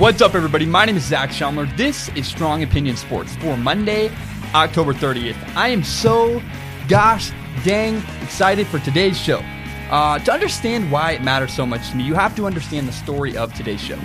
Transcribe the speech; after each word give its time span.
What's 0.00 0.22
up, 0.22 0.34
everybody? 0.34 0.64
My 0.64 0.86
name 0.86 0.96
is 0.96 1.04
Zach 1.04 1.28
Schaumler. 1.28 1.76
This 1.76 2.08
is 2.16 2.26
Strong 2.26 2.62
Opinion 2.62 2.96
Sports 2.96 3.36
for 3.36 3.54
Monday, 3.58 4.10
October 4.54 4.94
30th. 4.94 5.36
I 5.54 5.68
am 5.68 5.84
so 5.84 6.40
gosh 6.88 7.32
dang 7.64 8.02
excited 8.22 8.66
for 8.66 8.78
today's 8.78 9.20
show. 9.20 9.42
Uh, 9.90 10.18
to 10.20 10.32
understand 10.32 10.90
why 10.90 11.12
it 11.12 11.22
matters 11.22 11.52
so 11.52 11.66
much 11.66 11.90
to 11.90 11.96
me, 11.96 12.04
you 12.04 12.14
have 12.14 12.34
to 12.36 12.46
understand 12.46 12.88
the 12.88 12.92
story 12.92 13.36
of 13.36 13.52
today's 13.52 13.82
show. 13.82 13.98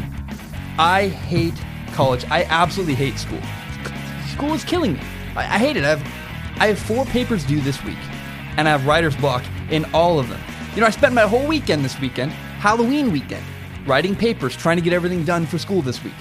I 0.77 1.07
hate 1.07 1.53
college. 1.93 2.25
I 2.25 2.43
absolutely 2.43 2.95
hate 2.95 3.17
school. 3.17 3.39
School 4.33 4.53
is 4.53 4.65
killing 4.65 4.95
me. 4.95 4.99
I, 5.37 5.43
I 5.55 5.57
hate 5.57 5.77
it. 5.77 5.85
I 5.85 5.95
have, 5.95 6.01
I 6.59 6.67
have 6.67 6.77
four 6.77 7.05
papers 7.05 7.45
due 7.45 7.61
this 7.61 7.81
week, 7.85 7.99
and 8.57 8.67
I 8.67 8.71
have 8.71 8.85
writer's 8.85 9.15
block 9.15 9.45
in 9.69 9.85
all 9.93 10.19
of 10.19 10.27
them. 10.27 10.41
You 10.73 10.81
know, 10.81 10.87
I 10.87 10.89
spent 10.89 11.13
my 11.13 11.21
whole 11.21 11.47
weekend 11.47 11.85
this 11.85 11.97
weekend, 12.01 12.33
Halloween 12.33 13.13
weekend, 13.13 13.45
writing 13.85 14.15
papers, 14.15 14.55
trying 14.55 14.77
to 14.77 14.81
get 14.81 14.93
everything 14.93 15.23
done 15.23 15.45
for 15.45 15.57
school 15.57 15.81
this 15.81 16.03
week. 16.03 16.13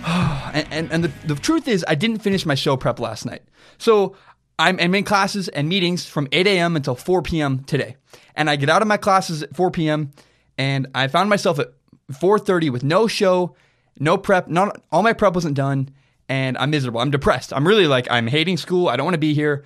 and 0.06 0.66
and, 0.70 0.92
and 0.92 1.04
the, 1.04 1.12
the 1.26 1.34
truth 1.34 1.68
is, 1.68 1.84
I 1.88 1.94
didn't 1.94 2.18
finish 2.18 2.46
my 2.46 2.54
show 2.54 2.76
prep 2.76 3.00
last 3.00 3.26
night. 3.26 3.42
So 3.78 4.16
I'm, 4.58 4.78
I'm 4.78 4.94
in 4.94 5.04
classes 5.04 5.48
and 5.48 5.68
meetings 5.68 6.06
from 6.06 6.28
8 6.32 6.46
a.m. 6.46 6.76
until 6.76 6.94
4 6.94 7.22
p.m. 7.22 7.64
today. 7.64 7.96
And 8.34 8.50
I 8.50 8.56
get 8.56 8.68
out 8.68 8.82
of 8.82 8.88
my 8.88 8.98
classes 8.98 9.42
at 9.42 9.56
4 9.56 9.70
p.m. 9.70 10.12
and 10.58 10.86
I 10.94 11.08
found 11.08 11.30
myself 11.30 11.58
at 11.58 11.72
4:30 12.12 12.70
with 12.70 12.84
no 12.84 13.06
show, 13.06 13.56
no 13.98 14.18
prep, 14.18 14.48
not 14.48 14.82
all 14.92 15.02
my 15.02 15.12
prep 15.12 15.34
wasn't 15.34 15.54
done, 15.54 15.90
and 16.28 16.58
I'm 16.58 16.70
miserable. 16.70 17.00
I'm 17.00 17.10
depressed. 17.10 17.52
I'm 17.52 17.66
really 17.66 17.86
like 17.86 18.06
I'm 18.10 18.26
hating 18.26 18.56
school. 18.56 18.88
I 18.88 18.96
don't 18.96 19.04
want 19.04 19.14
to 19.14 19.18
be 19.18 19.34
here. 19.34 19.64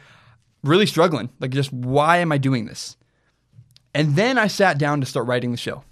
Really 0.62 0.87
struggling. 0.87 1.31
Like 1.41 1.51
just 1.51 1.73
why 1.73 2.19
am 2.19 2.33
I 2.33 2.39
doing 2.39 2.67
this? 2.67 2.97
And 3.95 4.17
then 4.17 4.39
I 4.39 4.48
sat 4.48 4.79
down 4.79 5.01
to 5.01 5.06
start 5.06 5.27
writing 5.27 5.51
the 5.51 5.56
show. 5.56 5.84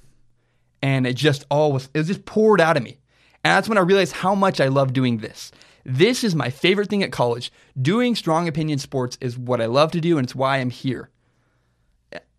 And 0.82 1.06
it 1.06 1.14
just 1.14 1.45
all 1.50 1.72
was 1.72 1.88
it 1.95 1.98
was 1.98 2.09
just 2.09 2.24
poured 2.24 2.60
out 2.60 2.77
of 2.77 2.83
me. 2.83 2.98
And 3.44 3.52
that's 3.52 3.69
when 3.69 3.78
I 3.78 3.83
realized 3.83 4.12
how 4.12 4.34
much 4.34 4.61
I 4.61 4.69
love 4.69 4.92
doing 4.92 5.19
this. 5.19 5.52
This 5.84 6.22
is 6.22 6.34
my 6.34 6.50
favorite 6.50 6.88
thing 6.88 7.02
at 7.02 7.12
college. 7.12 7.52
Doing 7.80 8.14
strong 8.14 8.47
opinion 8.47 8.78
sports 8.78 9.19
is 9.20 9.36
what 9.36 9.60
I 9.60 9.66
love 9.66 9.92
to 9.92 10.00
do, 10.00 10.16
and 10.16 10.25
it's 10.25 10.34
why 10.34 10.58
I'm 10.58 10.70
here. 10.70 11.10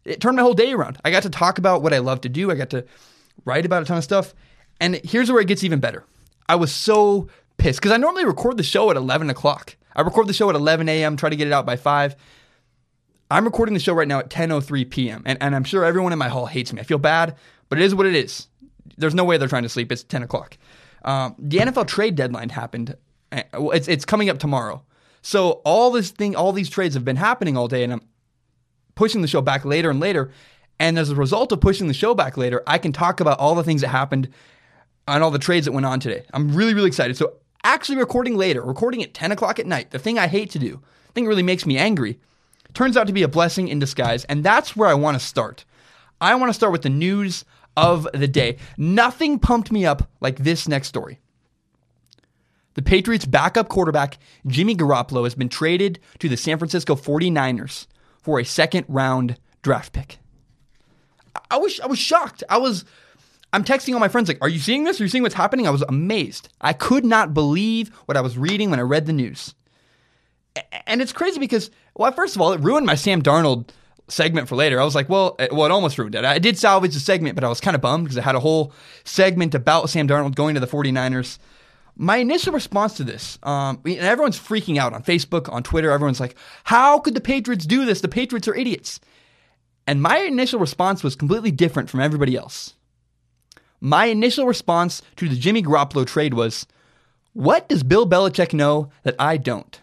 It 0.05 0.21
turned 0.21 0.37
my 0.37 0.41
whole 0.41 0.53
day 0.53 0.71
around. 0.73 0.97
I 1.03 1.11
got 1.11 1.23
to 1.23 1.29
talk 1.29 1.57
about 1.57 1.81
what 1.81 1.93
I 1.93 1.99
love 1.99 2.21
to 2.21 2.29
do. 2.29 2.51
I 2.51 2.55
got 2.55 2.69
to 2.71 2.85
write 3.45 3.65
about 3.65 3.81
a 3.81 3.85
ton 3.85 3.97
of 3.97 4.03
stuff. 4.03 4.33
And 4.79 4.95
here's 5.03 5.31
where 5.31 5.41
it 5.41 5.47
gets 5.47 5.63
even 5.63 5.79
better. 5.79 6.03
I 6.47 6.55
was 6.55 6.73
so 6.73 7.29
pissed 7.57 7.79
because 7.79 7.91
I 7.91 7.97
normally 7.97 8.25
record 8.25 8.57
the 8.57 8.63
show 8.63 8.89
at 8.91 8.97
11 8.97 9.29
o'clock. 9.29 9.75
I 9.95 10.01
record 10.01 10.27
the 10.27 10.33
show 10.33 10.49
at 10.49 10.55
11 10.55 10.89
a.m., 10.89 11.15
try 11.15 11.29
to 11.29 11.35
get 11.35 11.47
it 11.47 11.53
out 11.53 11.65
by 11.65 11.75
5. 11.75 12.15
I'm 13.31 13.45
recording 13.45 13.73
the 13.73 13.79
show 13.79 13.93
right 13.93 14.07
now 14.07 14.19
at 14.19 14.29
10:03 14.29 14.89
p.m. 14.89 15.23
And, 15.25 15.41
and 15.41 15.55
I'm 15.55 15.63
sure 15.63 15.83
everyone 15.83 16.13
in 16.13 16.19
my 16.19 16.29
hall 16.29 16.45
hates 16.45 16.71
me. 16.73 16.81
I 16.81 16.83
feel 16.83 16.97
bad, 16.97 17.35
but 17.73 17.81
it 17.81 17.85
is 17.85 17.95
what 17.95 18.05
it 18.05 18.13
is. 18.13 18.49
There's 18.97 19.15
no 19.15 19.23
way 19.23 19.37
they're 19.37 19.47
trying 19.47 19.63
to 19.63 19.69
sleep. 19.69 19.91
It's 19.91 20.03
10 20.03 20.21
o'clock. 20.21 20.59
Um, 21.03 21.33
the 21.39 21.57
NFL 21.57 21.87
trade 21.87 22.13
deadline 22.15 22.49
happened. 22.49 22.95
Uh, 23.31 23.41
It's 23.73 23.87
it's 23.87 24.05
coming 24.05 24.29
up 24.29 24.37
tomorrow. 24.37 24.83
So 25.23 25.61
all 25.65 25.89
this 25.89 26.11
thing, 26.11 26.35
all 26.35 26.51
these 26.51 26.69
trades 26.69 26.93
have 26.93 27.03
been 27.03 27.15
happening 27.15 27.57
all 27.57 27.67
day, 27.67 27.83
and 27.83 27.93
I'm 27.93 28.01
pushing 28.93 29.23
the 29.23 29.27
show 29.27 29.41
back 29.41 29.65
later 29.65 29.89
and 29.89 29.99
later. 29.99 30.29
And 30.79 30.99
as 30.99 31.09
a 31.09 31.15
result 31.15 31.51
of 31.51 31.61
pushing 31.61 31.87
the 31.87 31.95
show 31.95 32.13
back 32.13 32.37
later, 32.37 32.61
I 32.67 32.77
can 32.77 32.91
talk 32.91 33.19
about 33.19 33.39
all 33.39 33.55
the 33.55 33.63
things 33.63 33.81
that 33.81 33.87
happened 33.87 34.29
and 35.07 35.23
all 35.23 35.31
the 35.31 35.39
trades 35.39 35.65
that 35.65 35.71
went 35.71 35.87
on 35.87 35.99
today. 35.99 36.25
I'm 36.31 36.53
really, 36.55 36.75
really 36.75 36.89
excited. 36.89 37.17
So 37.17 37.37
actually 37.63 37.97
recording 37.97 38.37
later, 38.37 38.61
recording 38.61 39.01
at 39.01 39.15
10 39.15 39.31
o'clock 39.31 39.57
at 39.57 39.65
night, 39.65 39.89
the 39.89 39.99
thing 39.99 40.19
I 40.19 40.27
hate 40.27 40.51
to 40.51 40.59
do, 40.59 40.79
the 41.07 41.13
thing 41.13 41.23
that 41.23 41.29
really 41.29 41.41
makes 41.41 41.65
me 41.65 41.75
angry, 41.79 42.19
turns 42.75 42.97
out 42.97 43.07
to 43.07 43.13
be 43.13 43.23
a 43.23 43.27
blessing 43.27 43.67
in 43.67 43.79
disguise. 43.79 44.25
And 44.25 44.43
that's 44.43 44.75
where 44.75 44.89
I 44.89 44.93
want 44.93 45.19
to 45.19 45.25
start. 45.25 45.65
I 46.21 46.35
want 46.35 46.49
to 46.49 46.53
start 46.53 46.71
with 46.71 46.83
the 46.83 46.89
news 46.89 47.43
of 47.75 48.07
the 48.13 48.27
day. 48.27 48.57
Nothing 48.77 49.39
pumped 49.39 49.71
me 49.71 49.85
up 49.85 50.09
like 50.21 50.37
this 50.39 50.67
next 50.67 50.87
story. 50.87 51.19
The 52.75 52.81
Patriots' 52.81 53.25
backup 53.25 53.69
quarterback, 53.69 54.17
Jimmy 54.47 54.75
Garoppolo, 54.75 55.23
has 55.25 55.35
been 55.35 55.49
traded 55.49 55.99
to 56.19 56.27
the 56.27 56.37
San 56.37 56.57
Francisco 56.57 56.95
49ers 56.95 57.87
for 58.21 58.39
a 58.39 58.45
second 58.45 58.85
round 58.87 59.37
draft 59.61 59.93
pick. 59.93 60.17
I 61.49 61.57
was 61.57 61.79
I 61.79 61.87
was 61.87 61.99
shocked. 61.99 62.43
I 62.49 62.57
was 62.57 62.85
I'm 63.51 63.63
texting 63.63 63.93
all 63.93 63.99
my 63.99 64.07
friends 64.07 64.27
like, 64.27 64.39
"Are 64.41 64.49
you 64.49 64.59
seeing 64.59 64.83
this? 64.83 64.99
Are 64.99 65.03
you 65.03 65.09
seeing 65.09 65.23
what's 65.23 65.35
happening?" 65.35 65.67
I 65.67 65.71
was 65.71 65.83
amazed. 65.83 66.49
I 66.61 66.73
could 66.73 67.05
not 67.05 67.33
believe 67.33 67.89
what 68.05 68.17
I 68.17 68.21
was 68.21 68.37
reading 68.37 68.69
when 68.69 68.79
I 68.79 68.83
read 68.83 69.05
the 69.05 69.13
news. 69.13 69.53
And 70.85 71.01
it's 71.01 71.13
crazy 71.13 71.39
because, 71.39 71.71
well, 71.95 72.11
first 72.11 72.35
of 72.35 72.41
all, 72.41 72.53
it 72.53 72.61
ruined 72.61 72.85
my 72.85 72.95
Sam 72.95 73.21
Darnold 73.21 73.69
segment 74.13 74.47
for 74.47 74.55
later. 74.55 74.79
I 74.79 74.85
was 74.85 74.95
like, 74.95 75.09
well, 75.09 75.35
it, 75.39 75.51
well, 75.51 75.65
it 75.65 75.71
almost 75.71 75.97
ruined 75.97 76.15
it. 76.15 76.23
I 76.23 76.39
did 76.39 76.57
salvage 76.57 76.93
the 76.93 76.99
segment, 76.99 77.35
but 77.35 77.43
I 77.43 77.49
was 77.49 77.59
kind 77.59 77.75
of 77.75 77.81
bummed 77.81 78.05
because 78.05 78.17
I 78.17 78.21
had 78.21 78.35
a 78.35 78.39
whole 78.39 78.71
segment 79.03 79.55
about 79.55 79.89
Sam 79.89 80.07
Darnold 80.07 80.35
going 80.35 80.53
to 80.53 80.59
the 80.59 80.67
49ers. 80.67 81.39
My 81.95 82.17
initial 82.17 82.53
response 82.53 82.95
to 82.95 83.03
this, 83.03 83.37
um, 83.43 83.79
and 83.85 83.99
everyone's 83.99 84.39
freaking 84.39 84.77
out 84.77 84.93
on 84.93 85.03
Facebook, 85.03 85.51
on 85.51 85.61
Twitter. 85.61 85.91
Everyone's 85.91 86.19
like, 86.19 86.35
how 86.63 86.99
could 86.99 87.13
the 87.13 87.21
Patriots 87.21 87.65
do 87.65 87.85
this? 87.85 88.01
The 88.01 88.07
Patriots 88.07 88.47
are 88.47 88.55
idiots. 88.55 88.99
And 89.85 90.01
my 90.01 90.17
initial 90.19 90.59
response 90.59 91.03
was 91.03 91.15
completely 91.15 91.51
different 91.51 91.89
from 91.89 91.99
everybody 91.99 92.35
else. 92.35 92.73
My 93.79 94.05
initial 94.05 94.47
response 94.47 95.01
to 95.17 95.27
the 95.27 95.35
Jimmy 95.35 95.61
Garoppolo 95.61 96.07
trade 96.07 96.33
was, 96.33 96.65
what 97.33 97.67
does 97.67 97.83
Bill 97.83 98.07
Belichick 98.07 98.53
know 98.53 98.89
that 99.03 99.15
I 99.19 99.37
don't? 99.37 99.79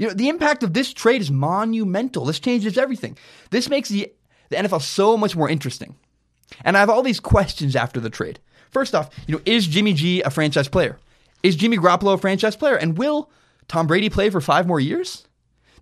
You 0.00 0.06
know, 0.06 0.14
the 0.14 0.30
impact 0.30 0.62
of 0.62 0.72
this 0.72 0.94
trade 0.94 1.20
is 1.20 1.30
monumental. 1.30 2.24
This 2.24 2.40
changes 2.40 2.78
everything. 2.78 3.18
This 3.50 3.68
makes 3.68 3.90
the, 3.90 4.10
the 4.48 4.56
NFL 4.56 4.80
so 4.80 5.14
much 5.14 5.36
more 5.36 5.46
interesting. 5.46 5.94
And 6.64 6.74
I 6.74 6.80
have 6.80 6.88
all 6.88 7.02
these 7.02 7.20
questions 7.20 7.76
after 7.76 8.00
the 8.00 8.08
trade. 8.08 8.38
First 8.70 8.94
off, 8.94 9.10
you 9.26 9.34
know, 9.34 9.42
is 9.44 9.66
Jimmy 9.66 9.92
G 9.92 10.22
a 10.22 10.30
franchise 10.30 10.68
player? 10.68 10.98
Is 11.42 11.54
Jimmy 11.54 11.76
Garoppolo 11.76 12.14
a 12.14 12.18
franchise 12.18 12.56
player? 12.56 12.76
And 12.76 12.96
will 12.96 13.30
Tom 13.68 13.86
Brady 13.86 14.08
play 14.08 14.30
for 14.30 14.40
five 14.40 14.66
more 14.66 14.80
years? 14.80 15.26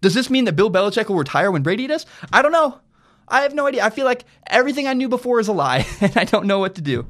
Does 0.00 0.14
this 0.14 0.30
mean 0.30 0.46
that 0.46 0.56
Bill 0.56 0.68
Belichick 0.68 1.08
will 1.08 1.14
retire 1.14 1.52
when 1.52 1.62
Brady 1.62 1.86
does? 1.86 2.04
I 2.32 2.42
don't 2.42 2.50
know. 2.50 2.80
I 3.28 3.42
have 3.42 3.54
no 3.54 3.68
idea. 3.68 3.84
I 3.84 3.90
feel 3.90 4.04
like 4.04 4.24
everything 4.48 4.88
I 4.88 4.94
knew 4.94 5.08
before 5.08 5.38
is 5.38 5.46
a 5.46 5.52
lie, 5.52 5.86
and 6.00 6.16
I 6.16 6.24
don't 6.24 6.48
know 6.48 6.58
what 6.58 6.74
to 6.74 6.80
do. 6.80 7.06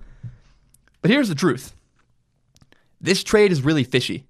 But 1.00 1.10
here's 1.10 1.30
the 1.30 1.34
truth 1.34 1.72
this 3.00 3.24
trade 3.24 3.50
is 3.50 3.62
really 3.62 3.84
fishy. 3.84 4.27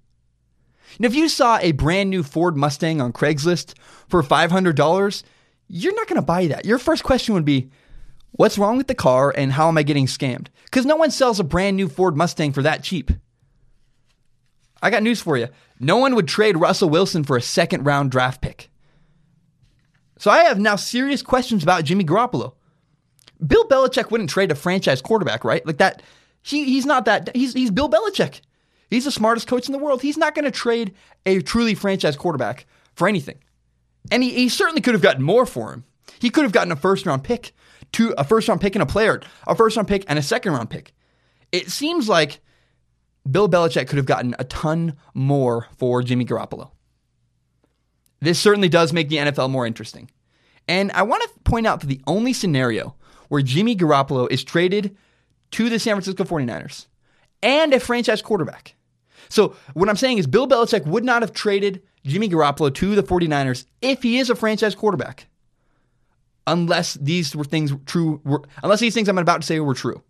And 0.97 1.05
if 1.05 1.15
you 1.15 1.29
saw 1.29 1.57
a 1.59 1.71
brand 1.71 2.09
new 2.09 2.23
Ford 2.23 2.57
Mustang 2.57 3.01
on 3.01 3.13
Craigslist 3.13 3.73
for 4.07 4.23
$500, 4.23 5.23
you're 5.67 5.95
not 5.95 6.07
going 6.07 6.15
to 6.15 6.21
buy 6.21 6.47
that. 6.47 6.65
Your 6.65 6.79
first 6.79 7.03
question 7.03 7.33
would 7.33 7.45
be, 7.45 7.69
what's 8.31 8.57
wrong 8.57 8.77
with 8.77 8.87
the 8.87 8.95
car 8.95 9.33
and 9.35 9.53
how 9.53 9.67
am 9.67 9.77
I 9.77 9.83
getting 9.83 10.07
scammed? 10.07 10.47
Because 10.65 10.85
no 10.85 10.95
one 10.95 11.11
sells 11.11 11.39
a 11.39 11.43
brand 11.43 11.77
new 11.77 11.87
Ford 11.87 12.17
Mustang 12.17 12.53
for 12.53 12.63
that 12.63 12.83
cheap. 12.83 13.11
I 14.81 14.89
got 14.89 15.03
news 15.03 15.21
for 15.21 15.37
you. 15.37 15.49
No 15.79 15.97
one 15.97 16.15
would 16.15 16.27
trade 16.27 16.57
Russell 16.57 16.89
Wilson 16.89 17.23
for 17.23 17.37
a 17.37 17.41
second 17.41 17.85
round 17.85 18.11
draft 18.11 18.41
pick. 18.41 18.69
So 20.17 20.31
I 20.31 20.43
have 20.43 20.59
now 20.59 20.75
serious 20.75 21.21
questions 21.21 21.63
about 21.63 21.85
Jimmy 21.85 22.03
Garoppolo. 22.03 22.53
Bill 23.45 23.65
Belichick 23.65 24.11
wouldn't 24.11 24.29
trade 24.29 24.51
a 24.51 24.55
franchise 24.55 25.01
quarterback, 25.01 25.43
right? 25.43 25.65
Like 25.65 25.77
that. 25.77 26.01
He, 26.41 26.65
he's 26.65 26.85
not 26.85 27.05
that. 27.05 27.35
He's, 27.35 27.53
he's 27.53 27.71
Bill 27.71 27.89
Belichick. 27.89 28.41
He's 28.89 29.05
the 29.05 29.11
smartest 29.11 29.47
coach 29.47 29.67
in 29.67 29.73
the 29.73 29.79
world. 29.79 30.01
He's 30.01 30.17
not 30.17 30.35
going 30.35 30.45
to 30.45 30.51
trade 30.51 30.93
a 31.25 31.41
truly 31.41 31.75
franchise 31.75 32.17
quarterback 32.17 32.65
for 32.95 33.07
anything. 33.07 33.37
And 34.11 34.23
he, 34.23 34.31
he 34.31 34.49
certainly 34.49 34.81
could 34.81 34.93
have 34.93 35.03
gotten 35.03 35.23
more 35.23 35.45
for 35.45 35.71
him. 35.73 35.83
He 36.19 36.29
could 36.29 36.43
have 36.43 36.51
gotten 36.51 36.71
a 36.71 36.75
first 36.75 37.05
round 37.05 37.23
pick, 37.23 37.53
two, 37.91 38.13
a 38.17 38.23
first 38.23 38.47
round 38.47 38.61
pick 38.61 38.75
and 38.75 38.81
a 38.81 38.87
player, 38.87 39.21
a 39.47 39.55
first 39.55 39.77
round 39.77 39.87
pick 39.87 40.05
and 40.07 40.17
a 40.17 40.23
second 40.23 40.53
round 40.53 40.69
pick. 40.69 40.93
It 41.51 41.69
seems 41.69 42.09
like 42.09 42.41
Bill 43.29 43.49
Belichick 43.49 43.87
could 43.87 43.97
have 43.97 44.05
gotten 44.05 44.35
a 44.39 44.43
ton 44.43 44.95
more 45.13 45.67
for 45.77 46.01
Jimmy 46.01 46.25
Garoppolo. 46.25 46.71
This 48.21 48.39
certainly 48.39 48.69
does 48.69 48.91
make 48.91 49.09
the 49.09 49.17
NFL 49.17 49.49
more 49.49 49.65
interesting. 49.65 50.09
And 50.67 50.91
I 50.91 51.03
want 51.03 51.23
to 51.23 51.29
point 51.43 51.67
out 51.67 51.79
that 51.81 51.87
the 51.87 52.01
only 52.05 52.33
scenario 52.33 52.95
where 53.29 53.41
Jimmy 53.41 53.75
Garoppolo 53.75 54.29
is 54.29 54.43
traded 54.43 54.95
to 55.51 55.69
the 55.69 55.79
San 55.79 55.95
Francisco 55.95 56.23
49ers 56.23 56.87
and 57.41 57.73
a 57.73 57.79
franchise 57.79 58.21
quarterback. 58.21 58.75
So, 59.29 59.55
what 59.73 59.89
I'm 59.89 59.95
saying 59.95 60.17
is 60.17 60.27
Bill 60.27 60.47
Belichick 60.47 60.85
would 60.85 61.03
not 61.03 61.21
have 61.21 61.33
traded 61.33 61.83
Jimmy 62.03 62.29
Garoppolo 62.29 62.73
to 62.73 62.95
the 62.95 63.03
49ers 63.03 63.65
if 63.81 64.01
he 64.03 64.17
is 64.17 64.29
a 64.29 64.35
franchise 64.35 64.75
quarterback. 64.75 65.27
Unless 66.47 66.95
these 66.95 67.35
were 67.35 67.43
things 67.43 67.73
true, 67.85 68.21
were, 68.23 68.43
unless 68.63 68.79
these 68.79 68.93
things 68.93 69.07
I'm 69.07 69.17
about 69.19 69.41
to 69.41 69.47
say 69.47 69.59
were 69.59 69.75
true. 69.75 70.01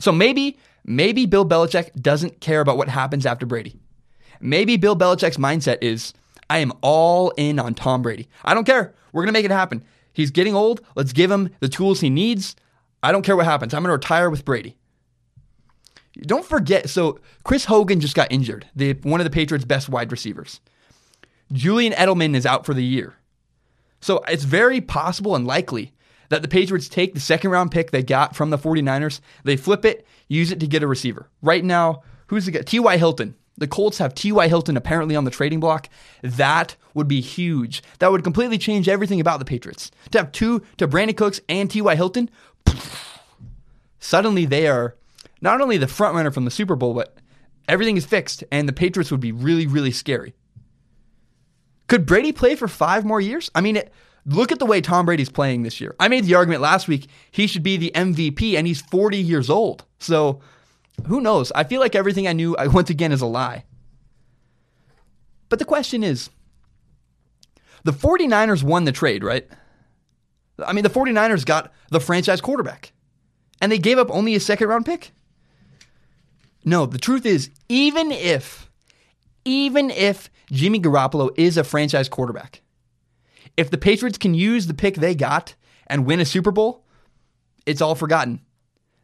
So 0.00 0.10
maybe, 0.10 0.58
maybe 0.84 1.26
Bill 1.26 1.46
Belichick 1.46 1.94
doesn't 2.00 2.40
care 2.40 2.60
about 2.60 2.76
what 2.76 2.88
happens 2.88 3.24
after 3.24 3.46
Brady. 3.46 3.76
Maybe 4.40 4.76
Bill 4.76 4.96
Belichick's 4.96 5.36
mindset 5.36 5.78
is, 5.80 6.12
I 6.50 6.58
am 6.58 6.72
all 6.82 7.30
in 7.36 7.58
on 7.58 7.74
Tom 7.74 8.02
Brady. 8.02 8.28
I 8.44 8.54
don't 8.54 8.64
care. 8.64 8.94
We're 9.12 9.22
going 9.22 9.32
to 9.32 9.38
make 9.38 9.44
it 9.44 9.50
happen. 9.50 9.84
He's 10.12 10.30
getting 10.30 10.54
old. 10.54 10.80
Let's 10.96 11.12
give 11.12 11.30
him 11.30 11.50
the 11.60 11.68
tools 11.68 12.00
he 12.00 12.10
needs. 12.10 12.56
I 13.02 13.12
don't 13.12 13.22
care 13.22 13.36
what 13.36 13.46
happens. 13.46 13.74
I'm 13.74 13.82
going 13.82 13.90
to 13.90 13.92
retire 13.92 14.28
with 14.28 14.44
Brady. 14.44 14.76
Don't 16.22 16.44
forget, 16.44 16.88
so 16.88 17.18
Chris 17.44 17.66
Hogan 17.66 18.00
just 18.00 18.14
got 18.14 18.32
injured, 18.32 18.66
the, 18.74 18.94
one 19.02 19.20
of 19.20 19.24
the 19.24 19.30
Patriots' 19.30 19.64
best 19.64 19.88
wide 19.88 20.10
receivers. 20.10 20.60
Julian 21.52 21.92
Edelman 21.92 22.34
is 22.34 22.46
out 22.46 22.64
for 22.64 22.74
the 22.74 22.84
year. 22.84 23.16
So 24.00 24.22
it's 24.28 24.44
very 24.44 24.80
possible 24.80 25.34
and 25.36 25.46
likely 25.46 25.92
that 26.28 26.42
the 26.42 26.48
Patriots 26.48 26.88
take 26.88 27.14
the 27.14 27.20
second 27.20 27.50
round 27.50 27.70
pick 27.70 27.90
they 27.90 28.02
got 28.02 28.34
from 28.34 28.50
the 28.50 28.58
49ers, 28.58 29.20
they 29.44 29.56
flip 29.56 29.84
it, 29.84 30.06
use 30.28 30.50
it 30.50 30.60
to 30.60 30.66
get 30.66 30.82
a 30.82 30.86
receiver. 30.86 31.28
Right 31.42 31.64
now, 31.64 32.02
who's 32.28 32.46
the 32.46 32.52
guy? 32.52 32.62
T.Y. 32.62 32.96
Hilton. 32.96 33.36
The 33.58 33.66
Colts 33.66 33.98
have 33.98 34.14
T.Y. 34.14 34.48
Hilton 34.48 34.76
apparently 34.76 35.16
on 35.16 35.24
the 35.24 35.30
trading 35.30 35.60
block. 35.60 35.88
That 36.22 36.76
would 36.94 37.08
be 37.08 37.20
huge. 37.20 37.82
That 38.00 38.12
would 38.12 38.24
completely 38.24 38.58
change 38.58 38.88
everything 38.88 39.20
about 39.20 39.38
the 39.38 39.44
Patriots. 39.44 39.90
To 40.10 40.18
have 40.18 40.32
two, 40.32 40.62
to 40.76 40.86
Brandin 40.86 41.16
Cooks 41.16 41.40
and 41.48 41.70
T.Y. 41.70 41.94
Hilton, 41.94 42.28
suddenly 43.98 44.44
they 44.44 44.66
are 44.66 44.96
not 45.40 45.60
only 45.60 45.76
the 45.76 45.86
front 45.86 46.14
runner 46.14 46.30
from 46.30 46.44
the 46.44 46.50
Super 46.50 46.76
Bowl, 46.76 46.94
but 46.94 47.16
everything 47.68 47.96
is 47.96 48.06
fixed, 48.06 48.44
and 48.50 48.68
the 48.68 48.72
Patriots 48.72 49.10
would 49.10 49.20
be 49.20 49.32
really, 49.32 49.66
really 49.66 49.90
scary. 49.90 50.34
Could 51.88 52.06
Brady 52.06 52.32
play 52.32 52.56
for 52.56 52.68
five 52.68 53.04
more 53.04 53.20
years? 53.20 53.50
I 53.54 53.60
mean, 53.60 53.76
it, 53.76 53.92
look 54.24 54.50
at 54.50 54.58
the 54.58 54.66
way 54.66 54.80
Tom 54.80 55.06
Brady's 55.06 55.30
playing 55.30 55.62
this 55.62 55.80
year. 55.80 55.94
I 56.00 56.08
made 56.08 56.24
the 56.24 56.34
argument 56.34 56.62
last 56.62 56.88
week 56.88 57.08
he 57.30 57.46
should 57.46 57.62
be 57.62 57.76
the 57.76 57.92
MVP, 57.94 58.56
and 58.56 58.66
he's 58.66 58.80
40 58.80 59.18
years 59.18 59.48
old. 59.48 59.84
So 59.98 60.40
who 61.06 61.20
knows? 61.20 61.52
I 61.52 61.64
feel 61.64 61.80
like 61.80 61.94
everything 61.94 62.26
I 62.26 62.32
knew, 62.32 62.56
once 62.66 62.90
again, 62.90 63.12
is 63.12 63.20
a 63.20 63.26
lie. 63.26 63.64
But 65.48 65.58
the 65.58 65.64
question 65.64 66.02
is 66.02 66.30
the 67.84 67.92
49ers 67.92 68.62
won 68.62 68.84
the 68.84 68.92
trade, 68.92 69.22
right? 69.22 69.46
I 70.64 70.72
mean, 70.72 70.82
the 70.82 70.90
49ers 70.90 71.44
got 71.44 71.72
the 71.90 72.00
franchise 72.00 72.40
quarterback, 72.40 72.92
and 73.60 73.70
they 73.70 73.78
gave 73.78 73.98
up 73.98 74.10
only 74.10 74.34
a 74.34 74.40
second 74.40 74.68
round 74.68 74.86
pick. 74.86 75.12
No, 76.66 76.84
the 76.84 76.98
truth 76.98 77.24
is, 77.24 77.48
even 77.68 78.10
if, 78.10 78.68
even 79.44 79.90
if 79.90 80.28
Jimmy 80.50 80.80
Garoppolo 80.80 81.30
is 81.38 81.56
a 81.56 81.62
franchise 81.62 82.08
quarterback, 82.08 82.60
if 83.56 83.70
the 83.70 83.78
Patriots 83.78 84.18
can 84.18 84.34
use 84.34 84.66
the 84.66 84.74
pick 84.74 84.96
they 84.96 85.14
got 85.14 85.54
and 85.86 86.04
win 86.04 86.18
a 86.18 86.24
Super 86.24 86.50
Bowl, 86.50 86.84
it's 87.64 87.80
all 87.80 87.94
forgotten. 87.94 88.40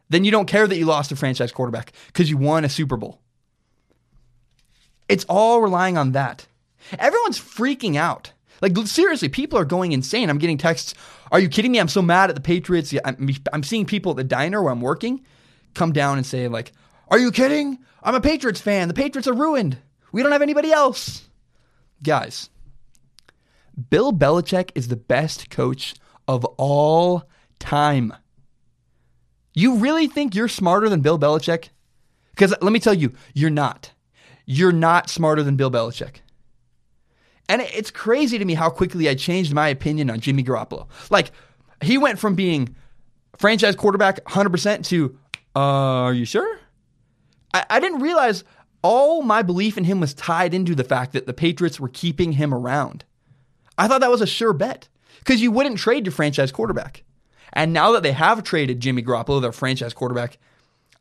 Then 0.09 0.25
you 0.25 0.31
don't 0.31 0.45
care 0.45 0.67
that 0.67 0.77
you 0.77 0.85
lost 0.85 1.13
a 1.13 1.15
franchise 1.15 1.53
quarterback 1.53 1.93
because 2.07 2.29
you 2.29 2.37
won 2.37 2.65
a 2.65 2.69
Super 2.69 2.97
Bowl. 2.97 3.21
It's 5.07 5.25
all 5.29 5.61
relying 5.61 5.97
on 5.97 6.11
that. 6.11 6.45
Everyone's 6.99 7.39
freaking 7.39 7.95
out. 7.95 8.33
Like 8.61 8.77
seriously, 8.85 9.29
people 9.29 9.57
are 9.57 9.65
going 9.65 9.93
insane. 9.93 10.29
I'm 10.29 10.37
getting 10.37 10.57
texts. 10.57 10.93
Are 11.31 11.39
you 11.39 11.47
kidding 11.47 11.71
me? 11.71 11.79
I'm 11.79 11.87
so 11.87 12.01
mad 12.01 12.29
at 12.29 12.35
the 12.35 12.41
Patriots. 12.41 12.93
I'm, 13.05 13.29
I'm 13.51 13.63
seeing 13.63 13.85
people 13.85 14.11
at 14.11 14.17
the 14.17 14.23
diner 14.23 14.61
where 14.61 14.71
I'm 14.71 14.81
working 14.81 15.25
come 15.73 15.93
down 15.93 16.17
and 16.17 16.25
say 16.25 16.47
like, 16.47 16.71
are 17.13 17.19
you 17.19 17.31
kidding? 17.31 17.77
I'm 18.01 18.15
a 18.15 18.21
Patriots 18.21 18.59
fan. 18.59 18.87
The 18.87 18.95
Patriots 18.95 19.27
are 19.27 19.35
ruined. 19.35 19.77
We 20.11 20.23
don't 20.23 20.31
have 20.31 20.41
anybody 20.41 20.71
else. 20.71 21.29
Guys, 22.01 22.49
Bill 23.91 24.11
Belichick 24.11 24.71
is 24.73 24.87
the 24.87 24.95
best 24.95 25.51
coach 25.51 25.93
of 26.27 26.43
all 26.57 27.29
time. 27.59 28.15
You 29.53 29.75
really 29.75 30.07
think 30.07 30.33
you're 30.33 30.47
smarter 30.47 30.89
than 30.89 31.01
Bill 31.01 31.19
Belichick? 31.19 31.69
Because 32.31 32.55
let 32.63 32.73
me 32.73 32.79
tell 32.79 32.95
you, 32.95 33.13
you're 33.35 33.51
not. 33.51 33.91
You're 34.47 34.71
not 34.71 35.07
smarter 35.07 35.43
than 35.43 35.55
Bill 35.55 35.69
Belichick. 35.69 36.15
And 37.47 37.61
it's 37.61 37.91
crazy 37.91 38.39
to 38.39 38.45
me 38.45 38.55
how 38.55 38.71
quickly 38.71 39.07
I 39.07 39.13
changed 39.13 39.53
my 39.53 39.67
opinion 39.67 40.09
on 40.09 40.19
Jimmy 40.19 40.43
Garoppolo. 40.43 40.87
Like, 41.11 41.29
he 41.79 41.99
went 41.99 42.17
from 42.17 42.33
being 42.33 42.75
franchise 43.37 43.75
quarterback 43.75 44.23
100% 44.23 44.83
to, 44.87 45.15
uh, 45.55 45.59
are 45.59 46.13
you 46.13 46.25
sure? 46.25 46.57
I, 47.53 47.65
I 47.69 47.79
didn't 47.79 48.01
realize 48.01 48.43
all 48.81 49.21
my 49.21 49.41
belief 49.41 49.77
in 49.77 49.85
him 49.85 49.99
was 49.99 50.13
tied 50.13 50.53
into 50.53 50.75
the 50.75 50.83
fact 50.83 51.13
that 51.13 51.25
the 51.25 51.33
Patriots 51.33 51.79
were 51.79 51.89
keeping 51.89 52.33
him 52.33 52.53
around. 52.53 53.05
I 53.77 53.87
thought 53.87 54.01
that 54.01 54.11
was 54.11 54.21
a 54.21 54.27
sure 54.27 54.53
bet 54.53 54.87
because 55.19 55.41
you 55.41 55.51
wouldn't 55.51 55.77
trade 55.77 56.05
your 56.05 56.13
franchise 56.13 56.51
quarterback. 56.51 57.03
And 57.53 57.71
now 57.71 57.91
that 57.91 58.03
they 58.03 58.11
have 58.11 58.43
traded 58.43 58.79
Jimmy 58.79 59.03
Garoppolo, 59.03 59.41
their 59.41 59.51
franchise 59.51 59.93
quarterback, 59.93 60.37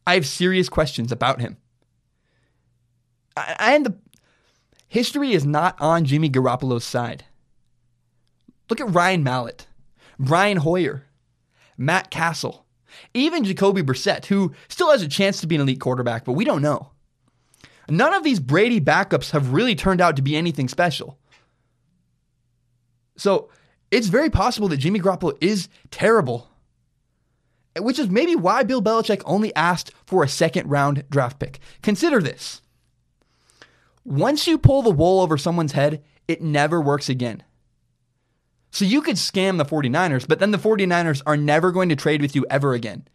I 0.07 0.15
have 0.15 0.27
serious 0.27 0.69
questions 0.69 1.11
about 1.11 1.41
him. 1.41 1.57
And 3.59 3.87
the 3.87 3.97
history 4.89 5.33
is 5.33 5.47
not 5.47 5.81
on 5.81 6.05
Jimmy 6.05 6.29
Garoppolo's 6.29 6.85
side. 6.85 7.25
Look 8.69 8.81
at 8.81 8.95
Ryan 8.95 9.25
Mallett, 9.25 9.67
Brian 10.19 10.59
Hoyer, 10.59 11.07
Matt 11.77 12.11
Cassel, 12.11 12.62
even 13.15 13.45
Jacoby 13.45 13.83
Brissett, 13.83 14.27
who 14.27 14.53
still 14.69 14.91
has 14.91 15.03
a 15.03 15.09
chance 15.09 15.41
to 15.41 15.47
be 15.47 15.55
an 15.55 15.61
elite 15.61 15.81
quarterback, 15.81 16.25
but 16.25 16.33
we 16.33 16.45
don't 16.45 16.63
know. 16.63 16.91
None 17.89 18.15
of 18.15 18.23
these 18.23 18.41
Brady 18.41 18.81
backups 18.81 19.33
have 19.33 19.53
really 19.53 19.75
turned 19.75 20.01
out 20.01 20.17
to 20.17 20.23
be 20.23 20.37
anything 20.37 20.69
special. 20.69 21.19
So 23.17 23.51
it's 23.91 24.07
very 24.07 24.31
possible 24.31 24.69
that 24.69 24.79
Jimmy 24.79 25.01
Garoppolo 25.01 25.37
is 25.41 25.69
terrible, 25.91 26.49
which 27.79 27.99
is 27.99 28.09
maybe 28.09 28.37
why 28.37 28.63
Bill 28.63 28.83
Belichick 28.83 29.23
only 29.27 29.55
asked 29.55 29.93
for 30.07 30.23
a 30.23 30.29
second 30.29 30.69
round 30.69 31.05
draft 31.11 31.39
pick. 31.39 31.59
Consider 31.83 32.21
this 32.21 32.63
once 34.05 34.47
you 34.47 34.59
pull 34.59 34.83
the 34.83 34.91
wool 34.91 35.21
over 35.21 35.39
someone's 35.39 35.73
head, 35.73 36.03
it 36.27 36.43
never 36.43 36.81
works 36.81 37.09
again. 37.09 37.43
So 38.73 38.85
you 38.85 39.03
could 39.03 39.17
scam 39.17 39.59
the 39.59 39.65
49ers, 39.65 40.27
but 40.27 40.41
then 40.41 40.51
the 40.51 40.59
49ers 40.59 41.23
are 41.27 41.37
never 41.37 41.71
going 41.71 41.91
to 41.91 41.97
trade 41.97 42.21
with 42.21 42.35
you 42.35 42.45
ever 42.51 42.75
again. 42.75 43.07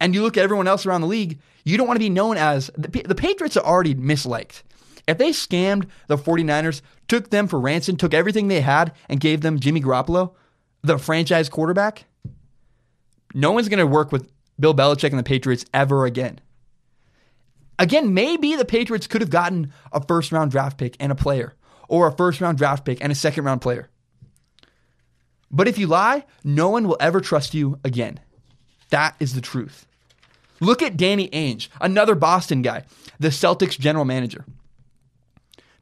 And 0.00 0.14
you 0.14 0.22
look 0.22 0.36
at 0.36 0.42
everyone 0.42 0.66
else 0.66 0.84
around 0.84 1.02
the 1.02 1.06
league, 1.06 1.38
you 1.64 1.76
don't 1.76 1.86
want 1.86 1.96
to 1.96 2.04
be 2.04 2.08
known 2.08 2.36
as 2.36 2.70
the, 2.76 2.88
the 3.02 3.14
Patriots 3.14 3.56
are 3.56 3.64
already 3.64 3.94
misliked. 3.94 4.62
If 5.06 5.18
they 5.18 5.30
scammed 5.30 5.86
the 6.08 6.16
49ers, 6.16 6.80
took 7.08 7.30
them 7.30 7.46
for 7.46 7.60
ransom, 7.60 7.96
took 7.96 8.14
everything 8.14 8.48
they 8.48 8.62
had, 8.62 8.92
and 9.08 9.20
gave 9.20 9.42
them 9.42 9.60
Jimmy 9.60 9.80
Garoppolo, 9.80 10.34
the 10.82 10.98
franchise 10.98 11.48
quarterback, 11.48 12.06
no 13.34 13.52
one's 13.52 13.68
going 13.68 13.78
to 13.78 13.86
work 13.86 14.12
with 14.12 14.30
Bill 14.58 14.74
Belichick 14.74 15.10
and 15.10 15.18
the 15.18 15.24
Patriots 15.24 15.64
ever 15.72 16.04
again. 16.04 16.40
Again, 17.78 18.14
maybe 18.14 18.54
the 18.54 18.64
Patriots 18.64 19.06
could 19.06 19.20
have 19.20 19.30
gotten 19.30 19.72
a 19.92 20.04
first 20.04 20.32
round 20.32 20.50
draft 20.50 20.78
pick 20.78 20.96
and 21.00 21.10
a 21.10 21.16
player, 21.16 21.54
or 21.88 22.06
a 22.06 22.12
first 22.12 22.40
round 22.40 22.58
draft 22.58 22.84
pick 22.84 22.98
and 23.00 23.10
a 23.10 23.14
second 23.14 23.44
round 23.44 23.60
player. 23.60 23.88
But 25.52 25.68
if 25.68 25.78
you 25.78 25.86
lie, 25.86 26.24
no 26.42 26.70
one 26.70 26.88
will 26.88 26.96
ever 26.98 27.20
trust 27.20 27.54
you 27.54 27.78
again. 27.84 28.20
That 28.90 29.14
is 29.20 29.34
the 29.34 29.40
truth. 29.40 29.86
Look 30.60 30.82
at 30.82 30.96
Danny 30.96 31.28
Ainge, 31.30 31.68
another 31.80 32.14
Boston 32.14 32.62
guy, 32.62 32.84
the 33.18 33.28
Celtics 33.28 33.78
general 33.78 34.04
manager. 34.04 34.44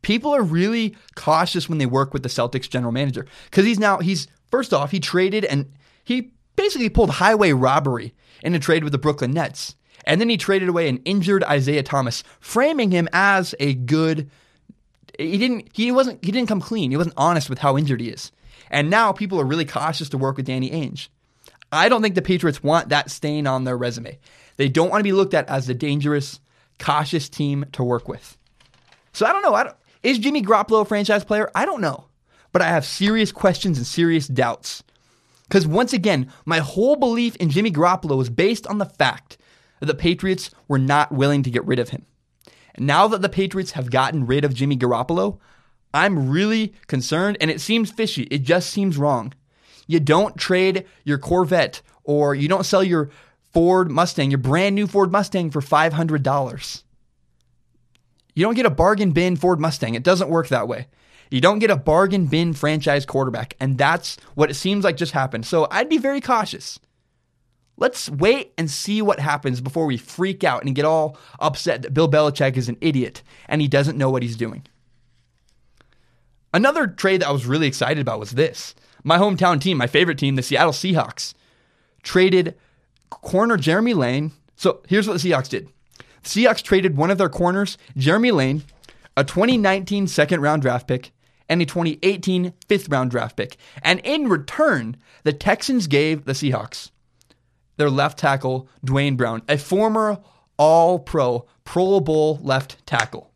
People 0.02 0.34
are 0.34 0.42
really 0.42 0.96
cautious 1.14 1.68
when 1.68 1.78
they 1.78 1.86
work 1.86 2.12
with 2.14 2.22
the 2.22 2.28
Celtics 2.28 2.68
general 2.68 2.92
manager 2.92 3.26
because 3.44 3.66
he's 3.66 3.78
now, 3.78 3.98
he's, 3.98 4.26
first 4.50 4.72
off, 4.72 4.90
he 4.90 4.98
traded 4.98 5.44
and 5.44 5.70
he 6.02 6.32
basically 6.56 6.88
pulled 6.88 7.10
highway 7.10 7.52
robbery 7.52 8.14
in 8.42 8.54
a 8.54 8.58
trade 8.58 8.82
with 8.82 8.92
the 8.92 8.98
Brooklyn 8.98 9.32
Nets. 9.32 9.76
And 10.04 10.20
then 10.20 10.30
he 10.30 10.38
traded 10.38 10.68
away 10.68 10.88
an 10.88 10.98
injured 11.04 11.44
Isaiah 11.44 11.82
Thomas, 11.82 12.24
framing 12.40 12.90
him 12.90 13.08
as 13.12 13.54
a 13.60 13.74
good. 13.74 14.30
He 15.18 15.36
didn't. 15.36 15.68
He 15.74 15.92
wasn't. 15.92 16.24
He 16.24 16.32
didn't 16.32 16.48
come 16.48 16.60
clean. 16.62 16.90
He 16.90 16.96
wasn't 16.96 17.14
honest 17.18 17.50
with 17.50 17.58
how 17.58 17.76
injured 17.76 18.00
he 18.00 18.08
is. 18.08 18.32
And 18.70 18.88
now 18.88 19.12
people 19.12 19.40
are 19.40 19.44
really 19.44 19.64
cautious 19.64 20.08
to 20.10 20.18
work 20.18 20.36
with 20.36 20.46
Danny 20.46 20.70
Ainge. 20.70 21.08
I 21.72 21.88
don't 21.88 22.02
think 22.02 22.14
the 22.14 22.22
Patriots 22.22 22.62
want 22.62 22.88
that 22.88 23.10
stain 23.10 23.46
on 23.46 23.64
their 23.64 23.76
resume. 23.76 24.18
They 24.56 24.68
don't 24.68 24.90
want 24.90 25.00
to 25.00 25.04
be 25.04 25.12
looked 25.12 25.34
at 25.34 25.48
as 25.48 25.66
the 25.66 25.74
dangerous, 25.74 26.40
cautious 26.78 27.28
team 27.28 27.64
to 27.72 27.84
work 27.84 28.08
with. 28.08 28.36
So 29.12 29.26
I 29.26 29.32
don't 29.32 29.42
know. 29.42 29.54
I 29.54 29.64
don't, 29.64 29.76
is 30.02 30.18
Jimmy 30.18 30.42
Garoppolo 30.42 30.82
a 30.82 30.84
franchise 30.84 31.24
player? 31.24 31.50
I 31.54 31.64
don't 31.64 31.80
know. 31.80 32.06
But 32.52 32.62
I 32.62 32.68
have 32.68 32.84
serious 32.84 33.30
questions 33.32 33.78
and 33.78 33.86
serious 33.86 34.26
doubts. 34.26 34.82
Because 35.48 35.66
once 35.66 35.92
again, 35.92 36.32
my 36.44 36.58
whole 36.58 36.96
belief 36.96 37.36
in 37.36 37.50
Jimmy 37.50 37.70
Garoppolo 37.70 38.16
was 38.16 38.30
based 38.30 38.66
on 38.66 38.78
the 38.78 38.84
fact 38.86 39.36
that 39.80 39.86
the 39.86 39.94
Patriots 39.94 40.50
were 40.68 40.78
not 40.78 41.12
willing 41.12 41.42
to 41.42 41.50
get 41.50 41.64
rid 41.64 41.78
of 41.78 41.90
him. 41.90 42.06
And 42.74 42.86
now 42.86 43.08
that 43.08 43.22
the 43.22 43.28
Patriots 43.28 43.72
have 43.72 43.90
gotten 43.90 44.26
rid 44.26 44.44
of 44.44 44.54
Jimmy 44.54 44.76
Garoppolo, 44.76 45.38
I'm 45.92 46.30
really 46.30 46.74
concerned 46.86 47.36
and 47.40 47.50
it 47.50 47.60
seems 47.60 47.90
fishy. 47.90 48.22
It 48.24 48.42
just 48.42 48.70
seems 48.70 48.96
wrong. 48.96 49.32
You 49.86 50.00
don't 50.00 50.36
trade 50.36 50.86
your 51.04 51.18
Corvette 51.18 51.82
or 52.04 52.34
you 52.34 52.48
don't 52.48 52.64
sell 52.64 52.84
your 52.84 53.10
Ford 53.52 53.90
Mustang, 53.90 54.30
your 54.30 54.38
brand 54.38 54.74
new 54.74 54.86
Ford 54.86 55.10
Mustang 55.10 55.50
for 55.50 55.60
$500. 55.60 56.82
You 58.34 58.44
don't 58.44 58.54
get 58.54 58.66
a 58.66 58.70
bargain 58.70 59.10
bin 59.10 59.36
Ford 59.36 59.58
Mustang. 59.58 59.94
It 59.94 60.04
doesn't 60.04 60.30
work 60.30 60.48
that 60.48 60.68
way. 60.68 60.86
You 61.30 61.40
don't 61.40 61.58
get 61.58 61.70
a 61.70 61.76
bargain 61.76 62.26
bin 62.26 62.52
franchise 62.54 63.06
quarterback. 63.06 63.56
And 63.60 63.78
that's 63.78 64.16
what 64.34 64.50
it 64.50 64.54
seems 64.54 64.84
like 64.84 64.96
just 64.96 65.12
happened. 65.12 65.46
So 65.46 65.66
I'd 65.70 65.88
be 65.88 65.98
very 65.98 66.20
cautious. 66.20 66.78
Let's 67.76 68.10
wait 68.10 68.52
and 68.58 68.70
see 68.70 69.00
what 69.00 69.20
happens 69.20 69.60
before 69.60 69.86
we 69.86 69.96
freak 69.96 70.44
out 70.44 70.64
and 70.64 70.74
get 70.74 70.84
all 70.84 71.16
upset 71.38 71.82
that 71.82 71.94
Bill 71.94 72.10
Belichick 72.10 72.56
is 72.56 72.68
an 72.68 72.76
idiot 72.80 73.22
and 73.48 73.60
he 73.62 73.68
doesn't 73.68 73.96
know 73.96 74.10
what 74.10 74.22
he's 74.22 74.36
doing. 74.36 74.66
Another 76.52 76.86
trade 76.86 77.20
that 77.20 77.28
I 77.28 77.32
was 77.32 77.46
really 77.46 77.66
excited 77.66 78.00
about 78.00 78.18
was 78.18 78.32
this. 78.32 78.74
My 79.04 79.18
hometown 79.18 79.60
team, 79.60 79.78
my 79.78 79.86
favorite 79.86 80.18
team, 80.18 80.36
the 80.36 80.42
Seattle 80.42 80.72
Seahawks, 80.72 81.34
traded 82.02 82.54
corner 83.08 83.56
Jeremy 83.56 83.94
Lane. 83.94 84.32
So 84.56 84.82
here's 84.88 85.08
what 85.08 85.20
the 85.20 85.28
Seahawks 85.28 85.48
did 85.48 85.68
the 86.22 86.28
Seahawks 86.28 86.62
traded 86.62 86.96
one 86.96 87.10
of 87.10 87.18
their 87.18 87.28
corners, 87.28 87.78
Jeremy 87.96 88.30
Lane, 88.30 88.62
a 89.16 89.24
2019 89.24 90.06
second 90.06 90.40
round 90.40 90.62
draft 90.62 90.86
pick, 90.86 91.12
and 91.48 91.62
a 91.62 91.66
2018 91.66 92.52
fifth 92.68 92.88
round 92.88 93.10
draft 93.10 93.36
pick. 93.36 93.56
And 93.82 94.00
in 94.00 94.28
return, 94.28 94.96
the 95.24 95.32
Texans 95.32 95.86
gave 95.86 96.24
the 96.24 96.32
Seahawks 96.32 96.90
their 97.76 97.90
left 97.90 98.18
tackle, 98.18 98.68
Duane 98.84 99.16
Brown, 99.16 99.42
a 99.48 99.56
former 99.56 100.18
All 100.58 100.98
Pro, 100.98 101.46
Pro 101.64 102.00
Bowl 102.00 102.38
left 102.42 102.84
tackle. 102.86 103.29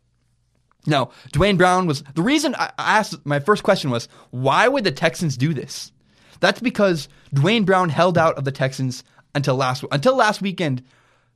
Now, 0.87 1.11
Duane 1.31 1.57
Brown 1.57 1.87
was 1.87 2.03
the 2.13 2.21
reason 2.21 2.55
I 2.55 2.71
asked 2.77 3.25
my 3.25 3.39
first 3.39 3.63
question 3.63 3.89
was 3.89 4.07
why 4.31 4.67
would 4.67 4.83
the 4.83 4.91
Texans 4.91 5.37
do 5.37 5.53
this? 5.53 5.91
That's 6.39 6.59
because 6.59 7.07
Duane 7.33 7.63
Brown 7.63 7.89
held 7.89 8.17
out 8.17 8.37
of 8.37 8.45
the 8.45 8.51
Texans 8.51 9.03
until 9.33 9.55
last 9.55 9.83
until 9.91 10.15
last 10.15 10.41
weekend. 10.41 10.83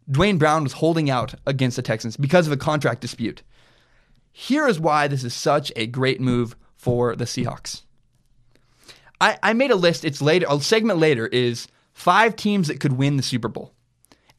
Duane 0.10 0.38
Brown 0.38 0.64
was 0.64 0.74
holding 0.74 1.10
out 1.10 1.36
against 1.46 1.76
the 1.76 1.84
Texans 1.84 2.18
because 2.18 2.48
of 2.48 2.54
a 2.54 2.58
contract 2.58 3.02
dispute. 3.02 3.44
Here 4.32 4.68
is 4.68 4.80
why 4.80 5.08
this 5.08 5.24
is 5.24 5.34
such 5.34 5.72
a 5.76 5.86
great 5.86 6.20
move 6.20 6.56
for 6.76 7.16
the 7.16 7.26
Seahawks. 7.26 7.84
I, 9.22 9.38
I 9.44 9.54
made 9.54 9.72
a 9.72 9.76
list. 9.76 10.06
It's 10.06 10.22
later. 10.22 10.48
A 10.50 10.60
segment 10.62 11.00
later 11.00 11.28
is 11.28 11.68
five 11.94 12.36
teams 12.36 12.70
that 12.70 12.80
could 12.80 12.94
win 12.94 13.18
the 13.18 13.24
Super 13.24 13.50
Bowl. 13.50 13.74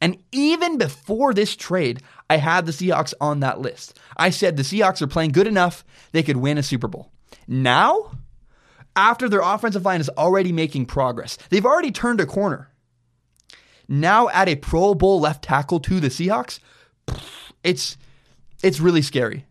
And 0.01 0.17
even 0.31 0.79
before 0.79 1.33
this 1.33 1.55
trade, 1.55 2.01
I 2.29 2.37
had 2.37 2.65
the 2.65 2.71
Seahawks 2.71 3.13
on 3.21 3.41
that 3.41 3.61
list. 3.61 3.99
I 4.17 4.31
said 4.31 4.57
the 4.57 4.63
Seahawks 4.63 5.01
are 5.01 5.07
playing 5.07 5.31
good 5.31 5.47
enough 5.47 5.85
they 6.11 6.23
could 6.23 6.37
win 6.37 6.57
a 6.57 6.63
Super 6.63 6.87
Bowl. 6.87 7.11
Now, 7.47 8.11
after 8.95 9.29
their 9.29 9.41
offensive 9.41 9.85
line 9.85 10.01
is 10.01 10.09
already 10.09 10.51
making 10.51 10.87
progress, 10.87 11.37
they've 11.49 11.65
already 11.65 11.91
turned 11.91 12.19
a 12.19 12.25
corner. 12.25 12.69
Now 13.87 14.29
add 14.29 14.49
a 14.49 14.55
Pro 14.55 14.95
Bowl 14.95 15.19
left 15.19 15.43
tackle 15.43 15.79
to 15.81 15.99
the 15.99 16.07
Seahawks. 16.07 16.59
It's 17.63 17.97
it's 18.63 18.79
really 18.79 19.01
scary. 19.01 19.45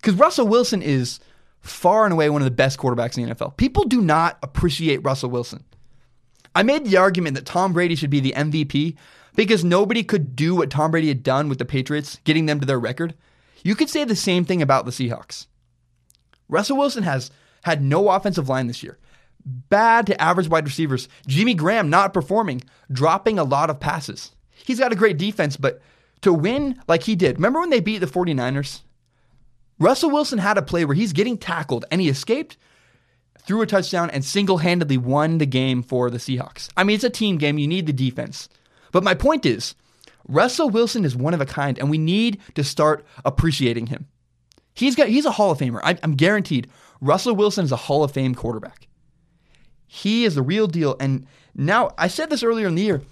Because 0.00 0.14
Russell 0.14 0.46
Wilson 0.46 0.82
is 0.82 1.20
far 1.60 2.04
and 2.04 2.12
away 2.12 2.30
one 2.30 2.42
of 2.42 2.46
the 2.46 2.50
best 2.50 2.78
quarterbacks 2.78 3.18
in 3.18 3.28
the 3.28 3.34
NFL. 3.34 3.56
People 3.56 3.84
do 3.84 4.00
not 4.00 4.38
appreciate 4.42 4.98
Russell 4.98 5.30
Wilson. 5.30 5.64
I 6.54 6.62
made 6.62 6.84
the 6.84 6.96
argument 6.96 7.36
that 7.36 7.46
Tom 7.46 7.72
Brady 7.72 7.94
should 7.94 8.10
be 8.10 8.20
the 8.20 8.34
MVP 8.36 8.96
because 9.34 9.64
nobody 9.64 10.02
could 10.02 10.34
do 10.34 10.54
what 10.54 10.70
Tom 10.70 10.90
Brady 10.90 11.08
had 11.08 11.22
done 11.22 11.48
with 11.48 11.58
the 11.58 11.64
Patriots, 11.64 12.18
getting 12.24 12.46
them 12.46 12.60
to 12.60 12.66
their 12.66 12.80
record. 12.80 13.14
You 13.62 13.74
could 13.74 13.90
say 13.90 14.04
the 14.04 14.16
same 14.16 14.44
thing 14.44 14.62
about 14.62 14.84
the 14.84 14.90
Seahawks. 14.90 15.46
Russell 16.48 16.78
Wilson 16.78 17.02
has 17.04 17.30
had 17.64 17.82
no 17.82 18.08
offensive 18.08 18.48
line 18.48 18.66
this 18.66 18.82
year. 18.82 18.98
Bad 19.44 20.06
to 20.06 20.20
average 20.20 20.48
wide 20.48 20.64
receivers. 20.64 21.08
Jimmy 21.26 21.54
Graham 21.54 21.90
not 21.90 22.12
performing, 22.12 22.62
dropping 22.90 23.38
a 23.38 23.44
lot 23.44 23.70
of 23.70 23.80
passes. 23.80 24.32
He's 24.52 24.80
got 24.80 24.92
a 24.92 24.96
great 24.96 25.16
defense, 25.16 25.56
but 25.56 25.80
to 26.22 26.32
win 26.32 26.80
like 26.86 27.04
he 27.04 27.16
did, 27.16 27.36
remember 27.36 27.60
when 27.60 27.70
they 27.70 27.80
beat 27.80 27.98
the 27.98 28.06
49ers? 28.06 28.82
Russell 29.78 30.10
Wilson 30.10 30.38
had 30.38 30.58
a 30.58 30.62
play 30.62 30.84
where 30.84 30.94
he's 30.94 31.14
getting 31.14 31.38
tackled 31.38 31.86
and 31.90 32.00
he 32.00 32.10
escaped, 32.10 32.58
threw 33.40 33.62
a 33.62 33.66
touchdown, 33.66 34.10
and 34.10 34.22
single 34.22 34.58
handedly 34.58 34.98
won 34.98 35.38
the 35.38 35.46
game 35.46 35.82
for 35.82 36.10
the 36.10 36.18
Seahawks. 36.18 36.68
I 36.76 36.84
mean, 36.84 36.96
it's 36.96 37.04
a 37.04 37.10
team 37.10 37.38
game. 37.38 37.56
You 37.58 37.66
need 37.66 37.86
the 37.86 37.92
defense. 37.94 38.50
But 38.92 39.04
my 39.04 39.14
point 39.14 39.46
is, 39.46 39.74
Russell 40.28 40.70
Wilson 40.70 41.04
is 41.04 41.16
one 41.16 41.34
of 41.34 41.40
a 41.40 41.46
kind, 41.46 41.78
and 41.78 41.90
we 41.90 41.98
need 41.98 42.40
to 42.54 42.64
start 42.64 43.04
appreciating 43.24 43.86
him. 43.86 44.06
He's 44.74 44.94
got 44.94 45.08
he's 45.08 45.26
a 45.26 45.32
Hall 45.32 45.50
of 45.50 45.58
Famer. 45.58 45.80
I, 45.82 45.98
I'm 46.02 46.14
guaranteed. 46.14 46.68
Russell 47.00 47.34
Wilson 47.34 47.64
is 47.64 47.72
a 47.72 47.76
Hall 47.76 48.04
of 48.04 48.12
Fame 48.12 48.34
quarterback. 48.34 48.86
He 49.86 50.24
is 50.24 50.36
the 50.36 50.42
real 50.42 50.66
deal. 50.66 50.96
And 51.00 51.26
now 51.54 51.90
I 51.98 52.08
said 52.08 52.30
this 52.30 52.42
earlier 52.42 52.68
in 52.68 52.76
the 52.76 52.82
year. 52.82 53.02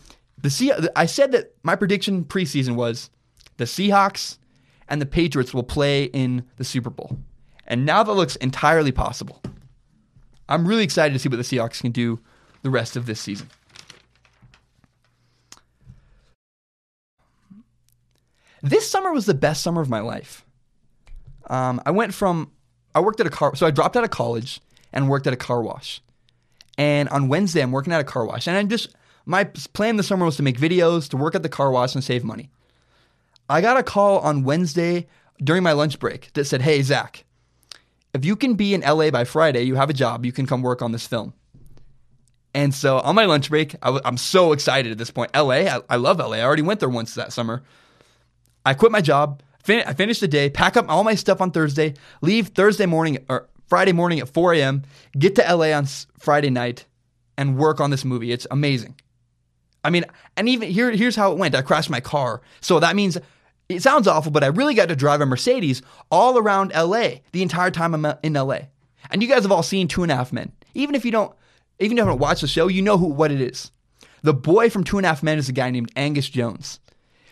The 0.41 0.51
Se- 0.51 0.89
I 0.95 1.07
said 1.07 1.33
that 1.33 1.55
my 1.65 1.75
prediction 1.75 2.25
preseason 2.25 2.77
was 2.77 3.11
the 3.57 3.65
Seahawks 3.65 4.39
and 4.89 5.01
the 5.01 5.07
Patriots 5.07 5.53
will 5.53 5.65
play 5.65 6.05
in 6.05 6.45
the 6.57 6.65
Super 6.65 6.91
Bowl. 6.91 7.19
And 7.67 7.85
now 7.85 8.03
that 8.03 8.13
looks 8.13 8.37
entirely 8.37 8.93
possible. 8.93 9.43
I'm 10.49 10.67
really 10.67 10.85
excited 10.85 11.13
to 11.13 11.19
see 11.19 11.29
what 11.29 11.37
the 11.37 11.43
Seahawks 11.43 11.81
can 11.81 11.91
do 11.91 12.21
the 12.63 12.71
rest 12.71 12.97
of 12.97 13.07
this 13.07 13.21
season. 13.21 13.49
This 18.63 18.89
summer 18.91 19.13
was 19.13 19.27
the 19.27 19.35
best 19.35 19.63
summer 19.63 19.81
of 19.81 19.89
my 19.89 20.01
life. 20.01 20.45
Um, 21.49 21.81
I 21.87 21.91
went 21.91 22.15
from, 22.15 22.53
I 22.95 23.01
worked 23.01 23.21
at 23.21 23.27
a 23.27 23.31
car, 23.31 23.55
so 23.57 23.67
I 23.67 23.71
dropped 23.71 23.97
out 23.97 24.05
of 24.05 24.11
college 24.11 24.61
and 24.93 25.09
worked 25.09 25.27
at 25.27 25.33
a 25.33 25.37
car 25.37 25.63
wash. 25.63 26.03
And 26.77 27.09
on 27.09 27.29
Wednesday, 27.29 27.61
I'm 27.61 27.73
working 27.73 27.93
at 27.93 28.01
a 28.01 28.05
car 28.05 28.25
wash. 28.25 28.47
And 28.47 28.57
I'm 28.57 28.69
just, 28.69 28.95
my 29.27 29.45
plan 29.45 29.97
this 29.97 30.07
summer 30.07 30.25
was 30.25 30.37
to 30.37 30.43
make 30.43 30.59
videos, 30.59 31.09
to 31.11 31.17
work 31.17 31.35
at 31.35 31.43
the 31.43 31.49
car 31.49 31.71
wash 31.71 31.95
and 31.95 32.05
save 32.05 32.25
money. 32.25 32.51
I 33.49 33.61
got 33.61 33.79
a 33.79 33.83
call 33.83 34.19
on 34.21 34.45
Wednesday 34.45 35.07
during 35.43 35.63
my 35.63 35.73
lunch 35.73 35.99
break 35.99 36.33
that 36.35 36.45
said, 36.45 36.63
Hey, 36.63 36.83
Zach, 36.83 37.25
if 38.15 38.25
you 38.25 38.37
can 38.37 38.55
be 38.55 38.75
in 38.75 38.83
LA 38.83 39.11
by 39.11 39.25
Friday, 39.25 39.63
you 39.63 39.75
have 39.77 39.91
a 39.91 39.95
job, 39.95 40.25
you 40.25 40.33
can 40.33 40.47
come 40.47 40.63
work 40.63 40.83
on 40.83 40.93
this 40.93 41.07
film. 41.07 41.33
And 42.55 42.75
so 42.75 42.99
on 43.01 43.15
my 43.15 43.27
lunch 43.27 43.51
break, 43.51 43.75
i 43.83 43.87
w- 43.87 44.03
I'm 44.05 44.17
so 44.17 44.53
excited 44.53 44.91
at 44.93 44.99
this 44.99 45.11
point. 45.11 45.31
LA, 45.35 45.67
I, 45.67 45.81
I 45.91 45.97
love 45.97 46.19
LA. 46.19 46.37
I 46.37 46.43
already 46.43 46.63
went 46.63 46.81
there 46.81 46.89
once 46.89 47.15
that 47.15 47.33
summer. 47.33 47.63
I 48.69 48.75
quit 48.75 48.93
my 48.93 49.01
job. 49.01 49.43
Fin- 49.63 49.85
I 49.87 49.95
finished 49.95 50.21
the 50.21 50.29
day, 50.29 50.51
pack 50.51 50.77
up 50.77 50.87
all 50.89 51.05
my 51.05 51.15
stuff 51.15 51.41
on 51.41 51.51
Thursday, 51.51 51.95
leave 52.21 52.49
Thursday 52.49 52.87
morning 52.87 53.25
or 53.29 53.49
Friday 53.67 53.93
morning 53.93 54.21
at 54.21 54.29
4 54.29 54.55
a.m., 54.55 54.83
get 55.19 55.35
to 55.37 55.43
LA 55.43 55.73
on 55.73 55.87
Friday 56.19 56.51
night, 56.51 56.85
and 57.37 57.57
work 57.57 57.81
on 57.81 57.91
this 57.91 58.05
movie. 58.05 58.31
It's 58.31 58.47
amazing. 58.51 58.95
I 59.85 59.91
mean, 59.91 60.05
and 60.37 60.49
even 60.49 60.71
here, 60.71 60.91
here's 60.91 61.17
how 61.17 61.33
it 61.33 61.39
went. 61.39 61.55
I 61.55 61.63
crashed 61.63 61.89
my 61.89 62.01
car. 62.01 62.43
So 62.61 62.81
that 62.81 62.97
means 62.97 63.17
it 63.69 63.83
sounds 63.83 64.07
awful, 64.07 64.33
but 64.33 64.45
I 64.45 64.49
really 64.49 64.75
got 64.75 64.89
to 64.89 64.97
drive 64.97 65.21
a 65.21 65.27
Mercedes 65.27 65.83
all 66.11 66.37
around 66.37 66.73
LA 66.75 67.21
the 67.33 67.43
entire 67.43 67.71
time 67.71 67.95
I'm 67.95 68.05
uh, 68.05 68.15
in 68.23 68.35
LA. 68.35 68.61
And 69.11 69.23
you 69.23 69.29
guys 69.29 69.43
have 69.43 69.53
all 69.53 69.63
seen 69.63 69.89
Two 69.89 70.03
and 70.03 70.13
a 70.13 70.17
Half 70.17 70.33
Men. 70.33 70.53
Even 70.75 70.95
if 70.95 71.05
you 71.07 71.11
don't, 71.11 71.35
even 71.79 71.97
if 71.97 72.03
you 72.03 72.07
don't 72.07 72.19
watch 72.19 72.43
the 72.43 72.49
show, 72.49 72.69
you 72.69 72.83
know 72.83 72.99
who 72.99 73.07
what 73.07 73.31
it 73.31 73.41
is. 73.41 73.71
The 74.23 74.35
boy 74.35 74.69
from 74.69 74.85
Two 74.85 74.99
and 74.99 75.07
a 75.07 75.09
Half 75.09 75.23
Men 75.23 75.39
is 75.39 75.49
a 75.49 75.53
guy 75.53 75.71
named 75.71 75.91
Angus 75.97 76.29
Jones. 76.29 76.81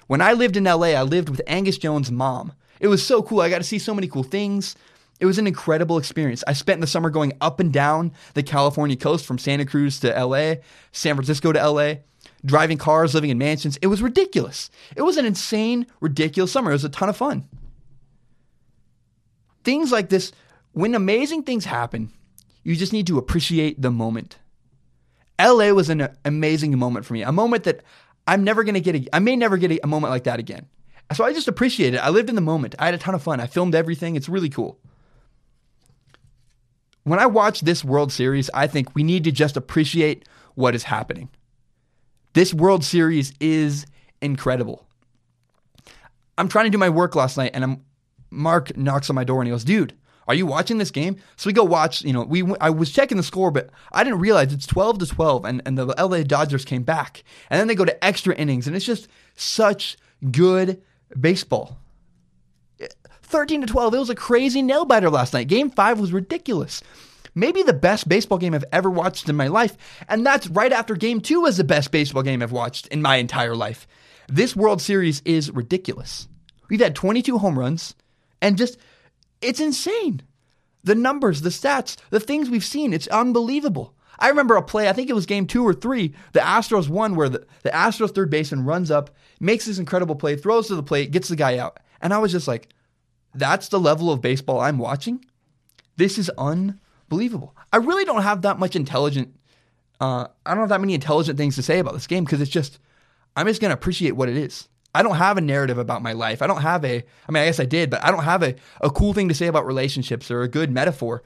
When 0.07 0.21
I 0.21 0.33
lived 0.33 0.57
in 0.57 0.65
LA, 0.65 0.89
I 0.89 1.03
lived 1.03 1.29
with 1.29 1.43
Angus 1.47 1.79
Jones' 1.79 2.11
mom. 2.11 2.53
It 2.81 2.89
was 2.89 3.05
so 3.05 3.23
cool. 3.23 3.41
I 3.41 3.51
got 3.51 3.59
to 3.59 3.65
see 3.65 3.79
so 3.79 3.95
many 3.95 4.07
cool 4.07 4.23
things. 4.23 4.77
It 5.19 5.27
was 5.27 5.39
an 5.39 5.47
incredible 5.47 5.99
experience. 5.99 6.45
I 6.47 6.53
spent 6.53 6.81
the 6.81 6.87
summer 6.87 7.11
going 7.11 7.33
up 7.41 7.59
and 7.59 7.73
down 7.73 8.13
the 8.35 8.43
California 8.43 8.97
coast 8.97 9.25
from 9.25 9.39
Santa 9.39 9.65
Cruz 9.65 9.99
to 10.01 10.09
LA, 10.09 10.57
San 10.93 11.15
Francisco 11.15 11.53
to 11.53 11.71
LA, 11.71 11.95
driving 12.45 12.79
cars, 12.79 13.15
living 13.15 13.31
in 13.31 13.39
mansions. 13.39 13.79
It 13.79 13.87
was 13.87 14.03
ridiculous. 14.03 14.71
It 14.95 15.03
was 15.03 15.17
an 15.17 15.25
insane, 15.25 15.87
ridiculous 16.01 16.53
summer. 16.53 16.71
It 16.71 16.75
was 16.75 16.85
a 16.85 16.91
ton 16.91 17.09
of 17.09 17.17
fun. 17.17 17.49
Things 19.65 19.91
like 19.91 20.11
this, 20.11 20.33
when 20.73 20.95
amazing 20.95 21.43
things 21.43 21.65
happen, 21.65 22.13
you 22.63 22.77
just 22.77 22.93
need 22.93 23.07
to 23.07 23.19
appreciate 23.19 23.81
the 23.81 23.91
moment. 23.91 24.37
LA 25.41 25.71
was 25.71 25.91
an 25.91 26.09
amazing 26.25 26.79
moment 26.79 27.05
for 27.05 27.15
me, 27.15 27.23
a 27.23 27.33
moment 27.33 27.65
that 27.65 27.83
I'm 28.27 28.45
never 28.45 28.65
going 28.65 28.75
to 28.75 28.81
get 28.81 28.97
a, 28.97 29.09
I 29.13 29.19
may 29.19 29.37
never 29.37 29.57
get 29.57 29.71
a, 29.71 29.85
a 29.85 29.87
moment 29.87 30.11
like 30.11 30.25
that 30.25 30.39
again. 30.39 30.67
So 31.15 31.25
I 31.25 31.33
just 31.33 31.49
appreciate 31.49 31.95
it. 31.95 31.99
I 31.99 32.09
lived 32.09 32.29
in 32.29 32.35
the 32.35 32.41
moment. 32.41 32.75
I 32.79 32.87
had 32.87 32.95
a 32.95 32.99
ton 32.99 33.15
of 33.15 33.23
fun. 33.23 33.41
I 33.41 33.47
filmed 33.47 33.75
everything. 33.75 34.17
It's 34.17 34.29
really 34.29 34.49
cool. 34.49 34.79
When 37.05 37.21
I 37.21 37.27
watch 37.27 37.61
this 37.61 37.85
World 37.85 38.13
Series, 38.13 38.51
I 38.53 38.67
think 38.67 38.95
we 38.97 39.05
need 39.05 39.23
to 39.25 39.33
just 39.33 39.57
appreciate 39.57 40.29
what 40.57 40.75
is 40.75 40.83
happening. 40.83 41.29
This 42.33 42.53
World 42.53 42.85
Series 42.85 43.33
is 43.39 43.87
incredible. 44.21 44.85
I'm 46.37 46.49
trying 46.49 46.65
to 46.65 46.71
do 46.71 46.79
my 46.79 46.91
work 46.91 47.15
last 47.15 47.37
night, 47.37 47.53
and 47.55 47.63
I'm 47.63 47.85
Mark 48.31 48.77
knocks 48.77 49.09
on 49.09 49.15
my 49.15 49.25
door 49.25 49.41
and 49.41 49.47
he 49.47 49.53
goes, 49.53 49.65
"Dude, 49.65 49.95
are 50.29 50.35
you 50.35 50.47
watching 50.47 50.79
this 50.79 50.91
game?" 50.91 51.17
So 51.37 51.49
we 51.49 51.53
go 51.53 51.65
watch. 51.65 52.03
You 52.03 52.13
know, 52.13 52.23
we 52.23 52.45
I 52.61 52.71
was 52.71 52.93
checking 52.93 53.17
the 53.17 53.23
score, 53.23 53.51
but 53.51 53.71
I 53.93 54.05
didn't 54.05 54.21
realize 54.21 54.53
it's 54.53 54.67
12 54.67 54.99
to 55.01 55.07
12, 55.07 55.45
and 55.45 55.63
and 55.67 55.79
the 55.79 55.87
LA 55.87 56.23
Dodgers 56.23 56.65
came 56.65 56.83
back, 56.83 57.25
and 57.51 57.61
then 57.61 57.69
they 57.69 57.75
go 57.75 57.85
to 57.85 58.05
extra 58.05 58.35
innings, 58.35 58.67
and 58.67 58.77
it's 58.77 58.87
just 58.87 59.09
such 59.35 59.97
good 60.31 60.83
baseball. 61.19 61.79
13 63.23 63.63
to 63.63 63.67
12. 63.67 63.95
It 63.95 63.99
was 63.99 64.11
a 64.11 64.15
crazy 64.15 64.63
nail 64.63 64.85
biter 64.85 65.11
last 65.11 65.33
night. 65.33 65.49
Game 65.49 65.71
five 65.71 65.99
was 65.99 66.13
ridiculous. 66.13 66.83
Maybe 67.35 67.63
the 67.63 67.75
best 67.75 68.09
baseball 68.09 68.39
game 68.39 68.55
I've 68.55 68.65
ever 68.73 68.89
watched 68.89 69.29
in 69.29 69.37
my 69.37 69.49
life. 69.49 69.77
And 70.09 70.25
that's 70.25 70.49
right 70.49 70.73
after 70.73 70.95
game 70.95 71.21
two 71.21 71.43
was 71.43 71.59
the 71.59 71.65
best 71.65 71.91
baseball 71.91 72.23
game 72.23 72.43
I've 72.43 72.53
watched 72.53 72.87
in 72.87 73.03
my 73.03 73.17
entire 73.17 73.55
life. 73.55 73.87
This 74.29 74.57
World 74.57 74.81
Series 74.81 75.21
is 75.25 75.51
ridiculous. 75.51 76.29
We've 76.71 76.81
had 76.81 76.95
22 76.95 77.39
home 77.39 77.59
runs 77.59 77.95
and 78.41 78.57
just, 78.57 78.79
it's 79.41 79.61
insane. 79.61 80.23
The 80.85 80.95
numbers, 80.95 81.43
the 81.43 81.51
stats, 81.51 81.97
the 82.11 82.21
things 82.21 82.49
we've 82.49 82.65
seen, 82.65 82.93
it's 82.93 83.09
unbelievable. 83.09 83.95
I 84.19 84.29
remember 84.29 84.57
a 84.57 84.63
play, 84.63 84.89
I 84.89 84.93
think 84.93 85.11
it 85.11 85.15
was 85.15 85.27
game 85.27 85.47
two 85.47 85.67
or 85.67 85.75
three, 85.75 86.15
the 86.33 86.41
Astros 86.41 86.89
won 86.89 87.17
where 87.17 87.29
the, 87.29 87.47
the 87.63 87.71
Astros 87.71 88.15
third 88.15 88.31
baseman 88.31 88.65
runs 88.65 88.91
up, 88.91 89.11
makes 89.41 89.67
this 89.67 89.79
incredible 89.79 90.15
play, 90.15 90.37
throws 90.37 90.69
to 90.69 90.75
the 90.77 90.83
plate, 90.83 91.11
gets 91.11 91.29
the 91.29 91.37
guy 91.37 91.59
out. 91.59 91.79
And 92.01 92.15
I 92.15 92.19
was 92.19 92.33
just 92.33 92.49
like, 92.49 92.69
that's 93.35 93.69
the 93.69 93.81
level 93.81 94.11
of 94.11 94.21
baseball 94.21 94.61
I'm 94.61 94.79
watching. 94.79 95.25
This 95.97 96.19
is 96.19 96.31
unbelievable. 96.39 97.55
I 97.73 97.79
really 97.79 98.05
don't 98.05 98.23
have 98.23 98.43
that 98.43 98.59
much 98.59 98.77
intelligent. 98.77 99.35
Uh, 100.01 100.29
I 100.45 100.51
don't 100.51 100.61
have 100.61 100.69
that 100.71 100.81
many 100.81 100.95
intelligent 100.95 101.39
things 101.39 101.57
to 101.57 101.63
say 101.63 101.79
about 101.79 101.95
this 101.95 102.07
game 102.07 102.25
because 102.25 102.41
it's 102.41 102.51
just 102.51 102.79
I'm 103.35 103.47
just 103.47 103.61
gonna 103.61 103.75
appreciate 103.75 104.13
what 104.13 104.29
it 104.29 104.37
is. 104.37 104.69
I 104.97 105.03
don't 105.03 105.17
have 105.17 105.37
a 105.37 105.43
narrative 105.43 105.77
about 105.77 106.03
my 106.03 106.13
life. 106.13 106.41
I 106.41 106.47
don't 106.47 106.63
have 106.63 106.83
a, 106.85 106.97
I 106.97 107.33
mean, 107.33 107.43
I 107.43 107.47
guess 107.47 107.61
I 107.61 107.67
did, 107.67 107.91
but 107.91 108.03
I 108.03 108.11
don't 108.11 108.25
have 108.25 108.43
a, 108.43 108.55
a 108.81 108.91
cool 108.91 109.13
thing 109.13 109.29
to 109.29 109.35
say 109.35 109.47
about 109.47 109.67
relationships 109.67 110.31
or 110.31 110.41
a 110.41 110.49
good 110.49 110.71
metaphor. 110.71 111.23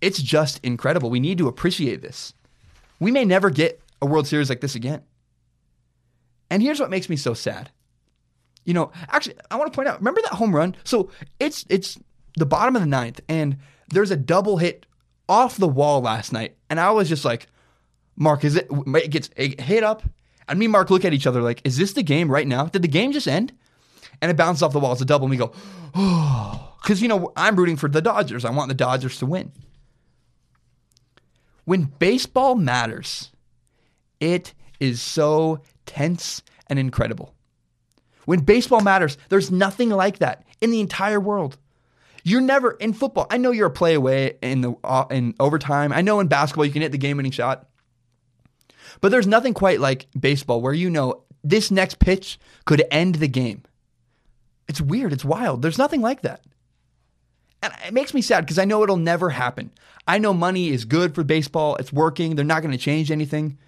It's 0.00 0.20
just 0.20 0.60
incredible. 0.62 1.10
We 1.10 1.20
need 1.20 1.38
to 1.38 1.46
appreciate 1.46 2.00
this. 2.00 2.32
We 3.00 3.10
may 3.10 3.24
never 3.26 3.50
get 3.50 3.82
a 4.00 4.06
World 4.06 4.26
Series 4.26 4.48
like 4.48 4.62
this 4.62 4.74
again. 4.74 5.02
And 6.50 6.62
here's 6.62 6.80
what 6.80 6.88
makes 6.88 7.10
me 7.10 7.16
so 7.16 7.34
sad. 7.34 7.70
You 8.64 8.72
know, 8.72 8.92
actually, 9.08 9.36
I 9.50 9.56
want 9.56 9.72
to 9.72 9.76
point 9.76 9.88
out. 9.88 9.98
Remember 9.98 10.22
that 10.22 10.32
home 10.32 10.54
run? 10.54 10.74
So 10.84 11.10
it's 11.38 11.66
it's 11.68 11.98
the 12.36 12.46
bottom 12.46 12.76
of 12.76 12.82
the 12.82 12.88
ninth, 12.88 13.20
and 13.28 13.58
there's 13.88 14.10
a 14.10 14.16
double 14.16 14.56
hit 14.56 14.86
off 15.28 15.56
the 15.56 15.68
wall 15.68 16.00
last 16.00 16.32
night, 16.32 16.56
and 16.70 16.78
I 16.78 16.92
was 16.92 17.08
just 17.08 17.24
like, 17.24 17.48
Mark, 18.16 18.44
is 18.44 18.56
it? 18.56 18.68
It 18.70 19.10
gets 19.10 19.30
hit 19.36 19.82
up, 19.82 20.02
and 20.48 20.58
me 20.58 20.66
and 20.66 20.72
Mark 20.72 20.90
look 20.90 21.04
at 21.04 21.12
each 21.12 21.26
other 21.26 21.42
like, 21.42 21.60
is 21.64 21.76
this 21.76 21.92
the 21.92 22.02
game 22.02 22.30
right 22.30 22.46
now? 22.46 22.66
Did 22.66 22.82
the 22.82 22.88
game 22.88 23.12
just 23.12 23.28
end? 23.28 23.52
And 24.20 24.30
it 24.30 24.36
bounced 24.36 24.62
off 24.62 24.72
the 24.72 24.80
wall. 24.80 24.92
It's 24.92 25.00
a 25.00 25.04
double, 25.04 25.26
and 25.26 25.30
we 25.30 25.36
go, 25.36 25.52
oh, 25.94 26.74
because 26.82 27.02
you 27.02 27.08
know 27.08 27.32
I'm 27.36 27.56
rooting 27.56 27.76
for 27.76 27.88
the 27.88 28.02
Dodgers. 28.02 28.44
I 28.44 28.50
want 28.50 28.68
the 28.68 28.74
Dodgers 28.74 29.18
to 29.18 29.26
win. 29.26 29.52
When 31.64 31.84
baseball 31.84 32.54
matters, 32.56 33.30
it 34.20 34.52
is 34.80 35.00
so 35.00 35.60
tense 35.86 36.42
and 36.66 36.78
incredible. 36.78 37.34
When 38.24 38.40
baseball 38.40 38.80
matters, 38.80 39.18
there's 39.28 39.50
nothing 39.50 39.90
like 39.90 40.18
that 40.18 40.44
in 40.60 40.70
the 40.70 40.80
entire 40.80 41.20
world. 41.20 41.58
You're 42.24 42.40
never 42.40 42.72
in 42.72 42.92
football. 42.92 43.26
I 43.30 43.36
know 43.36 43.50
you're 43.50 43.66
a 43.66 43.70
play 43.70 43.94
away 43.94 44.38
in 44.42 44.60
the 44.60 44.74
uh, 44.84 45.06
in 45.10 45.34
overtime. 45.40 45.92
I 45.92 46.02
know 46.02 46.20
in 46.20 46.28
basketball 46.28 46.64
you 46.64 46.72
can 46.72 46.82
hit 46.82 46.92
the 46.92 46.98
game-winning 46.98 47.32
shot. 47.32 47.68
But 49.00 49.10
there's 49.10 49.26
nothing 49.26 49.54
quite 49.54 49.80
like 49.80 50.06
baseball 50.18 50.60
where 50.60 50.72
you 50.72 50.90
know 50.90 51.22
this 51.42 51.70
next 51.70 51.98
pitch 51.98 52.38
could 52.64 52.84
end 52.90 53.16
the 53.16 53.28
game. 53.28 53.62
It's 54.68 54.80
weird, 54.80 55.12
it's 55.12 55.24
wild. 55.24 55.62
There's 55.62 55.78
nothing 55.78 56.00
like 56.00 56.22
that. 56.22 56.42
And 57.62 57.72
it 57.86 57.94
makes 57.94 58.14
me 58.14 58.22
sad 58.22 58.42
because 58.42 58.58
I 58.58 58.64
know 58.64 58.82
it'll 58.82 58.96
never 58.96 59.30
happen. 59.30 59.70
I 60.06 60.18
know 60.18 60.34
money 60.34 60.70
is 60.70 60.84
good 60.84 61.14
for 61.14 61.22
baseball, 61.22 61.76
it's 61.76 61.92
working, 61.92 62.34
they're 62.34 62.44
not 62.44 62.62
going 62.62 62.72
to 62.72 62.78
change 62.78 63.10
anything. 63.10 63.58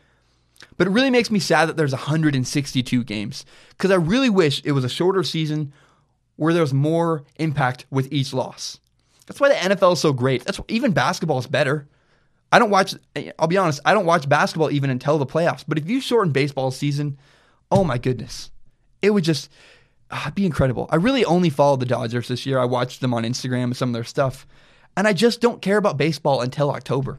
But 0.77 0.87
it 0.87 0.91
really 0.91 1.11
makes 1.11 1.31
me 1.31 1.39
sad 1.39 1.69
that 1.69 1.77
there's 1.77 1.93
162 1.93 3.05
games 3.05 3.45
because 3.71 3.91
I 3.91 3.97
really 3.97 4.31
wish 4.31 4.63
it 4.65 4.73
was 4.73 4.85
a 4.85 4.89
shorter 4.89 5.23
season 5.23 5.73
where 6.37 6.53
there 6.53 6.63
was 6.63 6.75
more 6.75 7.25
impact 7.37 7.87
with 7.91 8.13
each 8.13 8.33
loss. 8.33 8.79
That's 9.27 9.41
why 9.41 9.49
the 9.49 9.55
NFL 9.55 9.95
is 9.95 10.01
so 10.01 10.13
great. 10.13 10.45
That's 10.45 10.59
why 10.59 10.65
even 10.69 10.93
basketball 10.93 11.39
is 11.39 11.47
better. 11.47 11.87
I 12.55 12.59
don't 12.59 12.71
watch. 12.71 12.95
I'll 13.39 13.49
be 13.49 13.57
honest. 13.57 13.81
I 13.85 13.95
don't 13.95 14.07
watch 14.07 14.29
basketball 14.29 14.71
even 14.71 14.91
until 14.91 15.19
the 15.19 15.27
playoffs. 15.27 15.65
But 15.67 15.79
if 15.79 15.89
you 15.89 16.01
shorten 16.01 16.33
baseball 16.33 16.71
season, 16.71 17.19
oh 17.71 17.83
my 17.83 17.99
goodness, 17.99 18.51
it 19.03 19.11
would 19.11 19.25
just 19.25 19.51
uh, 20.11 20.31
be 20.31 20.47
incredible. 20.47 20.89
I 20.91 20.97
really 20.97 21.25
only 21.25 21.51
followed 21.51 21.81
the 21.81 21.87
Dodgers 21.87 22.29
this 22.29 22.47
year. 22.47 22.59
I 22.59 22.65
watched 22.65 23.01
them 23.01 23.13
on 23.13 23.25
Instagram 23.25 23.65
and 23.65 23.77
some 23.77 23.89
of 23.89 23.95
their 23.95 24.05
stuff, 24.05 24.47
and 24.97 25.09
I 25.09 25.13
just 25.13 25.41
don't 25.41 25.61
care 25.61 25.79
about 25.79 25.97
baseball 25.97 26.41
until 26.43 26.71
October 26.71 27.19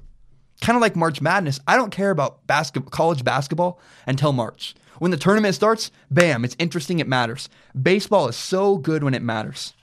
kind 0.61 0.75
of 0.75 0.81
like 0.81 0.95
March 0.95 1.21
Madness, 1.21 1.59
I 1.67 1.75
don't 1.75 1.91
care 1.91 2.11
about 2.11 2.45
basketball, 2.47 2.89
college 2.89 3.23
basketball 3.23 3.79
until 4.07 4.31
March. 4.31 4.75
When 4.99 5.11
the 5.11 5.17
tournament 5.17 5.55
starts, 5.55 5.91
bam, 6.09 6.45
it's 6.45 6.55
interesting, 6.57 6.99
it 6.99 7.07
matters. 7.07 7.49
Baseball 7.79 8.27
is 8.27 8.35
so 8.35 8.77
good 8.77 9.03
when 9.03 9.13
it 9.13 9.21
matters. 9.21 9.73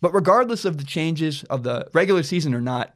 But 0.00 0.12
regardless 0.12 0.64
of 0.64 0.78
the 0.78 0.84
changes 0.84 1.44
of 1.44 1.62
the 1.62 1.88
regular 1.92 2.22
season 2.22 2.54
or 2.54 2.60
not, 2.60 2.94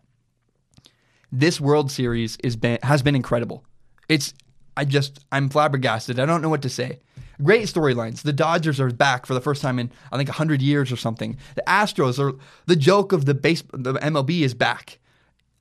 this 1.33 1.61
World 1.61 1.91
Series 1.91 2.37
is 2.45 2.55
been, 2.55 2.79
has 2.83 3.03
been 3.03 3.17
incredible. 3.17 3.65
It's 4.09 4.35
I 4.77 4.85
just 4.85 5.25
I'm 5.33 5.49
flabbergasted. 5.49 6.21
I 6.21 6.27
don't 6.27 6.43
know 6.43 6.49
what 6.49 6.63
to 6.63 6.69
say. 6.69 7.01
Great 7.43 7.67
storylines. 7.67 8.23
The 8.23 8.33
Dodgers 8.33 8.79
are 8.79 8.91
back 8.91 9.27
for 9.27 9.35
the 9.35 9.41
first 9.41 9.63
time 9.63 9.79
in 9.79 9.91
I 10.13 10.17
think 10.17 10.29
100 10.29 10.63
years 10.63 10.93
or 10.93 10.97
something. 10.97 11.37
The 11.57 11.65
Astros 11.67 12.19
are 12.19 12.39
the 12.67 12.77
joke 12.77 13.13
of 13.13 13.25
the 13.25 13.35
base 13.35 13.63
the 13.73 13.95
MLB 13.95 14.43
is 14.43 14.55
back 14.55 14.99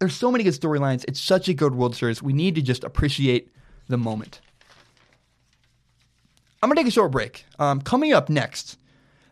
there's 0.01 0.15
so 0.15 0.31
many 0.31 0.43
good 0.43 0.53
storylines. 0.55 1.05
It's 1.07 1.21
such 1.21 1.47
a 1.47 1.53
good 1.53 1.75
World 1.75 1.95
Series. 1.95 2.23
We 2.23 2.33
need 2.33 2.55
to 2.55 2.61
just 2.63 2.83
appreciate 2.83 3.49
the 3.87 3.97
moment. 3.97 4.41
I'm 6.63 6.71
to 6.71 6.75
take 6.75 6.87
a 6.87 6.91
short 6.91 7.11
break. 7.11 7.45
Um, 7.59 7.81
coming 7.81 8.11
up 8.11 8.27
next, 8.27 8.79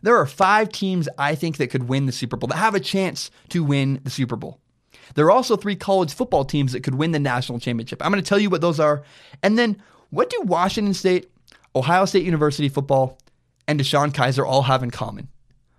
there 0.04 0.16
are 0.16 0.28
five 0.28 0.72
teams 0.72 1.10
I 1.18 1.34
think 1.34 1.58
that 1.58 1.72
could 1.72 1.90
win 1.90 2.06
the 2.06 2.12
Super 2.12 2.38
Bowl, 2.38 2.48
that 2.50 2.58
have 2.58 2.76
a 2.76 2.80
chance 2.80 3.32
to 3.50 3.64
win 3.64 4.00
the 4.04 4.12
Super 4.12 4.36
Bowl. 4.36 4.60
There 5.16 5.26
are 5.26 5.32
also 5.32 5.56
three 5.56 5.76
college 5.76 6.14
football 6.14 6.46
teams 6.46 6.74
that 6.74 6.84
could 6.84 6.96
win 6.96 7.12
the 7.12 7.20
national 7.20 7.60
championship. 7.60 8.04
I'm 8.04 8.12
going 8.12 8.24
to 8.24 8.28
tell 8.28 8.40
you 8.40 8.50
what 8.50 8.62
those 8.62 8.80
are. 8.80 9.04
And 9.44 9.58
then, 9.58 9.82
what 10.10 10.30
do 10.30 10.42
Washington 10.42 10.94
State, 10.94 11.30
Ohio 11.76 12.06
State 12.06 12.26
University 12.26 12.70
football, 12.70 13.18
and 13.68 13.80
DeShone 13.80 14.12
Kizer 14.12 14.46
all 14.46 14.64
have 14.64 14.84
in 14.84 14.92
common? 14.92 15.28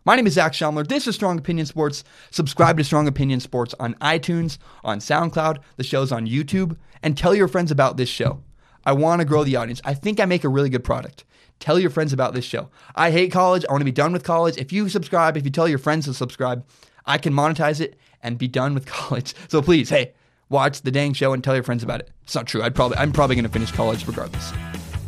My 0.05 0.17
name 0.17 0.27
is 0.27 0.33
Zach 0.33 0.53
Schaumler. 0.53 0.87
This 0.87 1.07
is 1.07 1.15
Strong 1.15 1.39
Opinion 1.39 1.67
Sports. 1.67 2.05
Subscribe 2.31 2.79
to 2.79 2.85
Strong 2.85 3.07
Opinion 3.07 3.39
Sports 3.39 3.75
on 3.79 3.95
iTunes, 3.97 4.57
on 4.83 4.99
SoundCloud, 4.99 5.59
the 5.77 5.85
show's 5.85 6.11
on 6.11 6.27
YouTube, 6.27 6.77
and 7.03 7.17
tell 7.17 7.35
your 7.35 7.49
friends 7.49 7.71
about 7.71 7.97
this 7.97 8.09
show. 8.09 8.43
I 8.87 8.93
want 8.93 9.21
to 9.21 9.27
grow 9.27 9.45
the 9.45 9.57
audience. 9.57 9.83
I 9.85 9.93
think 9.93 10.19
I 10.19 10.25
make 10.25 10.45
a 10.45 10.49
really 10.49 10.71
good 10.71 10.85
product. 10.85 11.25
Tell 11.59 11.79
your 11.79 11.91
friends 11.91 12.15
about 12.15 12.33
this 12.33 12.47
show. 12.47 12.71
I 12.95 13.11
hate 13.11 13.31
college. 13.31 13.65
I 13.69 13.73
want 13.73 13.83
to 13.83 13.85
be 13.85 13.93
done 13.93 14.13
with 14.13 14.25
college. 14.25 14.57
If 14.57 14.73
you 14.73 14.89
subscribe, 14.89 15.37
if 15.37 15.45
you 15.45 15.51
tell 15.51 15.69
your 15.69 15.79
friends 15.79 16.07
to 16.07 16.15
subscribe, 16.15 16.65
I 17.05 17.19
can 17.19 17.35
monetize 17.35 17.81
it 17.81 17.99
and 18.23 18.39
be 18.39 18.49
done 18.49 18.75
with 18.75 18.87
college. 18.99 19.35
So 19.49 19.63
please, 19.63 19.89
hey, 19.91 20.13
watch 20.49 20.83
the 20.83 20.91
dang 20.91 21.13
show 21.13 21.33
and 21.33 21.43
tell 21.43 21.55
your 21.55 21.65
friends 21.65 21.83
about 21.83 22.01
it. 22.01 22.11
It's 22.25 22.35
not 22.35 22.47
true. 22.47 22.63
I'd 22.63 22.75
probably 22.75 22.97
I'm 22.99 23.13
probably 23.13 23.37
going 23.37 23.45
to 23.45 23.51
finish 23.51 23.73
college 23.73 24.07
regardless. 24.07 24.53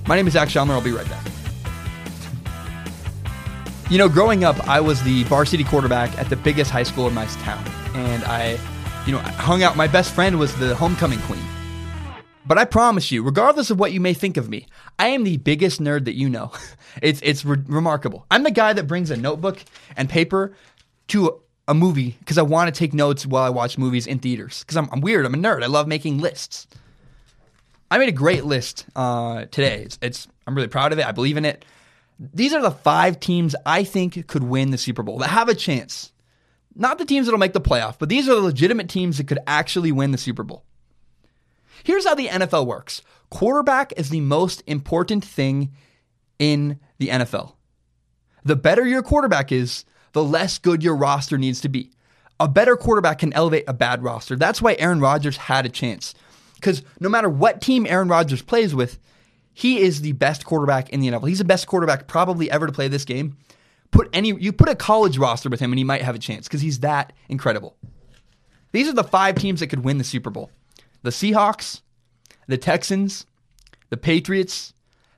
My 0.06 0.16
name 0.16 0.26
is 0.26 0.32
Zach 0.32 0.48
Schaumler. 0.48 0.70
I'll 0.70 0.80
be 0.82 0.92
right 0.92 1.08
back. 1.08 1.26
You 3.90 3.98
know, 3.98 4.08
growing 4.08 4.42
up, 4.42 4.58
I 4.66 4.80
was 4.80 5.02
the 5.02 5.24
varsity 5.24 5.64
quarterback 5.64 6.16
at 6.18 6.30
the 6.30 6.36
biggest 6.36 6.70
high 6.70 6.82
school 6.84 7.08
in 7.08 7.12
my 7.12 7.26
town. 7.26 7.62
And 7.94 8.24
I, 8.24 8.58
you 9.04 9.12
know, 9.12 9.18
hung 9.18 9.62
out. 9.62 9.76
My 9.76 9.86
best 9.86 10.14
friend 10.14 10.38
was 10.38 10.56
the 10.56 10.74
homecoming 10.74 11.18
queen. 11.22 11.42
But 12.46 12.56
I 12.56 12.64
promise 12.64 13.12
you, 13.12 13.22
regardless 13.22 13.70
of 13.70 13.78
what 13.78 13.92
you 13.92 14.00
may 14.00 14.14
think 14.14 14.38
of 14.38 14.48
me, 14.48 14.66
I 14.98 15.08
am 15.08 15.24
the 15.24 15.36
biggest 15.36 15.78
nerd 15.78 16.06
that 16.06 16.14
you 16.14 16.30
know. 16.30 16.52
It's 17.02 17.20
it's 17.22 17.42
re- 17.44 17.56
remarkable. 17.66 18.26
I'm 18.30 18.42
the 18.42 18.50
guy 18.50 18.74
that 18.74 18.86
brings 18.86 19.10
a 19.10 19.16
notebook 19.16 19.62
and 19.96 20.10
paper 20.10 20.54
to 21.08 21.40
a 21.68 21.74
movie 21.74 22.16
because 22.18 22.38
I 22.38 22.42
want 22.42 22.72
to 22.72 22.78
take 22.78 22.92
notes 22.92 23.26
while 23.26 23.44
I 23.44 23.50
watch 23.50 23.78
movies 23.78 24.06
in 24.06 24.18
theaters. 24.18 24.60
Because 24.60 24.76
I'm, 24.76 24.88
I'm, 24.92 25.00
weird. 25.00 25.24
I'm 25.24 25.34
a 25.34 25.38
nerd. 25.38 25.62
I 25.62 25.66
love 25.66 25.86
making 25.86 26.18
lists. 26.18 26.66
I 27.90 27.98
made 27.98 28.08
a 28.08 28.12
great 28.12 28.44
list 28.44 28.86
uh, 28.96 29.44
today. 29.46 29.82
It's, 29.82 29.98
it's 30.02 30.28
I'm 30.46 30.54
really 30.54 30.68
proud 30.68 30.92
of 30.92 30.98
it. 30.98 31.06
I 31.06 31.12
believe 31.12 31.36
in 31.36 31.44
it. 31.44 31.64
These 32.18 32.54
are 32.54 32.62
the 32.62 32.70
five 32.70 33.20
teams 33.20 33.54
I 33.66 33.84
think 33.84 34.26
could 34.26 34.44
win 34.44 34.70
the 34.70 34.78
Super 34.78 35.02
Bowl 35.02 35.18
that 35.18 35.30
have 35.30 35.48
a 35.48 35.54
chance. 35.54 36.12
Not 36.74 36.98
the 36.98 37.04
teams 37.04 37.26
that'll 37.26 37.38
make 37.38 37.52
the 37.52 37.60
playoff, 37.60 37.96
but 37.98 38.08
these 38.08 38.28
are 38.28 38.34
the 38.34 38.40
legitimate 38.40 38.88
teams 38.88 39.18
that 39.18 39.28
could 39.28 39.40
actually 39.46 39.92
win 39.92 40.12
the 40.12 40.18
Super 40.18 40.42
Bowl. 40.42 40.64
Here's 41.84 42.06
how 42.06 42.14
the 42.14 42.28
NFL 42.28 42.66
works 42.66 43.02
quarterback 43.30 43.92
is 43.96 44.10
the 44.10 44.20
most 44.20 44.62
important 44.66 45.24
thing 45.24 45.72
in 46.38 46.78
the 46.98 47.08
NFL. 47.08 47.54
The 48.44 48.56
better 48.56 48.86
your 48.86 49.02
quarterback 49.02 49.52
is, 49.52 49.84
the 50.12 50.24
less 50.24 50.58
good 50.58 50.82
your 50.82 50.96
roster 50.96 51.38
needs 51.38 51.60
to 51.62 51.68
be. 51.68 51.90
A 52.40 52.48
better 52.48 52.76
quarterback 52.76 53.18
can 53.18 53.32
elevate 53.32 53.64
a 53.66 53.72
bad 53.72 54.02
roster. 54.02 54.36
That's 54.36 54.60
why 54.60 54.76
Aaron 54.78 55.00
Rodgers 55.00 55.36
had 55.36 55.66
a 55.66 55.68
chance. 55.68 56.14
Because 56.56 56.82
no 57.00 57.08
matter 57.08 57.28
what 57.28 57.60
team 57.60 57.86
Aaron 57.86 58.08
Rodgers 58.08 58.42
plays 58.42 58.74
with, 58.74 58.98
he 59.52 59.80
is 59.80 60.00
the 60.00 60.12
best 60.12 60.44
quarterback 60.44 60.90
in 60.90 61.00
the 61.00 61.08
NFL. 61.08 61.28
He's 61.28 61.38
the 61.38 61.44
best 61.44 61.66
quarterback 61.66 62.06
probably 62.06 62.50
ever 62.50 62.66
to 62.66 62.72
play 62.72 62.88
this 62.88 63.04
game. 63.04 63.36
Put 63.90 64.08
any 64.12 64.32
you 64.32 64.52
put 64.52 64.70
a 64.70 64.74
college 64.74 65.18
roster 65.18 65.50
with 65.50 65.60
him 65.60 65.70
and 65.72 65.78
he 65.78 65.84
might 65.84 66.02
have 66.02 66.14
a 66.14 66.18
chance 66.18 66.48
because 66.48 66.62
he's 66.62 66.80
that 66.80 67.12
incredible. 67.28 67.76
These 68.72 68.88
are 68.88 68.94
the 68.94 69.04
five 69.04 69.34
teams 69.34 69.60
that 69.60 69.66
could 69.66 69.84
win 69.84 69.98
the 69.98 70.04
Super 70.04 70.30
Bowl. 70.30 70.50
The 71.02 71.10
Seahawks, 71.10 71.82
the 72.46 72.56
Texans, 72.56 73.26
the 73.90 73.98
Patriots, 73.98 74.72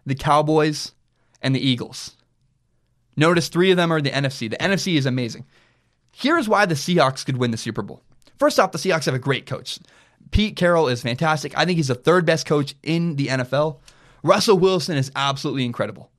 the 0.04 0.16
Cowboys, 0.16 0.92
and 1.40 1.54
the 1.54 1.60
Eagles. 1.60 2.16
Notice 3.16 3.48
three 3.48 3.70
of 3.70 3.76
them 3.76 3.92
are 3.92 4.00
the 4.00 4.10
NFC. 4.10 4.50
The 4.50 4.56
NFC 4.56 4.96
is 4.96 5.06
amazing. 5.06 5.44
Here's 6.12 6.48
why 6.48 6.66
the 6.66 6.74
Seahawks 6.74 7.24
could 7.24 7.36
win 7.36 7.50
the 7.50 7.56
Super 7.56 7.82
Bowl. 7.82 8.02
First 8.38 8.58
off, 8.58 8.72
the 8.72 8.78
Seahawks 8.78 9.06
have 9.06 9.14
a 9.14 9.18
great 9.20 9.46
coach. 9.46 9.78
Pete 10.30 10.56
Carroll 10.56 10.88
is 10.88 11.02
fantastic. 11.02 11.56
I 11.56 11.64
think 11.64 11.76
he's 11.76 11.88
the 11.88 11.94
third 11.94 12.24
best 12.24 12.46
coach 12.46 12.74
in 12.82 13.16
the 13.16 13.28
NFL. 13.28 13.78
Russell 14.22 14.58
Wilson 14.58 14.96
is 14.96 15.12
absolutely 15.14 15.64
incredible. 15.64 16.10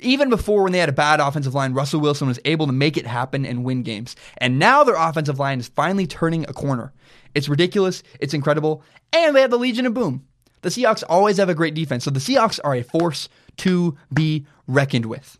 Even 0.00 0.30
before 0.30 0.62
when 0.62 0.72
they 0.72 0.78
had 0.78 0.88
a 0.88 0.92
bad 0.92 1.20
offensive 1.20 1.54
line, 1.54 1.74
Russell 1.74 2.00
Wilson 2.00 2.26
was 2.26 2.40
able 2.46 2.66
to 2.66 2.72
make 2.72 2.96
it 2.96 3.06
happen 3.06 3.44
and 3.44 3.62
win 3.62 3.82
games. 3.82 4.16
And 4.38 4.58
now 4.58 4.84
their 4.84 4.96
offensive 4.96 5.38
line 5.38 5.60
is 5.60 5.68
finally 5.68 6.06
turning 6.06 6.44
a 6.44 6.54
corner. 6.54 6.92
It's 7.34 7.48
ridiculous, 7.48 8.02
it's 8.18 8.32
incredible, 8.32 8.82
and 9.12 9.36
they 9.36 9.42
have 9.42 9.50
the 9.50 9.58
Legion 9.58 9.84
of 9.84 9.92
Boom. 9.92 10.24
The 10.62 10.70
Seahawks 10.70 11.04
always 11.08 11.36
have 11.36 11.50
a 11.50 11.54
great 11.54 11.74
defense, 11.74 12.04
so 12.04 12.10
the 12.10 12.20
Seahawks 12.20 12.58
are 12.64 12.74
a 12.74 12.82
force 12.82 13.28
to 13.58 13.96
be 14.12 14.46
reckoned 14.66 15.06
with. 15.06 15.38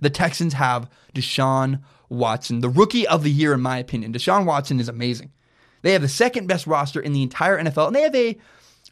The 0.00 0.10
Texans 0.10 0.54
have 0.54 0.90
Deshaun 1.14 1.80
Watson, 2.08 2.60
the 2.60 2.68
rookie 2.68 3.06
of 3.06 3.22
the 3.22 3.30
year, 3.30 3.52
in 3.52 3.60
my 3.60 3.78
opinion. 3.78 4.12
Deshaun 4.12 4.44
Watson 4.44 4.80
is 4.80 4.88
amazing. 4.88 5.32
They 5.82 5.92
have 5.92 6.02
the 6.02 6.08
second 6.08 6.46
best 6.46 6.66
roster 6.66 7.00
in 7.00 7.12
the 7.12 7.22
entire 7.22 7.58
NFL, 7.58 7.88
and 7.88 7.96
they 7.96 8.02
have 8.02 8.14
a 8.14 8.38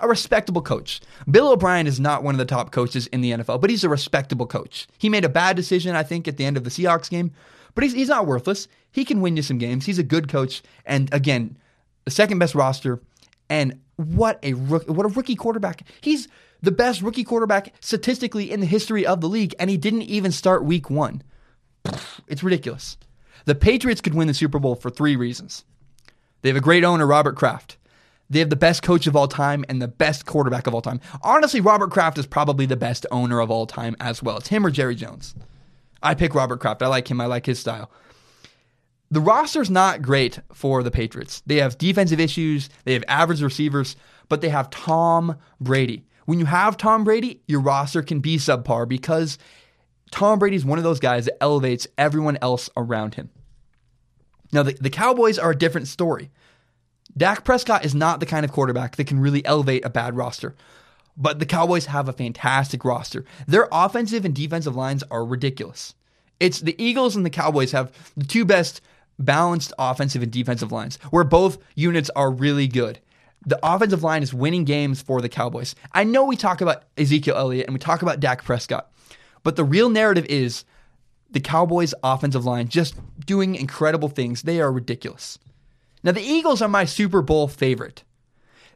a 0.01 0.09
respectable 0.09 0.63
coach. 0.63 1.01
Bill 1.31 1.53
O'Brien 1.53 1.87
is 1.87 2.01
not 2.01 2.23
one 2.23 2.35
of 2.35 2.39
the 2.39 2.45
top 2.45 2.73
coaches 2.73 3.07
in 3.09 3.21
the 3.21 3.31
NFL, 3.31 3.61
but 3.61 3.71
he's 3.71 3.85
a 3.85 3.89
respectable 3.89 4.47
coach. 4.47 4.89
He 4.99 5.09
made 5.09 5.25
a 5.25 5.29
bad 5.29 5.57
decision, 5.57 5.95
I 5.95 6.03
think, 6.03 6.27
at 6.27 6.37
the 6.37 6.45
end 6.45 6.57
of 6.57 6.65
the 6.65 6.71
Seahawks 6.71 7.09
game, 7.09 7.31
but 7.75 7.85
he's, 7.85 7.93
he's 7.93 8.09
not 8.09 8.27
worthless. 8.27 8.67
He 8.91 9.05
can 9.05 9.21
win 9.21 9.37
you 9.37 9.43
some 9.43 9.59
games. 9.59 9.87
He's 9.87 9.99
a 9.99 10.05
good 10.05 10.29
coach. 10.29 10.63
And 10.85 11.13
again, 11.13 11.57
the 12.05 12.11
second 12.11 12.39
best 12.39 12.55
roster. 12.55 13.01
And 13.49 13.81
what 13.97 14.39
a 14.43 14.53
what 14.53 15.07
a 15.07 15.11
rookie 15.11 15.37
quarterback. 15.37 15.87
He's 16.01 16.29
the 16.65 16.73
best 16.73 17.03
rookie 17.03 17.25
quarterback 17.25 17.73
statistically 17.81 18.51
in 18.51 18.61
the 18.61 18.67
history 18.67 19.07
of 19.07 19.21
the 19.21 19.29
league, 19.29 19.55
and 19.59 19.71
he 19.71 19.77
didn't 19.77 20.03
even 20.03 20.33
start 20.33 20.65
week 20.65 20.91
one. 20.91 21.23
It's 22.27 22.43
ridiculous. 22.43 22.97
The 23.45 23.55
Patriots 23.55 24.01
could 24.01 24.15
win 24.15 24.29
the 24.29 24.35
Super 24.35 24.59
Bowl 24.59 24.75
for 24.75 24.91
three 24.91 25.17
reasons. 25.17 25.65
They 26.43 26.49
have 26.49 26.57
a 26.57 26.63
great 26.63 26.85
owner, 26.85 27.07
Robert 27.07 27.37
Kraft. 27.37 27.77
They 28.31 28.39
have 28.39 28.51
the 28.51 28.57
best 28.57 28.83
coach 28.83 29.07
of 29.07 29.15
all 29.15 29.29
time 29.29 29.65
and 29.69 29.83
the 29.83 29.89
best 29.89 30.25
quarterback 30.25 30.67
of 30.67 30.75
all 30.75 30.81
time. 30.81 31.01
Honestly, 31.23 31.61
Robert 31.61 31.91
Kraft 31.91 32.17
is 32.17 32.27
probably 32.27 32.65
the 32.65 32.77
best 32.77 33.05
owner 33.11 33.41
of 33.41 33.51
all 33.51 33.67
time 33.67 33.97
as 34.01 34.23
well. 34.23 34.39
It's 34.39 34.49
him 34.49 34.65
or 34.65 34.71
Jerry 34.71 34.95
Jones. 34.95 35.35
I 36.03 36.15
pick 36.15 36.35
Robert 36.35 36.61
Kraft. 36.61 36.83
I 36.83 36.87
like 36.87 37.11
him. 37.11 37.21
I 37.21 37.27
like 37.27 37.45
his 37.45 37.59
style. 37.59 37.91
The 39.11 39.21
roster's 39.21 39.71
not 39.71 40.01
great 40.01 40.41
for 40.53 40.83
the 40.83 40.91
Patriots. 40.91 41.43
They 41.47 41.57
have 41.57 41.79
defensive 41.79 42.19
issues, 42.19 42.71
they 42.85 42.95
have 42.95 43.05
average 43.07 43.43
receivers, 43.43 43.97
but 44.29 44.41
they 44.41 44.49
have 44.49 44.71
Tom 44.71 45.37
Brady. 45.61 46.05
When 46.25 46.39
you 46.39 46.47
have 46.47 46.77
Tom 46.77 47.05
Brady, 47.05 47.43
your 47.47 47.61
roster 47.61 48.03
can 48.03 48.21
be 48.21 48.37
subpar 48.37 48.89
because 48.89 49.39
Tom 50.11 50.39
Brady 50.39 50.57
is 50.57 50.65
one 50.65 50.79
of 50.79 50.85
those 50.85 51.01
guys 51.01 51.27
that 51.27 51.43
elevates 51.43 51.87
everyone 51.99 52.39
else 52.41 52.71
around 52.77 53.15
him. 53.15 53.31
Now, 54.53 54.63
the, 54.63 54.75
the 54.81 54.91
Cowboys 54.91 55.39
are 55.39 55.51
a 55.51 55.59
different 55.59 55.89
story. 55.89 56.31
Dak 57.17 57.45
Prescott 57.45 57.85
is 57.85 57.95
not 57.95 58.21
the 58.21 58.27
kind 58.27 58.45
of 58.45 58.53
quarterback 58.53 58.97
that 58.97 59.07
can 59.07 59.21
really 59.21 59.45
elevate 59.45 59.85
a 59.85 59.91
bad 59.91 60.17
roster. 60.17 60.55
But 61.17 61.39
the 61.39 61.47
Cowboys 61.47 61.87
have 61.87 62.09
a 62.09 62.13
fantastic 62.13 62.85
roster. 62.85 63.25
Their 63.47 63.69
offensive 63.71 64.25
and 64.25 64.35
defensive 64.35 64.75
lines 64.75 65.05
are 65.11 65.25
ridiculous. 65.25 65.95
It's 66.41 66.61
the 66.61 66.81
Eagles 66.83 67.15
and 67.15 67.25
the 67.25 67.31
Cowboys 67.31 67.73
have 67.73 67.93
the 68.17 68.25
two 68.25 68.45
best 68.45 68.81
balanced 69.19 69.73
offensive 69.79 70.23
and 70.23 70.33
defensive 70.33 70.73
lines, 70.73 70.99
where 71.11 71.25
both 71.25 71.59
units 71.77 72.11
are 72.17 72.31
really 72.31 72.67
good. 72.67 72.99
The 73.47 73.59
offensive 73.63 74.03
line 74.03 74.23
is 74.23 74.33
winning 74.33 74.65
games 74.65 75.03
for 75.03 75.21
the 75.21 75.29
Cowboys. 75.29 75.75
I 75.93 76.05
know 76.05 76.25
we 76.25 76.37
talk 76.37 76.61
about 76.61 76.85
Ezekiel 76.97 77.37
Elliott 77.37 77.67
and 77.67 77.75
we 77.75 77.79
talk 77.79 78.03
about 78.03 78.21
Dak 78.21 78.45
Prescott, 78.45 78.91
but 79.43 79.57
the 79.57 79.65
real 79.65 79.91
narrative 79.91 80.27
is 80.27 80.65
the 81.31 81.41
Cowboys' 81.41 81.95
offensive 82.03 82.45
line 82.45 82.69
just 82.69 82.95
doing 83.27 83.55
incredible 83.55 84.09
things. 84.09 84.43
They 84.43 84.61
are 84.61 84.73
ridiculous. 84.73 85.39
Now, 86.03 86.13
the 86.13 86.23
Eagles 86.23 86.63
are 86.63 86.69
my 86.69 86.85
Super 86.85 87.23
Bowl 87.23 87.49
favorite. 87.49 88.05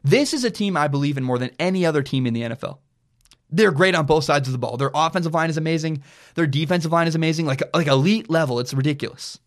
This 0.03 0.33
is 0.33 0.43
a 0.43 0.51
team 0.51 0.77
I 0.77 0.87
believe 0.87 1.17
in 1.17 1.23
more 1.23 1.37
than 1.37 1.51
any 1.59 1.85
other 1.85 2.03
team 2.03 2.25
in 2.25 2.33
the 2.33 2.41
NFL. 2.41 2.79
They're 3.51 3.71
great 3.71 3.95
on 3.95 4.05
both 4.05 4.23
sides 4.23 4.47
of 4.47 4.51
the 4.51 4.57
ball. 4.57 4.77
Their 4.77 4.91
offensive 4.93 5.33
line 5.33 5.49
is 5.49 5.57
amazing. 5.57 6.03
Their 6.35 6.47
defensive 6.47 6.91
line 6.91 7.07
is 7.07 7.15
amazing, 7.15 7.45
like 7.45 7.63
like 7.73 7.87
elite 7.87 8.29
level. 8.29 8.59
It's 8.59 8.73
ridiculous. 8.73 9.39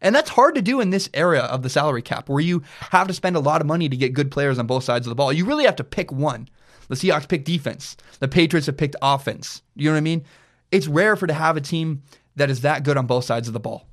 And 0.00 0.14
that's 0.14 0.30
hard 0.30 0.54
to 0.54 0.62
do 0.62 0.80
in 0.80 0.90
this 0.90 1.10
area 1.12 1.42
of 1.42 1.62
the 1.62 1.68
salary 1.68 2.02
cap 2.02 2.28
where 2.28 2.40
you 2.40 2.62
have 2.90 3.08
to 3.08 3.14
spend 3.14 3.36
a 3.36 3.40
lot 3.40 3.60
of 3.60 3.66
money 3.66 3.88
to 3.88 3.96
get 3.96 4.14
good 4.14 4.30
players 4.30 4.58
on 4.58 4.66
both 4.66 4.84
sides 4.84 5.06
of 5.06 5.10
the 5.10 5.14
ball. 5.14 5.32
You 5.32 5.44
really 5.44 5.64
have 5.64 5.76
to 5.76 5.84
pick 5.84 6.10
one. 6.10 6.48
The 6.88 6.96
Seahawks 6.96 7.28
picked 7.28 7.44
defense. 7.44 7.96
The 8.18 8.28
Patriots 8.28 8.66
have 8.66 8.76
picked 8.76 8.96
offense. 9.00 9.62
You 9.76 9.88
know 9.88 9.94
what 9.94 9.98
I 9.98 10.02
mean? 10.02 10.24
It's 10.72 10.88
rare 10.88 11.16
for 11.16 11.26
to 11.26 11.34
have 11.34 11.56
a 11.56 11.60
team 11.60 12.02
that 12.36 12.50
is 12.50 12.62
that 12.62 12.84
good 12.84 12.96
on 12.96 13.06
both 13.06 13.24
sides 13.24 13.48
of 13.48 13.54
the 13.54 13.60
ball. 13.60 13.86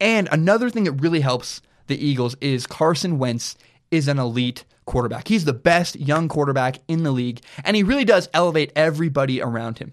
And 0.00 0.28
another 0.32 0.68
thing 0.68 0.84
that 0.84 0.92
really 0.92 1.20
helps 1.20 1.62
the 1.86 1.96
Eagles 1.96 2.36
is 2.40 2.66
Carson 2.66 3.18
Wentz 3.18 3.56
is 3.90 4.08
an 4.08 4.18
elite 4.18 4.64
quarterback. 4.84 5.28
He's 5.28 5.44
the 5.44 5.52
best 5.52 5.98
young 5.98 6.28
quarterback 6.28 6.78
in 6.88 7.02
the 7.02 7.12
league, 7.12 7.40
and 7.64 7.76
he 7.76 7.82
really 7.82 8.04
does 8.04 8.28
elevate 8.34 8.72
everybody 8.74 9.40
around 9.40 9.78
him. 9.78 9.92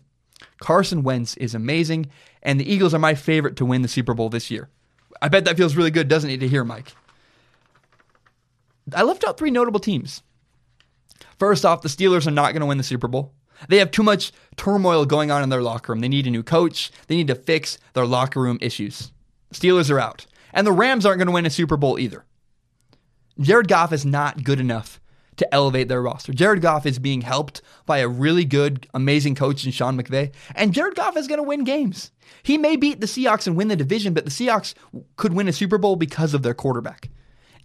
Carson 0.59 1.03
Wentz 1.03 1.37
is 1.37 1.53
amazing, 1.53 2.07
and 2.41 2.59
the 2.59 2.71
Eagles 2.71 2.93
are 2.93 2.99
my 2.99 3.13
favorite 3.13 3.55
to 3.57 3.65
win 3.65 3.81
the 3.81 3.87
Super 3.87 4.13
Bowl 4.13 4.29
this 4.29 4.49
year. 4.49 4.69
I 5.21 5.27
bet 5.27 5.45
that 5.45 5.57
feels 5.57 5.75
really 5.75 5.91
good, 5.91 6.07
doesn't 6.07 6.29
it, 6.29 6.37
to 6.37 6.47
hear, 6.47 6.63
Mike? 6.63 6.93
I 8.93 9.03
left 9.03 9.23
out 9.25 9.37
three 9.37 9.51
notable 9.51 9.79
teams. 9.79 10.23
First 11.37 11.65
off, 11.65 11.81
the 11.81 11.89
Steelers 11.89 12.27
are 12.27 12.31
not 12.31 12.53
going 12.53 12.61
to 12.61 12.65
win 12.65 12.77
the 12.77 12.83
Super 12.83 13.07
Bowl. 13.07 13.33
They 13.67 13.77
have 13.77 13.91
too 13.91 14.03
much 14.03 14.31
turmoil 14.55 15.05
going 15.05 15.31
on 15.31 15.43
in 15.43 15.49
their 15.49 15.61
locker 15.61 15.91
room. 15.91 15.99
They 15.99 16.07
need 16.07 16.27
a 16.27 16.31
new 16.31 16.43
coach. 16.43 16.91
They 17.07 17.15
need 17.15 17.27
to 17.27 17.35
fix 17.35 17.77
their 17.93 18.05
locker 18.05 18.39
room 18.39 18.57
issues. 18.61 19.11
Steelers 19.53 19.91
are 19.91 19.99
out. 19.99 20.25
And 20.53 20.65
the 20.65 20.71
Rams 20.71 21.05
aren't 21.05 21.19
going 21.19 21.27
to 21.27 21.33
win 21.33 21.45
a 21.45 21.49
Super 21.49 21.77
Bowl 21.77 21.99
either. 21.99 22.25
Jared 23.39 23.67
Goff 23.67 23.93
is 23.93 24.05
not 24.05 24.43
good 24.43 24.59
enough 24.59 24.98
to 25.39 25.53
elevate 25.53 25.87
their 25.87 26.01
roster. 26.01 26.31
Jared 26.33 26.61
Goff 26.61 26.85
is 26.85 26.99
being 26.99 27.21
helped 27.21 27.61
by 27.85 27.99
a 27.99 28.07
really 28.07 28.45
good, 28.45 28.87
amazing 28.93 29.35
coach 29.35 29.65
in 29.65 29.71
Sean 29.71 29.99
McVay, 29.99 30.33
and 30.55 30.73
Jared 30.73 30.95
Goff 30.95 31.17
is 31.17 31.27
going 31.27 31.39
to 31.39 31.47
win 31.47 31.63
games. 31.63 32.11
He 32.43 32.57
may 32.57 32.75
beat 32.75 33.01
the 33.01 33.07
Seahawks 33.07 33.47
and 33.47 33.57
win 33.57 33.67
the 33.67 33.75
division, 33.75 34.13
but 34.13 34.25
the 34.25 34.31
Seahawks 34.31 34.73
could 35.17 35.33
win 35.33 35.47
a 35.47 35.53
Super 35.53 35.77
Bowl 35.77 35.95
because 35.95 36.33
of 36.33 36.43
their 36.43 36.53
quarterback. 36.53 37.09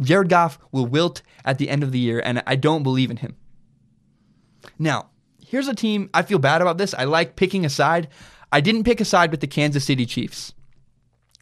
Jared 0.01 0.29
Goff 0.29 0.59
will 0.73 0.87
wilt 0.87 1.23
at 1.45 1.59
the 1.59 1.69
end 1.69 1.83
of 1.83 1.93
the 1.93 1.99
year, 1.99 2.21
and 2.25 2.43
I 2.47 2.57
don't 2.57 2.83
believe 2.83 3.11
in 3.11 3.19
him. 3.19 3.37
Now, 4.79 5.11
here's 5.47 5.69
a 5.69 5.75
team 5.75 6.11
I 6.15 6.23
feel 6.23 6.39
bad 6.39 6.63
about 6.63 6.79
this. 6.79 6.95
I 6.95 7.05
like 7.05 7.37
picking 7.37 7.65
a 7.65 7.71
side. 7.71 8.09
I 8.51 8.61
didn't 8.61 8.85
pick 8.85 9.01
a 9.01 9.05
side 9.05 9.31
with 9.31 9.41
the 9.41 9.47
Kansas 9.47 9.85
City 9.85 10.07
Chiefs 10.07 10.55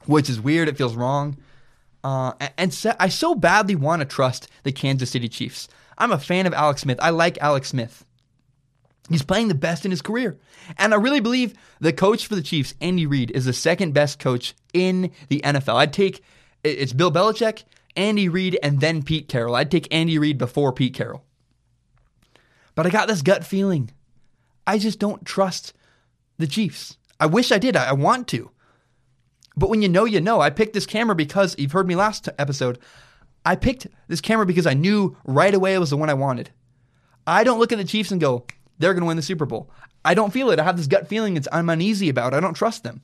which 0.06 0.28
is 0.28 0.40
weird. 0.40 0.68
It 0.68 0.76
feels 0.76 0.94
wrong. 0.94 1.36
Uh, 2.04 2.32
and 2.58 2.74
so, 2.74 2.94
I 2.98 3.08
so 3.08 3.34
badly 3.34 3.74
want 3.74 4.00
to 4.00 4.06
trust 4.06 4.48
the 4.64 4.72
Kansas 4.72 5.10
City 5.10 5.28
Chiefs. 5.28 5.68
I'm 6.02 6.10
a 6.10 6.18
fan 6.18 6.48
of 6.48 6.52
Alex 6.52 6.80
Smith. 6.82 6.98
I 7.00 7.10
like 7.10 7.38
Alex 7.38 7.68
Smith. 7.68 8.04
He's 9.08 9.22
playing 9.22 9.46
the 9.46 9.54
best 9.54 9.84
in 9.84 9.92
his 9.92 10.02
career. 10.02 10.36
And 10.76 10.92
I 10.92 10.96
really 10.96 11.20
believe 11.20 11.54
the 11.78 11.92
coach 11.92 12.26
for 12.26 12.34
the 12.34 12.42
Chiefs, 12.42 12.74
Andy 12.80 13.06
Reid, 13.06 13.30
is 13.30 13.44
the 13.44 13.52
second 13.52 13.94
best 13.94 14.18
coach 14.18 14.54
in 14.72 15.12
the 15.28 15.40
NFL. 15.42 15.76
I'd 15.76 15.92
take 15.92 16.24
it's 16.64 16.92
Bill 16.92 17.12
Belichick, 17.12 17.62
Andy 17.94 18.28
Reid, 18.28 18.58
and 18.64 18.80
then 18.80 19.04
Pete 19.04 19.28
Carroll. 19.28 19.54
I'd 19.54 19.70
take 19.70 19.86
Andy 19.94 20.18
Reid 20.18 20.38
before 20.38 20.72
Pete 20.72 20.92
Carroll. 20.92 21.24
But 22.74 22.84
I 22.84 22.90
got 22.90 23.06
this 23.06 23.22
gut 23.22 23.44
feeling. 23.44 23.92
I 24.66 24.78
just 24.78 24.98
don't 24.98 25.24
trust 25.24 25.72
the 26.36 26.48
Chiefs. 26.48 26.96
I 27.20 27.26
wish 27.26 27.52
I 27.52 27.58
did. 27.58 27.76
I 27.76 27.92
want 27.92 28.26
to. 28.28 28.50
But 29.56 29.70
when 29.70 29.82
you 29.82 29.88
know, 29.88 30.04
you 30.04 30.20
know. 30.20 30.40
I 30.40 30.50
picked 30.50 30.72
this 30.72 30.84
camera 30.84 31.14
because 31.14 31.54
you've 31.60 31.70
heard 31.70 31.86
me 31.86 31.94
last 31.94 32.28
episode. 32.40 32.80
I 33.44 33.56
picked 33.56 33.86
this 34.08 34.20
camera 34.20 34.46
because 34.46 34.66
I 34.66 34.74
knew 34.74 35.16
right 35.24 35.54
away 35.54 35.74
it 35.74 35.78
was 35.78 35.90
the 35.90 35.96
one 35.96 36.10
I 36.10 36.14
wanted. 36.14 36.50
I 37.26 37.44
don't 37.44 37.58
look 37.58 37.72
at 37.72 37.78
the 37.78 37.84
Chiefs 37.84 38.10
and 38.10 38.20
go, 38.20 38.46
they're 38.78 38.94
going 38.94 39.02
to 39.02 39.06
win 39.06 39.16
the 39.16 39.22
Super 39.22 39.46
Bowl. 39.46 39.70
I 40.04 40.14
don't 40.14 40.32
feel 40.32 40.50
it. 40.50 40.58
I 40.58 40.64
have 40.64 40.76
this 40.76 40.86
gut 40.86 41.08
feeling 41.08 41.36
it's 41.36 41.48
I'm 41.52 41.70
uneasy 41.70 42.08
about. 42.08 42.34
I 42.34 42.40
don't 42.40 42.54
trust 42.54 42.82
them. 42.82 43.02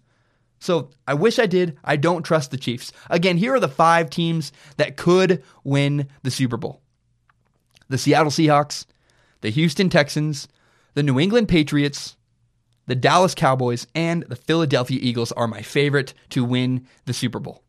So 0.61 0.91
I 1.07 1.15
wish 1.15 1.39
I 1.39 1.47
did. 1.47 1.79
I 1.85 1.97
don't 1.97 2.25
trust 2.25 2.51
the 2.51 2.57
Chiefs. 2.57 2.93
Again, 3.11 3.37
here 3.37 3.55
are 3.55 3.61
the 3.61 3.69
five 3.69 4.11
teams 4.11 4.53
that 4.77 4.97
could 4.97 5.43
win 5.65 6.09
the 6.23 6.31
Super 6.31 6.57
Bowl 6.57 6.83
the 7.91 7.97
Seattle 7.97 8.31
Seahawks, 8.31 8.85
the 9.41 9.49
Houston 9.49 9.89
Texans, 9.89 10.47
the 10.93 11.03
New 11.03 11.19
England 11.19 11.49
Patriots, 11.49 12.17
the 12.87 12.95
Dallas 12.95 13.35
Cowboys, 13.35 13.87
and 13.95 14.25
the 14.25 14.37
Philadelphia 14.37 14.99
Eagles 15.01 15.33
are 15.33 15.49
my 15.49 15.63
favorite 15.63 16.13
to 16.31 16.45
win 16.45 16.87
the 17.07 17.15
Super 17.15 17.39
Bowl. 17.39 17.63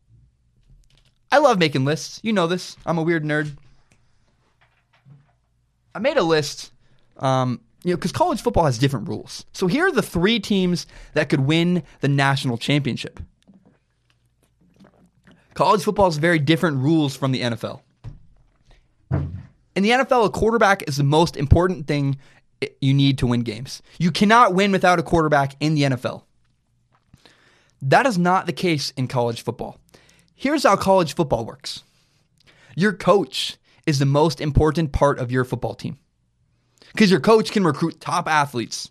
I 1.32 1.38
love 1.38 1.58
making 1.58 1.84
lists. 1.84 2.20
You 2.22 2.32
know 2.32 2.46
this. 2.46 2.76
I'm 2.84 2.98
a 2.98 3.02
weird 3.02 3.24
nerd. 3.24 3.56
I 5.94 5.98
made 5.98 6.16
a 6.16 6.22
list, 6.22 6.72
um, 7.18 7.60
you 7.84 7.92
know, 7.92 7.96
because 7.96 8.12
college 8.12 8.40
football 8.40 8.64
has 8.64 8.78
different 8.78 9.08
rules. 9.08 9.44
So 9.52 9.66
here 9.66 9.86
are 9.86 9.92
the 9.92 10.02
three 10.02 10.38
teams 10.38 10.86
that 11.14 11.28
could 11.28 11.40
win 11.40 11.82
the 12.00 12.08
national 12.08 12.58
championship. 12.58 13.20
College 15.54 15.82
football 15.82 16.06
has 16.06 16.16
very 16.16 16.38
different 16.38 16.78
rules 16.78 17.16
from 17.16 17.32
the 17.32 17.40
NFL. 17.40 17.80
In 19.10 19.82
the 19.82 19.90
NFL, 19.90 20.26
a 20.26 20.30
quarterback 20.30 20.88
is 20.88 20.96
the 20.96 21.04
most 21.04 21.36
important 21.36 21.86
thing 21.86 22.18
you 22.80 22.94
need 22.94 23.18
to 23.18 23.26
win 23.26 23.42
games. 23.42 23.82
You 23.98 24.10
cannot 24.10 24.54
win 24.54 24.72
without 24.72 24.98
a 24.98 25.02
quarterback 25.02 25.56
in 25.60 25.74
the 25.74 25.82
NFL. 25.82 26.22
That 27.82 28.06
is 28.06 28.18
not 28.18 28.46
the 28.46 28.52
case 28.52 28.92
in 28.96 29.08
college 29.08 29.42
football. 29.42 29.78
Here's 30.40 30.62
how 30.62 30.74
college 30.74 31.14
football 31.14 31.44
works 31.44 31.82
your 32.74 32.94
coach 32.94 33.58
is 33.86 33.98
the 33.98 34.06
most 34.06 34.40
important 34.40 34.90
part 34.90 35.18
of 35.18 35.30
your 35.30 35.44
football 35.44 35.74
team 35.74 35.98
because 36.94 37.10
your 37.10 37.20
coach 37.20 37.52
can 37.52 37.62
recruit 37.62 38.00
top 38.00 38.26
athletes. 38.26 38.90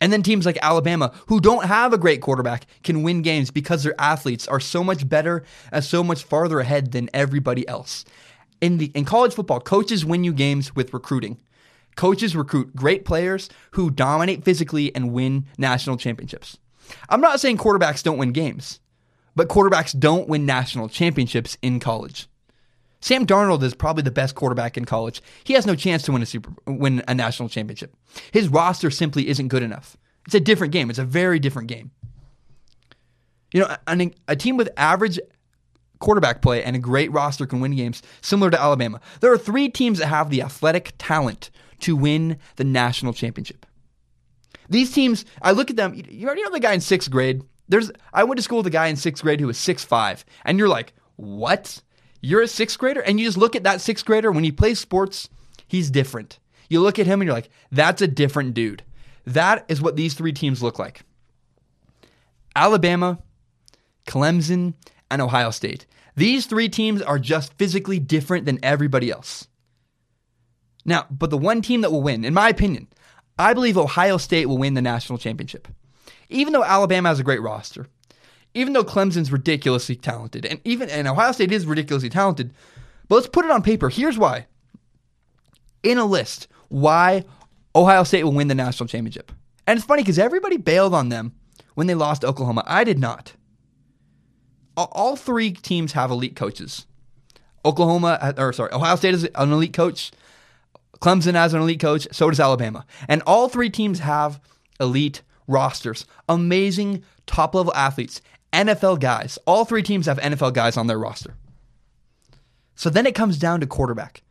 And 0.00 0.10
then 0.10 0.22
teams 0.22 0.46
like 0.46 0.56
Alabama, 0.62 1.12
who 1.26 1.42
don't 1.42 1.66
have 1.66 1.92
a 1.92 1.98
great 1.98 2.22
quarterback, 2.22 2.64
can 2.82 3.02
win 3.02 3.20
games 3.20 3.50
because 3.50 3.82
their 3.82 3.94
athletes 3.98 4.48
are 4.48 4.58
so 4.58 4.82
much 4.82 5.06
better 5.06 5.44
and 5.70 5.84
so 5.84 6.02
much 6.02 6.24
farther 6.24 6.60
ahead 6.60 6.92
than 6.92 7.10
everybody 7.12 7.68
else. 7.68 8.06
In 8.62 8.78
the 8.78 8.86
in 8.94 9.04
college 9.04 9.34
football, 9.34 9.60
coaches 9.60 10.06
win 10.06 10.24
you 10.24 10.32
games 10.32 10.74
with 10.74 10.94
recruiting. 10.94 11.36
Coaches 11.96 12.34
recruit 12.34 12.74
great 12.74 13.04
players 13.04 13.50
who 13.72 13.90
dominate 13.90 14.42
physically 14.42 14.94
and 14.94 15.12
win 15.12 15.44
national 15.58 15.98
championships. 15.98 16.56
I'm 17.10 17.20
not 17.20 17.40
saying 17.40 17.58
quarterbacks 17.58 18.02
don't 18.02 18.16
win 18.16 18.32
games, 18.32 18.80
but 19.36 19.48
quarterbacks 19.48 19.96
don't 19.96 20.28
win 20.28 20.44
national 20.44 20.88
championships 20.88 21.56
in 21.62 21.78
college. 21.78 22.28
Sam 23.00 23.26
Darnold 23.26 23.62
is 23.62 23.74
probably 23.74 24.02
the 24.02 24.10
best 24.10 24.34
quarterback 24.34 24.76
in 24.76 24.84
college. 24.84 25.22
He 25.44 25.52
has 25.52 25.66
no 25.66 25.76
chance 25.76 26.02
to 26.04 26.12
win 26.12 26.22
a 26.22 26.26
super 26.26 26.50
win 26.66 27.04
a 27.06 27.14
national 27.14 27.48
championship. 27.48 27.94
His 28.32 28.48
roster 28.48 28.90
simply 28.90 29.28
isn't 29.28 29.48
good 29.48 29.62
enough. 29.62 29.96
It's 30.24 30.34
a 30.34 30.40
different 30.40 30.72
game. 30.72 30.90
It's 30.90 30.98
a 30.98 31.04
very 31.04 31.38
different 31.38 31.68
game. 31.68 31.92
You 33.52 33.60
know, 33.60 33.76
a, 33.86 34.10
a 34.26 34.34
team 34.34 34.56
with 34.56 34.70
average 34.76 35.20
quarterback 36.00 36.42
play 36.42 36.64
and 36.64 36.74
a 36.74 36.80
great 36.80 37.12
roster 37.12 37.46
can 37.46 37.60
win 37.60 37.76
games 37.76 38.02
similar 38.22 38.50
to 38.50 38.60
Alabama. 38.60 39.00
There 39.20 39.32
are 39.32 39.38
three 39.38 39.68
teams 39.68 39.98
that 39.98 40.06
have 40.06 40.30
the 40.30 40.42
athletic 40.42 40.94
talent 40.98 41.50
to 41.80 41.94
win 41.94 42.38
the 42.56 42.64
national 42.64 43.12
championship. 43.12 43.66
These 44.68 44.92
teams, 44.92 45.24
I 45.42 45.52
look 45.52 45.70
at 45.70 45.76
them, 45.76 45.94
you 45.94 46.26
already 46.26 46.42
know 46.42 46.50
the 46.50 46.60
guy 46.60 46.72
in 46.72 46.80
sixth 46.80 47.10
grade. 47.10 47.42
There's 47.68 47.90
I 48.12 48.24
went 48.24 48.38
to 48.38 48.42
school 48.42 48.58
with 48.58 48.66
a 48.66 48.70
guy 48.70 48.86
in 48.86 48.96
sixth 48.96 49.22
grade 49.22 49.40
who 49.40 49.48
was 49.48 49.58
six 49.58 49.84
five, 49.84 50.24
and 50.44 50.58
you're 50.58 50.68
like, 50.68 50.92
what? 51.16 51.82
You're 52.20 52.42
a 52.42 52.48
sixth 52.48 52.78
grader? 52.78 53.00
And 53.00 53.20
you 53.20 53.26
just 53.26 53.36
look 53.36 53.54
at 53.54 53.64
that 53.64 53.80
sixth 53.80 54.04
grader 54.04 54.32
when 54.32 54.44
he 54.44 54.52
plays 54.52 54.80
sports, 54.80 55.28
he's 55.66 55.90
different. 55.90 56.38
You 56.68 56.80
look 56.80 56.98
at 56.98 57.06
him 57.06 57.20
and 57.20 57.26
you're 57.26 57.34
like, 57.34 57.50
that's 57.70 58.02
a 58.02 58.08
different 58.08 58.54
dude. 58.54 58.82
That 59.26 59.64
is 59.68 59.80
what 59.80 59.96
these 59.96 60.14
three 60.14 60.32
teams 60.32 60.62
look 60.62 60.78
like. 60.78 61.02
Alabama, 62.54 63.18
Clemson, 64.06 64.74
and 65.10 65.22
Ohio 65.22 65.50
State. 65.50 65.86
These 66.16 66.46
three 66.46 66.68
teams 66.68 67.02
are 67.02 67.18
just 67.18 67.52
physically 67.54 67.98
different 67.98 68.46
than 68.46 68.58
everybody 68.62 69.10
else. 69.10 69.46
Now, 70.84 71.06
but 71.10 71.30
the 71.30 71.38
one 71.38 71.60
team 71.62 71.82
that 71.82 71.92
will 71.92 72.02
win, 72.02 72.24
in 72.24 72.32
my 72.32 72.48
opinion, 72.48 72.88
I 73.38 73.52
believe 73.52 73.76
Ohio 73.76 74.16
State 74.16 74.46
will 74.46 74.58
win 74.58 74.74
the 74.74 74.82
national 74.82 75.18
championship. 75.18 75.68
Even 76.28 76.52
though 76.52 76.64
Alabama 76.64 77.08
has 77.08 77.20
a 77.20 77.24
great 77.24 77.42
roster, 77.42 77.86
even 78.54 78.72
though 78.72 78.84
Clemson's 78.84 79.30
ridiculously 79.30 79.96
talented, 79.96 80.46
and 80.46 80.60
even 80.64 80.88
and 80.90 81.06
Ohio 81.06 81.32
State 81.32 81.52
is 81.52 81.66
ridiculously 81.66 82.08
talented, 82.08 82.54
but 83.08 83.16
let's 83.16 83.28
put 83.28 83.44
it 83.44 83.50
on 83.50 83.62
paper. 83.62 83.88
Here's 83.88 84.18
why. 84.18 84.46
In 85.82 85.98
a 85.98 86.04
list, 86.04 86.48
why 86.68 87.24
Ohio 87.74 88.02
State 88.04 88.24
will 88.24 88.32
win 88.32 88.48
the 88.48 88.54
national 88.54 88.88
championship. 88.88 89.30
And 89.66 89.76
it's 89.76 89.86
funny 89.86 90.02
because 90.02 90.18
everybody 90.18 90.56
bailed 90.56 90.94
on 90.94 91.10
them 91.10 91.32
when 91.74 91.86
they 91.86 91.94
lost 91.94 92.24
Oklahoma. 92.24 92.64
I 92.66 92.84
did 92.84 92.98
not. 92.98 93.34
All 94.76 95.16
three 95.16 95.52
teams 95.52 95.92
have 95.92 96.10
elite 96.10 96.36
coaches. 96.36 96.86
Oklahoma, 97.64 98.34
or 98.38 98.52
sorry, 98.52 98.72
Ohio 98.72 98.96
State 98.96 99.14
is 99.14 99.24
an 99.24 99.52
elite 99.52 99.72
coach. 99.72 100.12
Clemson 101.00 101.34
has 101.34 101.52
an 101.52 101.60
elite 101.60 101.80
coach. 101.80 102.08
So 102.12 102.30
does 102.30 102.40
Alabama. 102.40 102.86
And 103.08 103.22
all 103.26 103.48
three 103.48 103.70
teams 103.70 103.98
have 104.00 104.40
elite 104.80 105.22
rosters. 105.46 106.06
Amazing 106.28 107.02
top 107.26 107.54
level 107.54 107.74
athletes. 107.74 108.20
NFL 108.52 109.00
guys. 109.00 109.38
All 109.46 109.64
three 109.64 109.82
teams 109.82 110.06
have 110.06 110.18
NFL 110.18 110.54
guys 110.54 110.76
on 110.76 110.86
their 110.86 110.98
roster. 110.98 111.34
So 112.74 112.90
then 112.90 113.06
it 113.06 113.14
comes 113.14 113.38
down 113.38 113.60
to 113.60 113.66
quarterback. 113.66 114.22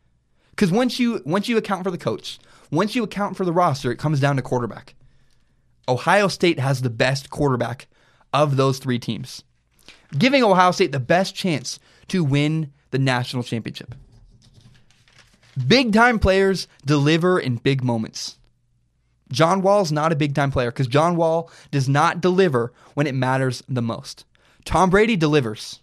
Because 0.50 0.70
once 0.70 0.98
you 0.98 1.22
once 1.26 1.48
you 1.48 1.58
account 1.58 1.84
for 1.84 1.90
the 1.90 1.98
coach, 1.98 2.38
once 2.70 2.94
you 2.94 3.04
account 3.04 3.36
for 3.36 3.44
the 3.44 3.52
roster, 3.52 3.92
it 3.92 3.98
comes 3.98 4.20
down 4.20 4.36
to 4.36 4.42
quarterback. 4.42 4.94
Ohio 5.88 6.28
State 6.28 6.58
has 6.58 6.82
the 6.82 6.90
best 6.90 7.30
quarterback 7.30 7.86
of 8.32 8.56
those 8.56 8.78
three 8.78 8.98
teams, 8.98 9.44
giving 10.16 10.42
Ohio 10.42 10.72
State 10.72 10.92
the 10.92 11.00
best 11.00 11.34
chance 11.34 11.78
to 12.08 12.24
win 12.24 12.72
the 12.90 12.98
national 12.98 13.42
championship. 13.42 13.94
Big 15.66 15.92
time 15.92 16.18
players 16.18 16.66
deliver 16.84 17.38
in 17.38 17.56
big 17.56 17.84
moments. 17.84 18.38
John 19.30 19.62
Wall's 19.62 19.92
not 19.92 20.12
a 20.12 20.16
big 20.16 20.34
time 20.34 20.50
player 20.50 20.70
because 20.70 20.86
John 20.86 21.16
Wall 21.16 21.50
does 21.70 21.88
not 21.88 22.20
deliver 22.20 22.72
when 22.94 23.06
it 23.06 23.14
matters 23.14 23.62
the 23.68 23.82
most. 23.82 24.24
Tom 24.64 24.90
Brady 24.90 25.16
delivers. 25.16 25.80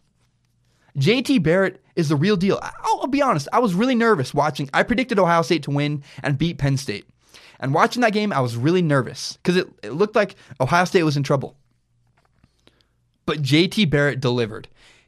JT 0.98 1.42
Barrett 1.44 1.82
is 1.96 2.10
the 2.10 2.16
real 2.16 2.38
deal. 2.38 2.60
I'll, 2.62 3.02
I'll, 3.02 3.08
be 3.08 3.22
honest, 3.22 3.48
I 3.52 3.60
was 3.60 3.74
really 3.74 3.96
nervous 3.96 4.34
watching. 4.34 4.70
I 4.74 4.84
predicted 4.84 5.20
Ohio 5.20 5.42
State 5.42 5.64
to 5.64 5.72
win 5.72 6.04
and 6.22 6.38
beat 6.38 6.58
Penn 6.58 6.78
State. 6.78 7.06
And 7.60 7.74
watching 7.74 8.02
that 8.02 8.14
game, 8.14 8.32
I 8.32 8.42
was 8.42 8.58
really 8.58 8.82
nervous 8.82 9.38
because 9.38 9.58
it, 9.58 9.68
it 9.82 9.94
looked 9.94 10.16
like 10.16 10.36
Ohio 10.60 10.86
State 10.86 11.04
was 11.04 11.18
in 11.18 11.24
trouble. 11.24 11.56
But 13.26 13.42
JT 13.42 13.90
Barrett 13.90 14.20
delivered. 14.20 14.68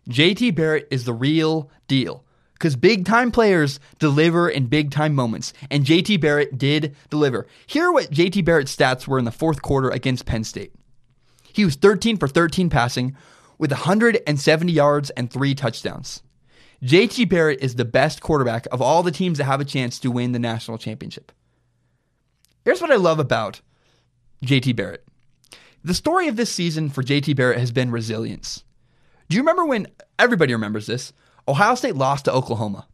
JT 0.09 0.55
Barrett 0.55 0.87
is 0.89 1.05
the 1.05 1.13
real 1.13 1.69
deal 1.87 2.24
because 2.55 2.75
big 2.75 3.05
time 3.05 3.31
players 3.31 3.79
deliver 3.99 4.49
in 4.49 4.67
big 4.67 4.89
time 4.89 5.13
moments, 5.13 5.53
and 5.69 5.85
JT 5.85 6.19
Barrett 6.21 6.57
did 6.57 6.95
deliver. 7.09 7.45
Here 7.67 7.87
are 7.87 7.93
what 7.93 8.11
JT 8.11 8.43
Barrett's 8.43 8.75
stats 8.75 9.07
were 9.07 9.19
in 9.19 9.25
the 9.25 9.31
fourth 9.31 9.61
quarter 9.61 9.89
against 9.89 10.25
Penn 10.25 10.43
State. 10.43 10.73
He 11.53 11.63
was 11.63 11.75
13 11.75 12.17
for 12.17 12.27
13 12.27 12.69
passing 12.69 13.15
with 13.57 13.71
170 13.71 14.71
yards 14.71 15.09
and 15.11 15.29
three 15.29 15.53
touchdowns. 15.53 16.21
JT 16.83 17.29
Barrett 17.29 17.63
is 17.63 17.75
the 17.75 17.85
best 17.85 18.21
quarterback 18.21 18.67
of 18.71 18.81
all 18.81 19.03
the 19.03 19.11
teams 19.11 19.37
that 19.37 19.45
have 19.45 19.61
a 19.61 19.65
chance 19.65 19.99
to 19.99 20.11
win 20.11 20.31
the 20.31 20.39
national 20.39 20.77
championship. 20.77 21.31
Here's 22.63 22.81
what 22.81 22.91
I 22.91 22.95
love 22.95 23.19
about 23.19 23.61
JT 24.43 24.75
Barrett. 24.75 25.05
The 25.83 25.93
story 25.93 26.27
of 26.27 26.35
this 26.35 26.51
season 26.51 26.89
for 26.89 27.03
JT 27.03 27.35
Barrett 27.35 27.59
has 27.59 27.71
been 27.71 27.91
resilience. 27.91 28.63
Do 29.29 29.35
you 29.35 29.41
remember 29.41 29.65
when 29.65 29.87
everybody 30.19 30.53
remembers 30.53 30.87
this? 30.87 31.13
Ohio 31.47 31.75
State 31.75 31.95
lost 31.95 32.25
to 32.25 32.33
Oklahoma. 32.33 32.87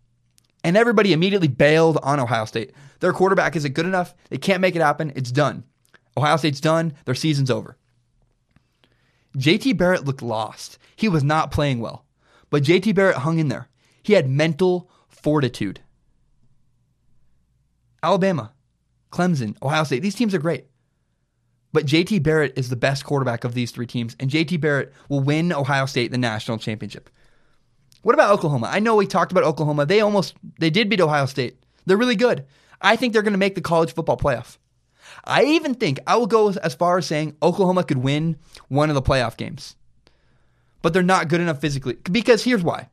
And 0.63 0.77
everybody 0.77 1.13
immediately 1.13 1.47
bailed 1.47 1.97
on 2.03 2.19
Ohio 2.19 2.45
State. 2.45 2.71
Their 2.99 3.13
quarterback 3.13 3.55
isn't 3.55 3.73
good 3.73 3.85
enough. 3.85 4.13
They 4.29 4.37
can't 4.37 4.61
make 4.61 4.75
it 4.75 4.81
happen. 4.81 5.11
It's 5.15 5.31
done. 5.31 5.63
Ohio 6.15 6.37
State's 6.37 6.61
done. 6.61 6.93
Their 7.05 7.15
season's 7.15 7.49
over. 7.49 7.77
JT 9.37 9.77
Barrett 9.77 10.05
looked 10.05 10.21
lost. 10.21 10.77
He 10.95 11.07
was 11.07 11.23
not 11.23 11.51
playing 11.51 11.79
well. 11.79 12.05
But 12.49 12.63
JT 12.63 12.93
Barrett 12.93 13.17
hung 13.17 13.39
in 13.39 13.47
there. 13.47 13.69
He 14.03 14.13
had 14.13 14.29
mental 14.29 14.89
fortitude. 15.07 15.79
Alabama, 18.03 18.51
Clemson, 19.11 19.55
Ohio 19.61 19.83
State, 19.83 20.01
these 20.01 20.15
teams 20.15 20.33
are 20.33 20.39
great. 20.39 20.65
But 21.73 21.85
JT 21.85 22.23
Barrett 22.23 22.57
is 22.57 22.69
the 22.69 22.75
best 22.75 23.05
quarterback 23.05 23.43
of 23.43 23.53
these 23.53 23.71
three 23.71 23.85
teams, 23.85 24.15
and 24.19 24.29
JT 24.29 24.59
Barrett 24.59 24.91
will 25.07 25.21
win 25.21 25.53
Ohio 25.53 25.85
State 25.85 26.11
the 26.11 26.17
national 26.17 26.57
championship. 26.57 27.09
What 28.01 28.15
about 28.15 28.31
Oklahoma? 28.31 28.67
I 28.71 28.79
know 28.79 28.95
we 28.95 29.05
talked 29.05 29.31
about 29.31 29.43
Oklahoma. 29.43 29.85
They 29.85 30.01
almost 30.01 30.35
they 30.59 30.69
did 30.69 30.89
beat 30.89 31.01
Ohio 31.01 31.25
State. 31.25 31.57
They're 31.85 31.97
really 31.97 32.15
good. 32.15 32.45
I 32.81 32.95
think 32.95 33.13
they're 33.13 33.21
going 33.21 33.33
to 33.33 33.39
make 33.39 33.55
the 33.55 33.61
college 33.61 33.93
football 33.93 34.17
playoff. 34.17 34.57
I 35.23 35.43
even 35.43 35.75
think 35.75 35.99
I 36.07 36.15
will 36.15 36.27
go 36.27 36.49
as 36.49 36.73
far 36.73 36.97
as 36.97 37.05
saying 37.05 37.35
Oklahoma 37.43 37.83
could 37.83 37.97
win 37.97 38.37
one 38.69 38.89
of 38.89 38.95
the 38.95 39.01
playoff 39.01 39.37
games. 39.37 39.75
But 40.81 40.93
they're 40.93 41.03
not 41.03 41.27
good 41.27 41.41
enough 41.41 41.61
physically 41.61 41.97
because 42.11 42.43
here's 42.43 42.63
why. 42.63 42.89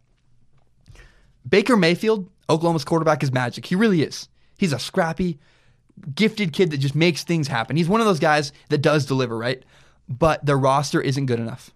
Baker 1.48 1.76
Mayfield, 1.76 2.28
Oklahoma's 2.50 2.84
quarterback 2.84 3.22
is 3.22 3.32
magic. 3.32 3.64
He 3.64 3.74
really 3.74 4.02
is. 4.02 4.28
He's 4.58 4.74
a 4.74 4.78
scrappy, 4.78 5.38
gifted 6.14 6.52
kid 6.52 6.70
that 6.70 6.78
just 6.78 6.94
makes 6.94 7.24
things 7.24 7.48
happen. 7.48 7.76
He's 7.76 7.88
one 7.88 8.00
of 8.00 8.06
those 8.06 8.18
guys 8.18 8.52
that 8.68 8.82
does 8.82 9.06
deliver, 9.06 9.38
right? 9.38 9.64
But 10.08 10.44
their 10.44 10.58
roster 10.58 11.00
isn't 11.00 11.26
good 11.26 11.40
enough. 11.40 11.70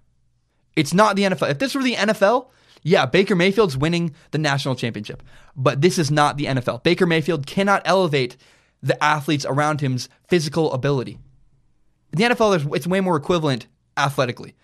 It's 0.77 0.93
not 0.93 1.17
the 1.17 1.23
NFL. 1.23 1.51
If 1.51 1.59
this 1.59 1.75
were 1.75 1.83
the 1.83 1.95
NFL, 1.95 2.49
yeah, 2.83 3.07
Baker 3.07 3.37
Mayfield's 3.37 3.77
winning 3.77 4.15
the 4.33 4.39
national 4.39 4.75
championship, 4.75 5.23
but 5.57 5.81
this 5.81 5.99
is 5.99 6.11
not 6.11 6.37
the 6.37 6.47
NFL. 6.47 6.83
Baker 6.83 7.07
Mayfield 7.07 7.47
cannot 7.47 7.83
elevate 7.85 8.37
the 8.83 9.03
athletes 9.03 9.47
around 9.49 9.81
him's 9.81 10.09
physical 10.27 10.73
ability. 10.73 11.19
In 12.13 12.19
the 12.19 12.35
NFL, 12.35 12.75
it's 12.75 12.87
way 12.87 13.01
more 13.01 13.17
equivalent 13.17 13.69
athletically. 13.97 14.55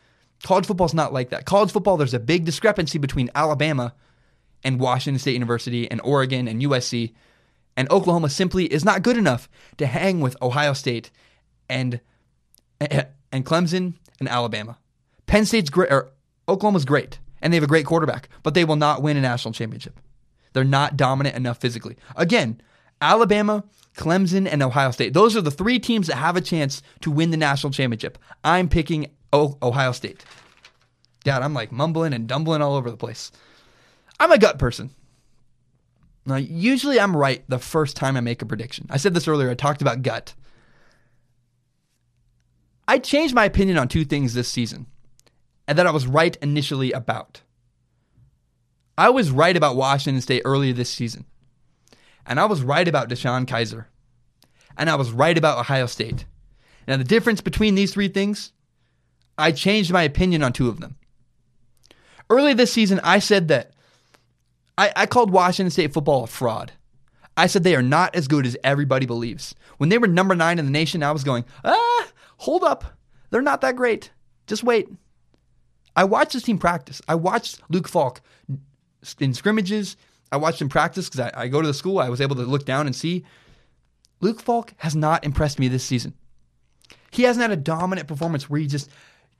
College 0.42 0.66
football 0.66 0.86
is 0.86 0.94
not 0.94 1.12
like 1.12 1.30
that. 1.30 1.44
College 1.44 1.70
football, 1.70 1.96
there's 1.96 2.14
a 2.14 2.20
big 2.20 2.44
discrepancy 2.44 2.98
between 2.98 3.30
Alabama 3.34 3.94
and 4.64 4.80
Washington 4.80 5.18
State 5.18 5.34
University 5.34 5.90
and 5.90 6.00
Oregon 6.02 6.48
and 6.48 6.62
USC. 6.62 7.14
And 7.76 7.90
Oklahoma 7.90 8.28
simply 8.28 8.66
is 8.66 8.84
not 8.84 9.02
good 9.02 9.16
enough 9.16 9.48
to 9.78 9.86
hang 9.86 10.20
with 10.20 10.40
Ohio 10.42 10.72
State 10.72 11.10
and 11.68 12.00
and 12.80 13.44
Clemson 13.46 13.94
and 14.18 14.28
Alabama. 14.28 14.78
Penn 15.26 15.44
State's 15.44 15.70
great, 15.70 15.92
or 15.92 16.10
Oklahoma's 16.48 16.84
great 16.84 17.18
and 17.40 17.52
they 17.52 17.56
have 17.56 17.64
a 17.64 17.68
great 17.68 17.86
quarterback, 17.86 18.28
but 18.42 18.54
they 18.54 18.64
will 18.64 18.76
not 18.76 19.02
win 19.02 19.16
a 19.16 19.20
national 19.20 19.52
championship. 19.52 19.98
They're 20.52 20.64
not 20.64 20.96
dominant 20.96 21.36
enough 21.36 21.60
physically. 21.60 21.96
Again, 22.16 22.60
Alabama, 23.00 23.64
Clemson, 23.96 24.48
and 24.50 24.62
Ohio 24.62 24.90
State. 24.90 25.12
Those 25.12 25.36
are 25.36 25.40
the 25.40 25.50
three 25.50 25.78
teams 25.78 26.06
that 26.08 26.16
have 26.16 26.36
a 26.36 26.40
chance 26.40 26.82
to 27.00 27.10
win 27.10 27.30
the 27.30 27.36
national 27.36 27.72
championship. 27.72 28.18
I'm 28.42 28.68
picking 28.68 29.10
Ohio 29.32 29.92
State. 29.92 30.24
God, 31.24 31.42
I'm 31.42 31.54
like 31.54 31.72
mumbling 31.72 32.12
and 32.12 32.26
dumbling 32.26 32.62
all 32.62 32.74
over 32.74 32.90
the 32.90 32.96
place. 32.96 33.30
I'm 34.18 34.32
a 34.32 34.38
gut 34.38 34.58
person. 34.58 34.90
Now, 36.26 36.36
usually 36.36 37.00
I'm 37.00 37.16
right 37.16 37.42
the 37.48 37.58
first 37.58 37.96
time 37.96 38.16
I 38.16 38.20
make 38.20 38.42
a 38.42 38.46
prediction. 38.46 38.86
I 38.90 38.98
said 38.98 39.14
this 39.14 39.28
earlier, 39.28 39.50
I 39.50 39.54
talked 39.54 39.80
about 39.80 40.02
gut. 40.02 40.34
I 42.86 42.98
changed 42.98 43.34
my 43.34 43.44
opinion 43.44 43.78
on 43.78 43.88
two 43.88 44.04
things 44.04 44.34
this 44.34 44.48
season 44.48 44.86
and 45.68 45.78
that 45.78 45.86
I 45.86 45.90
was 45.90 46.06
right 46.06 46.36
initially 46.40 46.90
about. 46.92 47.42
I 48.96 49.10
was 49.10 49.30
right 49.30 49.56
about 49.56 49.76
Washington 49.76 50.22
State 50.22 50.42
earlier 50.44 50.72
this 50.72 50.90
season. 50.90 51.26
And 52.26 52.40
I 52.40 52.46
was 52.46 52.62
right 52.62 52.88
about 52.88 53.08
DeShone 53.08 53.46
Kizer. 53.46 53.84
And 54.76 54.88
I 54.88 54.96
was 54.96 55.12
right 55.12 55.36
about 55.36 55.58
Ohio 55.58 55.86
State. 55.86 56.24
Now, 56.88 56.96
the 56.96 57.04
difference 57.04 57.42
between 57.42 57.74
these 57.74 57.92
three 57.92 58.08
things, 58.08 58.52
I 59.36 59.52
changed 59.52 59.92
my 59.92 60.02
opinion 60.02 60.42
on 60.42 60.54
two 60.54 60.68
of 60.68 60.80
them. 60.80 60.96
Early 62.30 62.54
this 62.54 62.72
season, 62.72 63.00
I 63.04 63.18
said 63.18 63.48
that 63.48 63.72
I, 64.78 64.92
I 64.96 65.06
called 65.06 65.30
Washington 65.30 65.70
State 65.70 65.92
football 65.92 66.24
a 66.24 66.26
fraud. 66.26 66.72
I 67.36 67.46
said 67.46 67.62
they 67.62 67.76
are 67.76 67.82
not 67.82 68.16
as 68.16 68.26
good 68.26 68.46
as 68.46 68.56
everybody 68.64 69.06
believes. 69.06 69.54
When 69.76 69.90
they 69.90 69.98
were 69.98 70.08
number 70.08 70.34
nine 70.34 70.58
in 70.58 70.64
the 70.64 70.72
nation, 70.72 71.02
I 71.02 71.12
was 71.12 71.24
going, 71.24 71.44
ah, 71.62 72.08
hold 72.38 72.64
up. 72.64 72.84
They're 73.30 73.42
not 73.42 73.60
that 73.60 73.76
great. 73.76 74.10
Just 74.46 74.64
wait. 74.64 74.88
I 75.98 76.04
watched 76.04 76.34
this 76.34 76.44
team 76.44 76.58
practice. 76.58 77.02
I 77.08 77.16
watched 77.16 77.60
Luke 77.70 77.88
Falk 77.88 78.20
in 79.18 79.34
scrimmages. 79.34 79.96
I 80.30 80.36
watched 80.36 80.62
him 80.62 80.68
practice 80.68 81.08
because 81.08 81.32
I, 81.34 81.42
I, 81.42 81.48
go 81.48 81.60
to 81.60 81.66
the 81.66 81.74
school. 81.74 81.98
I 81.98 82.08
was 82.08 82.20
able 82.20 82.36
to 82.36 82.42
look 82.42 82.64
down 82.64 82.86
and 82.86 82.94
see. 82.94 83.24
Luke 84.20 84.40
Falk 84.40 84.74
has 84.76 84.94
not 84.94 85.24
impressed 85.24 85.58
me 85.58 85.66
this 85.66 85.82
season. 85.82 86.14
He 87.10 87.24
hasn't 87.24 87.42
had 87.42 87.50
a 87.50 87.60
dominant 87.60 88.06
performance 88.06 88.48
where 88.48 88.60
he 88.60 88.68
just 88.68 88.90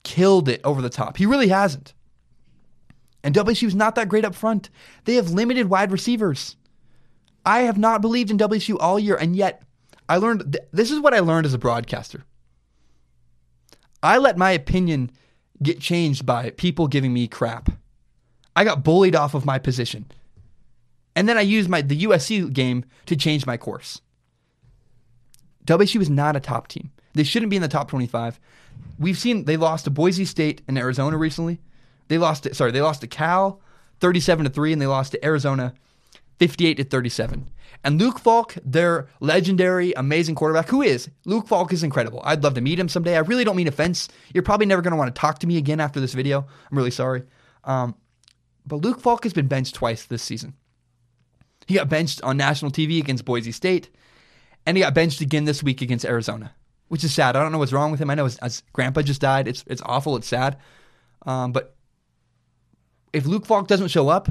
killed 0.03 0.49
it 0.49 0.61
over 0.65 0.83
the 0.83 0.91
top. 0.91 1.17
He 1.17 1.27
really 1.27 1.47
hasn't. 1.47 1.95
And 3.23 3.37
WSU's 3.37 3.77
not 3.77 3.95
that 3.95 4.09
great 4.09 4.25
up 4.25 4.35
front. 4.35 4.69
They 5.05 5.15
have 5.15 5.31
limited 5.31 5.71
wide 5.71 5.93
receivers. 5.93 6.57
I 7.47 7.61
have 7.61 7.79
not 7.79 8.03
believed 8.03 8.33
in 8.33 8.39
WSU 8.39 8.77
all 8.81 8.99
year, 8.99 9.15
and 9.15 9.37
yet 9.37 9.63
I 10.09 10.17
learned 10.17 10.55
th- 10.55 10.65
this 10.73 10.91
is 10.91 10.99
what 10.99 11.15
I 11.15 11.21
learned 11.21 11.47
as 11.47 11.55
a 11.55 11.59
broadcaster. 11.59 12.25
I 14.03 14.19
let 14.19 14.37
my 14.37 14.51
opinion 14.51 15.13
get 15.63 15.81
changed 15.81 16.25
by 16.25 16.51
people 16.51 16.89
giving 16.89 17.13
me 17.13 17.27
crap. 17.27 17.71
I 18.55 18.65
got 18.65 18.85
bullied 18.85 19.17
off 19.17 19.35
of 19.35 19.45
my 19.45 19.59
position. 19.59 20.07
And 21.15 21.29
then 21.29 21.39
I 21.39 21.43
used 21.43 21.69
my 21.69 21.83
the 21.83 22.03
USC 22.05 22.53
game 22.53 22.85
to 23.07 23.17
change 23.17 23.47
my 23.47 23.57
course. 23.57 24.01
WSU 25.65 26.01
is 26.01 26.11
not 26.11 26.37
a 26.37 26.41
top 26.41 26.69
team. 26.69 26.91
They 27.15 27.25
shouldn't 27.25 27.51
be 27.51 27.57
in 27.57 27.63
the 27.63 27.69
top 27.69 27.89
25. 27.89 28.39
We've 28.99 29.19
seen 29.19 29.45
they 29.45 29.57
lost 29.57 29.85
to 29.85 29.91
Boise 29.91 30.25
State 30.25 30.63
and 30.69 30.79
Arizona 30.79 31.17
recently. 31.17 31.61
They 32.09 32.19
lost 32.19 32.45
to, 32.45 32.55
sorry, 32.55 32.71
they 32.71 32.81
lost 32.81 33.01
to 33.03 33.07
Cal 33.07 33.61
37 34.01 34.45
to 34.45 34.51
3 34.51 34.73
and 34.73 34.83
they 34.83 34.87
lost 34.87 35.13
to 35.13 35.25
Arizona 35.25 35.75
58 36.39 36.77
to 36.77 36.85
37. 36.85 37.49
And 37.85 38.01
Luke 38.01 38.19
Falk, 38.19 38.55
their 38.65 39.09
legendary, 39.21 39.93
amazing 39.93 40.35
quarterback, 40.35 40.69
who 40.69 40.83
is 40.83 41.09
Luke 41.25 41.47
Falk 41.47 41.73
is 41.73 41.83
incredible. 41.83 42.21
I'd 42.25 42.43
love 42.43 42.55
to 42.55 42.61
meet 42.61 42.79
him 42.79 42.89
someday. 42.89 43.17
I 43.17 43.21
really 43.21 43.45
don't 43.45 43.57
mean 43.57 43.69
offense. 43.69 44.09
You're 44.35 44.43
probably 44.43 44.67
never 44.67 44.83
going 44.83 44.93
to 44.93 44.97
want 44.97 45.15
to 45.15 45.19
talk 45.19 45.39
to 45.41 45.47
me 45.47 45.57
again 45.57 45.81
after 45.81 46.01
this 46.01 46.15
video. 46.15 46.41
I'm 46.71 46.77
really 46.77 46.91
sorry. 46.91 47.23
Um, 47.65 47.95
but 48.67 48.77
Luke 48.77 49.01
Falk 49.01 49.23
has 49.23 49.33
been 49.33 49.47
benched 49.47 49.77
twice 49.77 50.05
this 50.05 50.23
season. 50.23 50.55
He 51.67 51.75
got 51.75 51.89
benched 51.89 52.23
on 52.23 52.37
national 52.37 52.73
TV 52.73 52.99
against 52.99 53.25
Boise 53.25 53.53
State, 53.53 53.91
and 54.67 54.77
he 54.77 54.83
got 54.83 54.95
benched 54.95 55.21
again 55.21 55.45
this 55.45 55.63
week 55.63 55.81
against 55.81 56.05
Arizona, 56.05 56.55
which 56.89 57.05
is 57.05 57.15
sad. 57.15 57.37
I 57.37 57.43
don't 57.43 57.53
know 57.53 57.59
what's 57.59 57.73
wrong 57.73 57.91
with 57.91 58.01
him. 58.01 58.11
I 58.11 58.15
know 58.15 58.25
his, 58.25 58.39
his 58.43 58.63
grandpa 58.73 59.03
just 59.03 59.21
died. 59.21 59.47
It's 59.47 59.65
it's 59.67 59.83
awful. 59.85 60.17
It's 60.17 60.27
sad. 60.27 60.57
Um, 61.27 61.53
but 61.53 61.77
if 63.13 63.27
Luke 63.27 63.47
Falk 63.47 63.69
doesn't 63.69 63.89
show 63.89 64.09
up, 64.09 64.29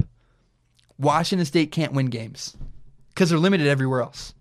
Washington 0.98 1.46
State 1.46 1.70
can't 1.70 1.92
win 1.92 2.06
games 2.06 2.56
because 3.18 3.30
they're 3.30 3.38
limited 3.40 3.66
everywhere 3.66 4.00
else. 4.00 4.32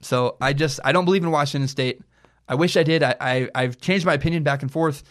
So 0.00 0.38
I 0.40 0.54
just 0.54 0.80
I 0.84 0.92
don't 0.92 1.04
believe 1.04 1.22
in 1.22 1.30
Washington 1.30 1.68
State. 1.68 2.00
I 2.48 2.54
wish 2.54 2.78
I 2.78 2.82
did. 2.82 3.02
I, 3.02 3.14
I 3.20 3.48
I've 3.54 3.78
changed 3.78 4.06
my 4.06 4.14
opinion 4.14 4.42
back 4.42 4.62
and 4.62 4.72
forth. 4.72 5.02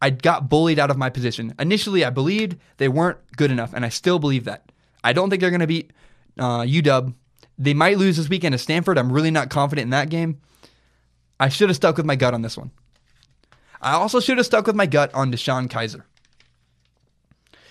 I 0.00 0.08
got 0.08 0.48
bullied 0.48 0.78
out 0.78 0.90
of 0.90 0.96
my 0.96 1.10
position. 1.10 1.54
Initially, 1.58 2.06
I 2.06 2.10
believed 2.10 2.56
they 2.78 2.88
weren't 2.88 3.18
good 3.36 3.50
enough, 3.50 3.74
and 3.74 3.84
I 3.84 3.90
still 3.90 4.18
believe 4.18 4.44
that. 4.44 4.72
I 5.04 5.12
don't 5.12 5.28
think 5.28 5.42
they're 5.42 5.50
going 5.50 5.60
to 5.60 5.66
beat 5.66 5.92
uh, 6.38 6.62
UW. 6.62 7.14
They 7.58 7.74
might 7.74 7.98
lose 7.98 8.16
this 8.16 8.30
weekend 8.30 8.54
to 8.54 8.58
Stanford. 8.58 8.96
I'm 8.96 9.12
really 9.12 9.30
not 9.30 9.50
confident 9.50 9.84
in 9.84 9.90
that 9.90 10.08
game. 10.08 10.40
I 11.38 11.50
should 11.50 11.68
have 11.68 11.76
stuck 11.76 11.98
with 11.98 12.06
my 12.06 12.16
gut 12.16 12.32
on 12.32 12.40
this 12.40 12.56
one. 12.56 12.70
I 13.82 13.92
also 13.92 14.20
should 14.20 14.38
have 14.38 14.46
stuck 14.46 14.66
with 14.66 14.76
my 14.76 14.86
gut 14.86 15.12
on 15.12 15.30
DeShone 15.30 15.68
Kizer. 15.68 16.04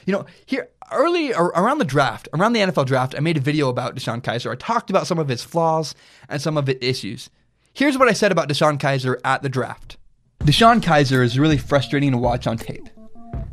You 0.06 0.14
know, 0.14 0.26
here 0.46 0.70
early 0.92 1.34
around 1.34 1.78
the 1.78 1.86
draft, 1.86 2.28
around 2.34 2.54
the 2.54 2.62
NFL 2.62 2.86
draft, 2.86 3.16
I 3.18 3.22
made 3.22 3.38
a 3.38 3.42
video 3.42 3.70
about 3.70 3.96
DeShone 3.96 4.22
Kizer. 4.22 4.52
I 4.52 4.56
talked 4.56 4.90
about 4.90 5.08
some 5.08 5.20
of 5.20 5.28
his 5.28 5.44
flaws 5.44 5.96
and 6.30 6.42
some 6.42 6.58
of 6.58 6.68
his 6.68 6.78
issues. 6.82 7.30
Here's 7.74 7.98
what 7.98 8.10
I 8.10 8.14
said 8.14 8.32
about 8.32 8.50
DeShone 8.50 8.80
Kizer 8.80 9.20
at 9.24 9.42
the 9.42 9.50
draft. 9.50 9.98
DeShone 10.40 10.82
Kizer 10.82 11.24
is 11.24 11.40
really 11.40 11.58
frustrating 11.58 12.12
to 12.12 12.18
watch 12.18 12.48
on 12.48 12.58
tape. 12.58 12.90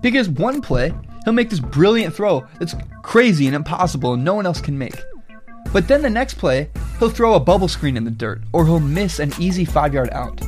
Because 0.00 0.28
one 0.28 0.60
play, 0.60 0.92
he'll 1.24 1.32
make 1.32 1.50
this 1.50 1.60
brilliant 1.60 2.14
throw 2.14 2.46
that's 2.58 2.74
crazy 3.02 3.46
and 3.46 3.54
impossible 3.54 4.14
and 4.14 4.24
no 4.24 4.34
one 4.34 4.46
else 4.46 4.60
can 4.60 4.78
make. 4.78 4.96
But 5.72 5.86
then 5.86 6.02
the 6.02 6.10
next 6.10 6.34
play, 6.34 6.70
he'll 6.98 7.10
throw 7.10 7.34
a 7.34 7.40
bubble 7.40 7.68
screen 7.68 7.96
in 7.96 8.04
the 8.04 8.10
dirt, 8.10 8.42
or 8.52 8.64
he'll 8.64 8.80
miss 8.80 9.18
an 9.18 9.32
easy 9.38 9.64
five 9.64 9.92
yard 9.92 10.08
out. 10.12 10.40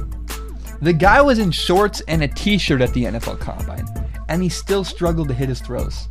The 0.80 0.94
guy 0.94 1.20
was 1.20 1.38
in 1.38 1.50
shorts 1.50 2.00
and 2.08 2.22
a 2.22 2.28
t 2.28 2.56
shirt 2.56 2.80
at 2.80 2.94
the 2.94 3.04
NFL 3.04 3.38
Combine, 3.38 3.86
and 4.30 4.42
he 4.42 4.48
still 4.48 4.84
struggled 4.84 5.28
to 5.28 5.34
hit 5.34 5.50
his 5.50 5.60
throws. 5.60 6.08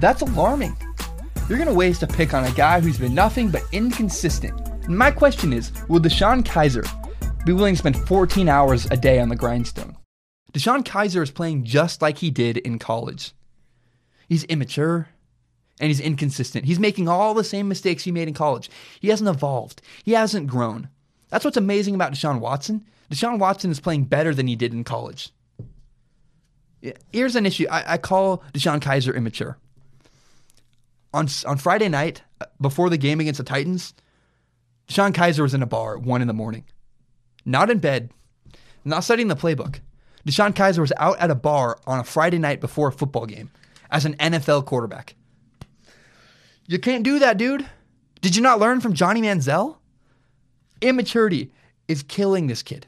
That's 0.00 0.22
alarming. 0.22 0.76
You're 1.48 1.58
going 1.58 1.70
to 1.70 1.74
waste 1.74 2.02
a 2.02 2.06
pick 2.06 2.34
on 2.34 2.44
a 2.44 2.50
guy 2.52 2.80
who's 2.80 2.98
been 2.98 3.14
nothing 3.14 3.50
but 3.50 3.62
inconsistent. 3.72 4.60
And 4.84 4.98
my 4.98 5.10
question 5.10 5.52
is 5.52 5.70
will 5.88 6.00
DeShone 6.00 6.42
Kizer 6.42 6.86
be 7.44 7.52
willing 7.52 7.74
to 7.74 7.78
spend 7.78 7.96
14 8.08 8.48
hours 8.48 8.86
a 8.90 8.96
day 8.96 9.20
on 9.20 9.28
the 9.28 9.36
grindstone? 9.36 9.96
DeShone 10.52 10.82
Kizer 10.82 11.22
is 11.22 11.30
playing 11.30 11.64
just 11.64 12.02
like 12.02 12.18
he 12.18 12.30
did 12.30 12.56
in 12.56 12.78
college. 12.78 13.32
He's 14.28 14.44
immature 14.44 15.08
and 15.80 15.88
he's 15.88 16.00
inconsistent. 16.00 16.64
He's 16.64 16.80
making 16.80 17.08
all 17.08 17.34
the 17.34 17.44
same 17.44 17.68
mistakes 17.68 18.04
he 18.04 18.12
made 18.12 18.28
in 18.28 18.34
college. 18.34 18.70
He 19.00 19.08
hasn't 19.08 19.28
evolved, 19.28 19.82
he 20.04 20.12
hasn't 20.12 20.48
grown. 20.48 20.88
That's 21.28 21.44
what's 21.44 21.58
amazing 21.58 21.94
about 21.94 22.12
Deshaun 22.12 22.40
Watson. 22.40 22.86
Deshaun 23.10 23.38
Watson 23.38 23.70
is 23.70 23.80
playing 23.80 24.04
better 24.04 24.34
than 24.34 24.46
he 24.46 24.56
did 24.56 24.72
in 24.72 24.84
college. 24.84 25.30
Here's 27.12 27.36
an 27.36 27.46
issue 27.46 27.66
I, 27.70 27.94
I 27.94 27.98
call 27.98 28.42
DeShone 28.54 28.80
Kizer 28.80 29.14
immature 29.14 29.58
on 31.12 31.28
on 31.46 31.56
Friday 31.58 31.88
night 31.88 32.22
uh, 32.40 32.46
before 32.60 32.90
the 32.90 32.98
game 32.98 33.20
against 33.20 33.38
the 33.38 33.44
Titans, 33.44 33.94
DeShone 34.88 35.12
Kizer 35.12 35.40
was 35.40 35.54
in 35.54 35.62
a 35.62 35.66
bar 35.66 35.96
at 35.96 36.02
one 36.02 36.22
in 36.22 36.28
the 36.28 36.34
morning, 36.34 36.64
not 37.44 37.70
in 37.70 37.78
bed, 37.78 38.10
not 38.84 39.04
studying 39.04 39.28
the 39.28 39.36
playbook. 39.36 39.80
DeShone 40.26 40.52
Kizer 40.52 40.78
was 40.78 40.92
out 40.96 41.18
at 41.18 41.30
a 41.30 41.34
bar 41.34 41.78
on 41.86 42.00
a 42.00 42.04
Friday 42.04 42.38
night 42.38 42.60
before 42.60 42.88
a 42.88 42.92
football 42.92 43.26
game 43.26 43.50
as 43.90 44.04
an 44.04 44.14
NFL 44.16 44.66
quarterback. 44.66 45.14
You 46.66 46.78
can't 46.78 47.02
do 47.02 47.18
that, 47.18 47.38
dude. 47.38 47.66
Did 48.20 48.36
you 48.36 48.42
not 48.42 48.60
learn 48.60 48.80
from 48.80 48.92
Johnny 48.92 49.22
Manziel? 49.22 49.78
Immaturity 50.82 51.50
is 51.86 52.02
killing 52.02 52.46
this 52.46 52.62
kid. 52.62 52.86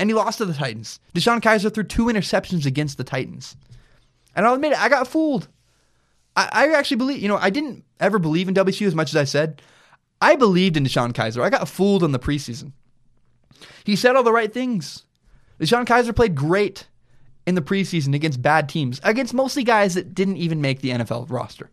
And 0.00 0.08
he 0.08 0.14
lost 0.14 0.38
to 0.38 0.46
the 0.46 0.54
Titans. 0.54 0.98
DeShone 1.14 1.42
Kizer 1.42 1.72
threw 1.72 1.84
two 1.84 2.06
interceptions 2.06 2.64
against 2.64 2.96
the 2.96 3.04
Titans. 3.04 3.54
And 4.34 4.46
I'll 4.46 4.54
admit 4.54 4.72
it, 4.72 4.80
I 4.80 4.88
got 4.88 5.06
fooled. 5.06 5.46
I, 6.34 6.48
I 6.50 6.68
actually 6.72 6.96
believe, 6.96 7.18
you 7.18 7.28
know, 7.28 7.36
I 7.36 7.50
didn't 7.50 7.84
ever 8.00 8.18
believe 8.18 8.48
in 8.48 8.54
WSU 8.54 8.86
as 8.86 8.94
much 8.94 9.10
as 9.10 9.16
I 9.16 9.24
said. 9.24 9.60
I 10.18 10.36
believed 10.36 10.78
in 10.78 10.86
DeShone 10.86 11.12
Kizer. 11.12 11.42
I 11.42 11.50
got 11.50 11.68
fooled 11.68 12.02
in 12.02 12.12
the 12.12 12.18
preseason. 12.18 12.72
He 13.84 13.94
said 13.94 14.16
all 14.16 14.22
the 14.22 14.32
right 14.32 14.50
things. 14.50 15.04
DeShone 15.60 15.84
Kizer 15.84 16.16
played 16.16 16.34
great 16.34 16.88
in 17.46 17.54
the 17.54 17.60
preseason 17.60 18.14
against 18.14 18.40
bad 18.40 18.70
teams, 18.70 19.02
against 19.04 19.34
mostly 19.34 19.64
guys 19.64 19.92
that 19.96 20.14
didn't 20.14 20.38
even 20.38 20.62
make 20.62 20.80
the 20.80 20.92
NFL 20.92 21.30
roster. 21.30 21.68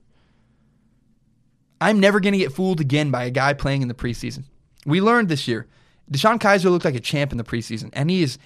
I'm 1.79 2.01
never 2.01 2.19
going 2.19 2.33
to 2.33 2.39
get 2.39 2.51
fooled 2.51 2.81
again 2.81 3.09
by 3.09 3.23
a 3.23 3.31
guy 3.31 3.53
playing 3.53 3.83
in 3.83 3.87
the 3.87 3.93
preseason. 3.93 4.43
We 4.85 4.99
learned 4.99 5.29
this 5.29 5.47
year. 5.47 5.65
DeShone 6.11 6.39
Kizer 6.39 6.71
looked 6.71 6.85
like 6.85 6.95
a 6.95 6.99
champ 6.99 7.31
in 7.31 7.37
the 7.37 7.43
preseason, 7.43 7.89
and 7.93 8.09
he 8.09 8.21
has 8.21 8.37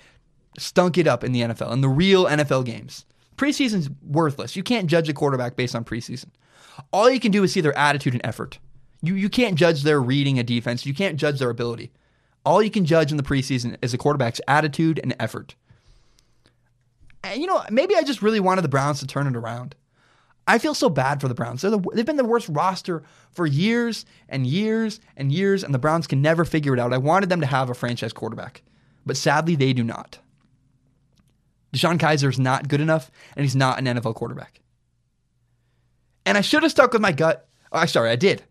stunk 0.58 0.98
it 0.98 1.08
up 1.08 1.24
in 1.24 1.32
the 1.32 1.42
NFL, 1.42 1.72
in 1.72 1.82
the 1.82 1.90
real 1.90 2.26
NFL 2.26 2.66
games. 2.66 3.06
Preseason's 3.38 3.90
worthless. 4.06 4.56
You 4.56 4.64
can't 4.64 4.88
judge 4.88 5.10
a 5.10 5.14
quarterback 5.14 5.56
based 5.56 5.76
on 5.76 5.86
preseason. 5.86 6.28
All 6.92 7.10
you 7.10 7.20
can 7.20 7.32
do 7.32 7.44
is 7.44 7.54
see 7.54 7.62
their 7.62 7.78
attitude 7.78 8.14
and 8.14 8.26
effort. 8.26 8.60
You 9.02 9.16
you 9.16 9.30
can't 9.30 9.56
judge 9.56 9.84
their 9.84 10.02
reading 10.02 10.38
a 10.40 10.44
defense. 10.44 10.86
You 10.86 10.94
can't 10.94 11.18
judge 11.18 11.40
their 11.40 11.50
ability. 11.50 11.92
All 12.46 12.62
you 12.62 12.72
can 12.72 12.86
judge 12.86 13.12
in 13.12 13.18
the 13.18 13.24
preseason 13.24 13.78
is 13.82 13.94
a 13.94 13.98
quarterback's 13.98 14.42
attitude 14.48 15.00
and 15.02 15.16
effort. 15.20 15.56
And 17.24 17.42
you 17.42 17.48
know, 17.48 17.64
maybe 17.70 17.96
I 17.96 18.04
just 18.04 18.22
really 18.22 18.40
wanted 18.40 18.62
the 18.62 18.70
Browns 18.70 19.00
to 19.00 19.08
turn 19.08 19.28
it 19.28 19.36
around. 19.36 19.76
I 20.52 20.58
feel 20.58 20.74
so 20.74 20.90
bad 20.90 21.22
for 21.22 21.30
the 21.30 21.34
Browns. 21.34 21.62
The, 21.62 21.80
they've 21.94 22.06
been 22.06 22.18
the 22.18 22.26
worst 22.26 22.50
roster 22.50 23.04
for 23.32 23.46
years 23.46 24.06
and 24.28 24.46
years 24.46 25.00
and 25.16 25.32
years, 25.32 25.64
and 25.64 25.74
the 25.74 25.80
Browns 25.80 26.08
can 26.08 26.22
never 26.22 26.44
figure 26.44 26.74
it 26.74 26.80
out. 26.80 26.92
I 26.92 26.98
wanted 26.98 27.30
them 27.30 27.40
to 27.40 27.48
have 27.48 27.70
a 27.70 27.74
franchise 27.74 28.12
quarterback, 28.12 28.62
but 29.06 29.16
sadly, 29.16 29.56
they 29.56 29.72
do 29.72 29.82
not. 29.82 30.20
DeShone 31.74 32.00
Kizer 32.00 32.28
is 32.28 32.38
not 32.38 32.68
good 32.68 32.82
enough, 32.82 33.10
and 33.38 33.46
he's 33.46 33.56
not 33.56 33.80
an 33.80 33.86
NFL 33.86 34.16
quarterback. 34.16 34.60
And 36.26 36.38
I 36.38 36.42
should 36.42 36.64
have 36.64 36.72
stuck 36.74 36.92
with 36.92 37.02
my 37.02 37.14
gut. 37.14 37.48
Oh, 37.72 37.86
sorry, 37.86 38.10
I 38.10 38.18
did. 38.18 38.44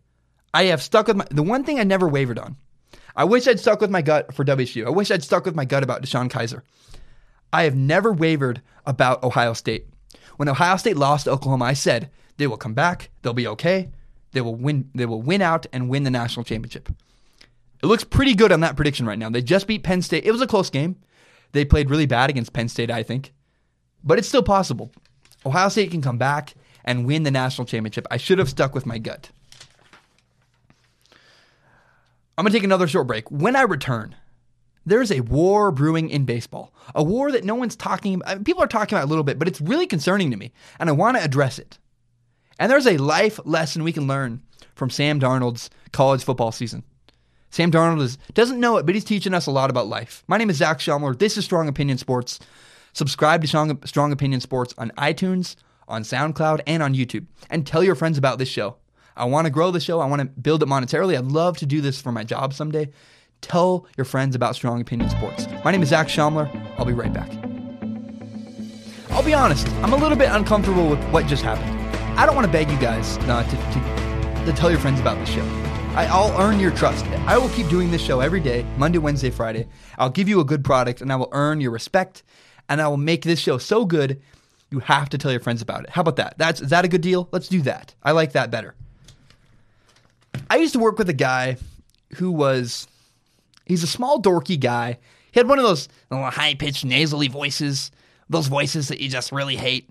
I 0.55 0.65
have 0.65 0.83
stuck 0.83 1.07
with 1.07 1.17
my 1.17 1.27
the 1.31 1.43
one 1.43 1.65
thing 1.65 1.79
I 1.79 1.85
never 1.85 2.09
wavered 2.09 2.39
on. 2.39 2.57
I 3.15 3.25
wish 3.25 3.47
I'd 3.47 3.61
stuck 3.61 3.83
with 3.83 3.91
my 3.91 4.01
gut 4.01 4.35
for 4.35 4.43
WSU. 4.43 4.87
I 4.87 4.91
wish 4.91 5.11
I'd 5.11 5.23
stuck 5.23 5.45
with 5.45 5.55
my 5.55 5.67
gut 5.67 5.83
about 5.83 6.01
DeShone 6.01 6.31
Kizer. 6.31 6.63
I 7.53 7.65
have 7.65 7.77
never 7.77 8.11
wavered 8.11 8.63
about 8.87 9.23
Ohio 9.23 9.53
State. 9.53 9.87
When 10.41 10.49
Ohio 10.49 10.79
State 10.79 10.97
lost 10.97 11.25
to 11.25 11.33
Oklahoma, 11.33 11.67
I 11.67 11.75
said 11.75 12.09
they 12.39 12.47
will 12.47 12.57
come 12.57 12.73
back, 12.73 13.11
they'll 13.21 13.35
be 13.35 13.47
okay, 13.47 13.91
they 14.33 14.41
will 14.41 14.55
win, 14.55 14.89
they 14.95 15.05
will 15.05 15.21
win 15.21 15.43
out 15.43 15.67
and 15.71 15.91
win 15.91 16.05
the 16.05 16.11
national 16.11 16.45
championship. 16.45 16.89
It 17.83 17.87
looks 17.87 18.05
pretty 18.05 18.35
good 18.35 18.51
on 18.51 18.61
that 18.61 18.75
prediction 18.75 19.05
right 19.05 19.19
now. 19.19 19.29
They 19.29 19.43
just 19.43 19.67
beat 19.67 19.83
Penn 19.83 20.01
State. 20.01 20.25
It 20.25 20.33
was 20.33 20.41
a 20.41 20.47
close 20.47 20.71
game. 20.71 20.97
They 21.53 21.67
played 21.67 21.91
really 21.91 22.07
bad 22.07 22.31
against 22.31 22.55
Penn 22.55 22.71
State, 22.71 22.91
I 22.91 23.03
think, 23.03 23.35
but 24.03 24.19
it's 24.19 24.29
still 24.29 24.43
possible. 24.43 24.91
Ohio 25.45 25.69
State 25.69 25.91
can 25.91 26.01
come 26.01 26.17
back 26.17 26.55
and 26.87 27.05
win 27.05 27.25
the 27.25 27.31
national 27.31 27.67
championship. 27.67 28.07
I 28.11 28.17
should 28.17 28.39
have 28.39 28.49
stuck 28.49 28.75
with 28.75 28.87
my 28.87 28.97
gut. 28.97 29.29
I'm 32.39 32.45
going 32.45 32.53
to 32.53 32.59
take 32.59 32.65
another 32.65 32.89
short 32.89 33.07
break. 33.07 33.31
When 33.31 33.57
I 33.57 33.63
return, 33.65 34.17
there's 34.91 35.13
a 35.13 35.21
war 35.21 35.71
brewing 35.71 36.11
in 36.11 36.25
baseball, 36.25 36.75
a 36.95 37.03
war 37.03 37.31
that 37.33 37.45
no 37.45 37.55
one's 37.55 37.77
talking 37.77 38.15
about. 38.15 38.45
People 38.45 38.63
are 38.63 38.69
talking 38.69 38.97
about 38.97 39.07
a 39.07 39.09
little 39.09 39.25
bit, 39.25 39.39
but 39.39 39.49
it's 39.49 39.61
really 39.61 39.87
concerning 39.87 40.31
to 40.31 40.37
me, 40.37 40.53
and 40.79 40.89
I 40.89 40.93
want 40.93 41.17
to 41.17 41.25
address 41.25 41.59
it. 41.59 41.79
And 42.59 42.71
there's 42.71 42.87
a 42.87 42.99
life 42.99 43.41
lesson 43.45 43.85
we 43.85 43.93
can 43.93 44.07
learn 44.07 44.43
from 44.75 44.91
Sam 44.91 45.21
Darnold's 45.21 45.71
college 45.93 46.25
football 46.25 46.53
season. 46.53 46.85
Sam 47.51 47.73
Darnold 47.73 48.03
is, 48.03 48.19
doesn't 48.35 48.61
know 48.61 48.77
it, 48.77 48.87
but 48.87 48.95
he's 48.95 49.05
teaching 49.05 49.35
us 49.35 49.47
a 49.47 49.51
lot 49.51 49.71
about 49.71 49.89
life. 49.89 50.23
My 50.29 50.37
name 50.37 50.51
is 50.51 50.57
Zach 50.57 50.79
Schaumler. 50.79 51.19
This 51.19 51.37
is 51.37 51.45
Strong 51.45 51.69
Opinion 51.69 51.99
Sports. 51.99 52.39
Subscribe 52.93 53.43
to 53.43 53.49
Strong, 53.49 53.83
Strong 53.87 54.13
Opinion 54.13 54.41
Sports 54.41 54.75
on 54.79 54.91
iTunes, 54.99 55.57
on 55.89 56.03
SoundCloud, 56.03 56.61
and 56.67 56.83
on 56.83 56.95
YouTube. 56.95 57.27
And 57.49 57.67
tell 57.67 57.83
your 57.83 57.95
friends 57.95 58.19
about 58.19 58.39
this 58.39 58.49
show. 58.49 58.77
I 59.17 59.25
want 59.25 59.47
to 59.47 59.51
grow 59.51 59.71
the 59.71 59.81
show. 59.81 60.01
I 60.01 60.07
want 60.07 60.21
to 60.21 60.27
build 60.27 60.63
it 60.63 60.69
monetarily. 60.69 61.17
I'd 61.17 61.25
love 61.25 61.57
to 61.59 61.67
do 61.67 61.81
this 61.81 62.01
for 62.01 62.13
my 62.13 62.25
job 62.25 62.55
someday. 62.55 62.91
Tell 63.41 63.87
your 63.97 64.05
friends 64.05 64.35
about 64.35 64.55
Strong 64.55 64.81
Opinion 64.81 65.11
Sports. 65.11 65.47
My 65.65 65.73
name 65.73 65.83
is 65.83 65.89
Zach 65.89 66.09
Schaumler. 66.09 66.49
I'll 66.79 66.85
be 66.85 66.93
right 66.93 67.13
back. 67.13 67.31
I'll 69.11 69.25
be 69.25 69.35
honest, 69.35 69.67
I'm 69.83 69.93
a 69.93 69.97
little 69.97 70.17
bit 70.17 70.29
uncomfortable 70.31 70.89
with 70.89 71.03
what 71.11 71.27
just 71.27 71.43
happened. 71.43 71.77
I 72.19 72.27
don't 72.27 72.35
want 72.35 72.47
to 72.47 72.53
beg 72.53 72.71
you 72.71 72.79
guys 72.79 73.19
uh, 73.23 73.43
to, 73.43 73.51
to, 73.51 74.47
to 74.47 74.53
tell 74.53 74.71
your 74.71 74.79
friends 74.79 75.01
about 75.01 75.19
this 75.19 75.29
show. 75.29 75.45
I, 75.95 76.07
I'll 76.09 76.41
earn 76.41 76.61
your 76.61 76.71
trust. 76.71 77.05
I 77.27 77.37
will 77.37 77.49
keep 77.49 77.69
doing 77.69 77.91
this 77.91 78.01
show 78.01 78.21
every 78.21 78.41
day, 78.41 78.65
Monday, 78.77 78.99
Wednesday, 78.99 79.31
Friday. 79.31 79.67
I'll 79.99 80.11
give 80.11 80.29
you 80.29 80.39
a 80.39 80.45
good 80.45 80.65
product 80.65 81.01
and 81.01 81.13
I 81.13 81.17
will 81.17 81.29
earn 81.33 81.61
your 81.61 81.73
respect 81.73 82.23
and 82.69 82.81
I 82.81 82.87
will 82.87 82.97
make 82.97 83.25
this 83.25 83.41
show 83.41 83.59
so 83.59 83.85
good 83.85 84.23
you 84.71 84.79
have 84.79 85.09
to 85.09 85.19
tell 85.19 85.33
your 85.33 85.41
friends 85.41 85.61
about 85.61 85.83
it. 85.83 85.91
How 85.91 86.03
about 86.03 86.17
that? 86.17 86.39
That's 86.39 86.61
is 86.61 86.71
that 86.71 86.85
a 86.85 86.89
good 86.89 87.01
deal? 87.01 87.29
Let's 87.33 87.49
do 87.49 87.61
that. 87.63 87.95
I 88.05 88.13
like 88.13 88.33
that 88.33 88.53
better. 88.53 88.77
I 90.49 90.57
used 90.57 90.75
to 90.75 90.79
work 90.79 90.97
with 90.97 91.09
a 91.09 91.15
guy 91.15 91.57
who 92.15 92.31
was 92.31 92.87
he's 93.71 93.83
a 93.83 93.87
small 93.87 94.21
dorky 94.21 94.59
guy. 94.59 94.99
He 95.33 95.39
had 95.39 95.49
one 95.49 95.59
of 95.59 95.65
those 95.65 95.89
high 96.11 96.55
pitched 96.55 96.85
nasally 96.85 97.29
voices, 97.29 97.91
those 98.29 98.49
voices 98.49 98.89
that 98.89 99.01
you 99.01 99.09
just 99.09 99.33
really 99.33 99.57
hate. 99.57 99.89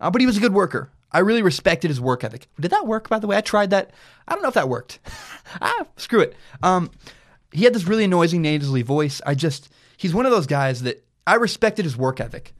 Uh, 0.00 0.10
but 0.10 0.20
he 0.20 0.26
was 0.26 0.36
a 0.36 0.40
good 0.40 0.52
worker. 0.52 0.90
I 1.10 1.20
really 1.20 1.42
respected 1.42 1.88
his 1.88 2.00
work 2.00 2.22
ethic. 2.22 2.48
Did 2.60 2.70
that 2.70 2.86
work, 2.86 3.08
by 3.08 3.18
the 3.18 3.26
way? 3.26 3.36
I 3.36 3.40
tried 3.40 3.70
that. 3.70 3.92
I 4.28 4.34
don't 4.34 4.42
know 4.42 4.48
if 4.48 4.54
that 4.54 4.68
worked. 4.68 4.98
ah, 5.60 5.86
screw 5.96 6.20
it. 6.20 6.36
Um, 6.62 6.90
he 7.50 7.64
had 7.64 7.74
this 7.74 7.86
really 7.86 8.04
annoying 8.04 8.42
nasally 8.42 8.82
voice. 8.82 9.22
I 9.24 9.34
just, 9.34 9.70
he's 9.96 10.12
one 10.12 10.26
of 10.26 10.32
those 10.32 10.46
guys 10.46 10.82
that 10.82 11.02
I 11.26 11.36
respected 11.36 11.86
his 11.86 11.96
work 11.96 12.20
ethic. 12.20 12.52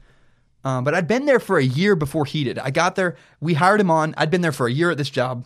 Um, 0.65 0.83
but 0.83 0.95
I'd 0.95 1.07
been 1.07 1.27
there 1.27 1.41
for 1.41 1.59
a 1.59 1.63
year 1.63 1.95
before 1.95 2.25
he 2.25 2.43
did. 2.43 2.59
I 2.59 2.71
got 2.71 2.97
there, 2.97 3.17
we 3.39 3.55
hired 3.55 3.81
him 3.81 3.91
on. 3.91 4.15
I'd 4.17 4.31
been 4.31 4.41
there 4.41 4.51
for 4.51 4.67
a 4.67 4.73
year 4.73 4.91
at 4.91 4.97
this 4.97 5.11
job. 5.11 5.45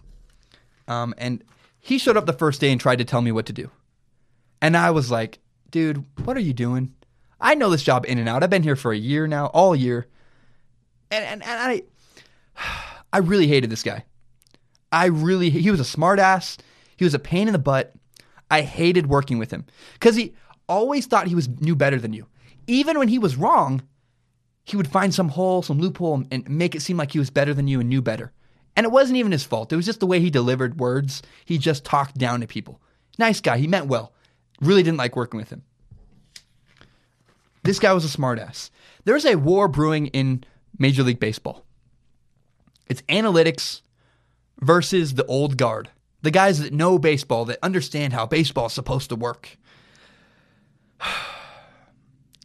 Um, 0.86 1.12
and 1.18 1.42
he 1.80 1.98
showed 1.98 2.16
up 2.16 2.26
the 2.26 2.32
first 2.32 2.60
day 2.60 2.70
and 2.70 2.80
tried 2.80 2.98
to 2.98 3.04
tell 3.04 3.20
me 3.20 3.32
what 3.32 3.46
to 3.46 3.52
do. 3.52 3.70
And 4.62 4.76
I 4.76 4.92
was 4.92 5.10
like, 5.10 5.40
dude, 5.70 6.04
what 6.24 6.36
are 6.36 6.40
you 6.40 6.54
doing? 6.54 6.94
I 7.40 7.56
know 7.56 7.68
this 7.68 7.82
job 7.82 8.06
in 8.06 8.18
and 8.18 8.28
out. 8.28 8.44
I've 8.44 8.50
been 8.50 8.62
here 8.62 8.76
for 8.76 8.92
a 8.92 8.96
year 8.96 9.26
now, 9.26 9.46
all 9.46 9.74
year. 9.74 10.06
And, 11.10 11.24
and, 11.24 11.42
and 11.42 11.60
I, 11.60 11.82
I 13.12 13.18
really 13.18 13.48
hated 13.48 13.68
this 13.68 13.82
guy. 13.82 14.04
I 14.92 15.06
really, 15.06 15.50
he 15.50 15.70
was 15.70 15.80
a 15.80 15.96
smartass. 15.98 16.58
He 16.96 17.04
was 17.04 17.14
a 17.14 17.18
pain 17.18 17.48
in 17.48 17.52
the 17.52 17.58
butt. 17.58 17.92
I 18.50 18.62
hated 18.62 19.08
working 19.08 19.38
with 19.38 19.50
him 19.50 19.64
because 19.94 20.14
he 20.14 20.34
always 20.68 21.06
thought 21.06 21.26
he 21.26 21.34
was 21.34 21.48
knew 21.48 21.74
better 21.74 21.98
than 21.98 22.12
you. 22.12 22.28
Even 22.68 22.98
when 22.98 23.08
he 23.08 23.18
was 23.18 23.36
wrong, 23.36 23.82
he 24.62 24.76
would 24.76 24.86
find 24.86 25.12
some 25.12 25.30
hole, 25.30 25.62
some 25.62 25.80
loophole, 25.80 26.22
and 26.30 26.48
make 26.48 26.76
it 26.76 26.82
seem 26.82 26.96
like 26.96 27.10
he 27.10 27.18
was 27.18 27.30
better 27.30 27.52
than 27.52 27.66
you 27.66 27.80
and 27.80 27.88
knew 27.88 28.00
better. 28.00 28.32
And 28.76 28.84
it 28.84 28.92
wasn't 28.92 29.16
even 29.16 29.32
his 29.32 29.42
fault. 29.42 29.72
It 29.72 29.76
was 29.76 29.86
just 29.86 30.00
the 30.00 30.06
way 30.06 30.20
he 30.20 30.30
delivered 30.30 30.78
words. 30.78 31.22
He 31.44 31.58
just 31.58 31.84
talked 31.84 32.16
down 32.16 32.40
to 32.40 32.46
people. 32.46 32.80
Nice 33.18 33.40
guy. 33.40 33.58
He 33.58 33.66
meant 33.66 33.86
well. 33.86 34.12
Really 34.60 34.82
didn't 34.82 34.98
like 34.98 35.16
working 35.16 35.38
with 35.38 35.50
him. 35.50 35.62
This 37.64 37.78
guy 37.78 37.92
was 37.92 38.04
a 38.04 38.16
smartass. 38.16 38.70
There's 39.04 39.24
a 39.24 39.36
war 39.36 39.68
brewing 39.68 40.08
in 40.08 40.44
Major 40.78 41.02
League 41.02 41.20
Baseball. 41.20 41.64
It's 42.88 43.02
analytics 43.02 43.82
versus 44.60 45.14
the 45.14 45.24
old 45.26 45.56
guard, 45.56 45.90
the 46.22 46.30
guys 46.30 46.58
that 46.60 46.72
know 46.72 46.98
baseball, 46.98 47.44
that 47.46 47.58
understand 47.62 48.12
how 48.12 48.26
baseball 48.26 48.66
is 48.66 48.72
supposed 48.72 49.08
to 49.10 49.16
work. 49.16 49.56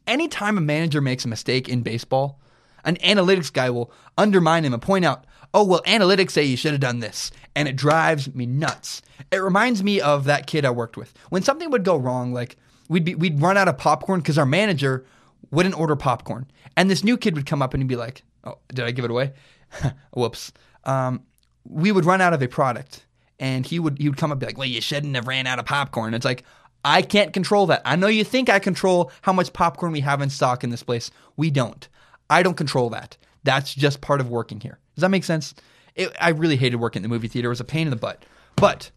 Anytime 0.07 0.57
a 0.57 0.61
manager 0.61 1.01
makes 1.01 1.25
a 1.25 1.27
mistake 1.27 1.67
in 1.67 1.81
baseball, 1.81 2.39
an 2.85 2.95
analytics 2.97 3.51
guy 3.51 3.69
will 3.69 3.91
undermine 4.17 4.63
him 4.63 4.73
and 4.73 4.81
point 4.81 5.03
out, 5.03 5.25
oh, 5.53 5.63
well, 5.63 5.81
analytics 5.85 6.31
say 6.31 6.43
you 6.43 6.57
should 6.57 6.71
have 6.71 6.81
done 6.81 6.99
this. 6.99 7.31
And 7.55 7.67
it 7.67 7.75
drives 7.75 8.33
me 8.33 8.45
nuts. 8.45 9.01
It 9.31 9.37
reminds 9.37 9.83
me 9.83 9.99
of 9.99 10.25
that 10.25 10.47
kid 10.47 10.65
I 10.65 10.69
worked 10.69 10.97
with. 10.97 11.13
When 11.29 11.41
something 11.41 11.71
would 11.71 11.83
go 11.83 11.95
wrong, 11.95 12.33
like 12.33 12.57
we'd, 12.89 13.03
be, 13.03 13.15
we'd 13.15 13.41
run 13.41 13.57
out 13.57 13.67
of 13.67 13.77
popcorn 13.77 14.19
because 14.19 14.37
our 14.37 14.45
manager 14.45 15.05
wouldn't 15.51 15.77
order 15.79 15.95
popcorn. 15.95 16.45
And 16.75 16.89
this 16.89 17.03
new 17.03 17.17
kid 17.17 17.35
would 17.35 17.45
come 17.45 17.61
up 17.61 17.73
and 17.73 17.81
he'd 17.81 17.87
be 17.87 17.95
like, 17.95 18.23
oh, 18.43 18.57
did 18.69 18.85
I 18.85 18.91
give 18.91 19.05
it 19.05 19.11
away? 19.11 19.33
Whoops. 20.13 20.51
Um, 20.83 21.23
we 21.65 21.91
would 21.91 22.05
run 22.05 22.21
out 22.21 22.33
of 22.33 22.41
a 22.41 22.47
product 22.47 23.05
and 23.39 23.65
he 23.65 23.79
would 23.79 23.97
he 23.99 24.09
would 24.09 24.17
come 24.17 24.31
up 24.31 24.35
and 24.35 24.39
be 24.39 24.45
like, 24.45 24.57
well, 24.57 24.67
you 24.67 24.81
shouldn't 24.81 25.15
have 25.15 25.27
ran 25.27 25.47
out 25.47 25.59
of 25.59 25.65
popcorn. 25.65 26.13
It's 26.13 26.25
like, 26.25 26.43
I 26.83 27.01
can't 27.01 27.33
control 27.33 27.67
that. 27.67 27.81
I 27.85 27.95
know 27.95 28.07
you 28.07 28.23
think 28.23 28.49
I 28.49 28.59
control 28.59 29.11
how 29.21 29.33
much 29.33 29.53
popcorn 29.53 29.91
we 29.91 30.01
have 30.01 30.21
in 30.21 30.29
stock 30.29 30.63
in 30.63 30.69
this 30.69 30.83
place. 30.83 31.11
We 31.35 31.51
don't. 31.51 31.87
I 32.29 32.43
don't 32.43 32.57
control 32.57 32.89
that. 32.91 33.17
That's 33.43 33.73
just 33.73 34.01
part 34.01 34.21
of 34.21 34.29
working 34.29 34.59
here. 34.59 34.79
Does 34.97 35.03
that 35.03 35.09
make 35.09 35.23
sense? 35.23 35.53
It, 35.93 36.11
I 36.19 36.29
really 36.29 36.55
hated 36.55 36.77
working 36.77 37.01
in 37.01 37.03
the 37.03 37.13
movie 37.13 37.27
theater. 37.27 37.49
It 37.49 37.49
was 37.49 37.59
a 37.59 37.63
pain 37.63 37.85
in 37.85 37.91
the 37.91 37.97
butt. 37.97 38.25
But 38.55 38.89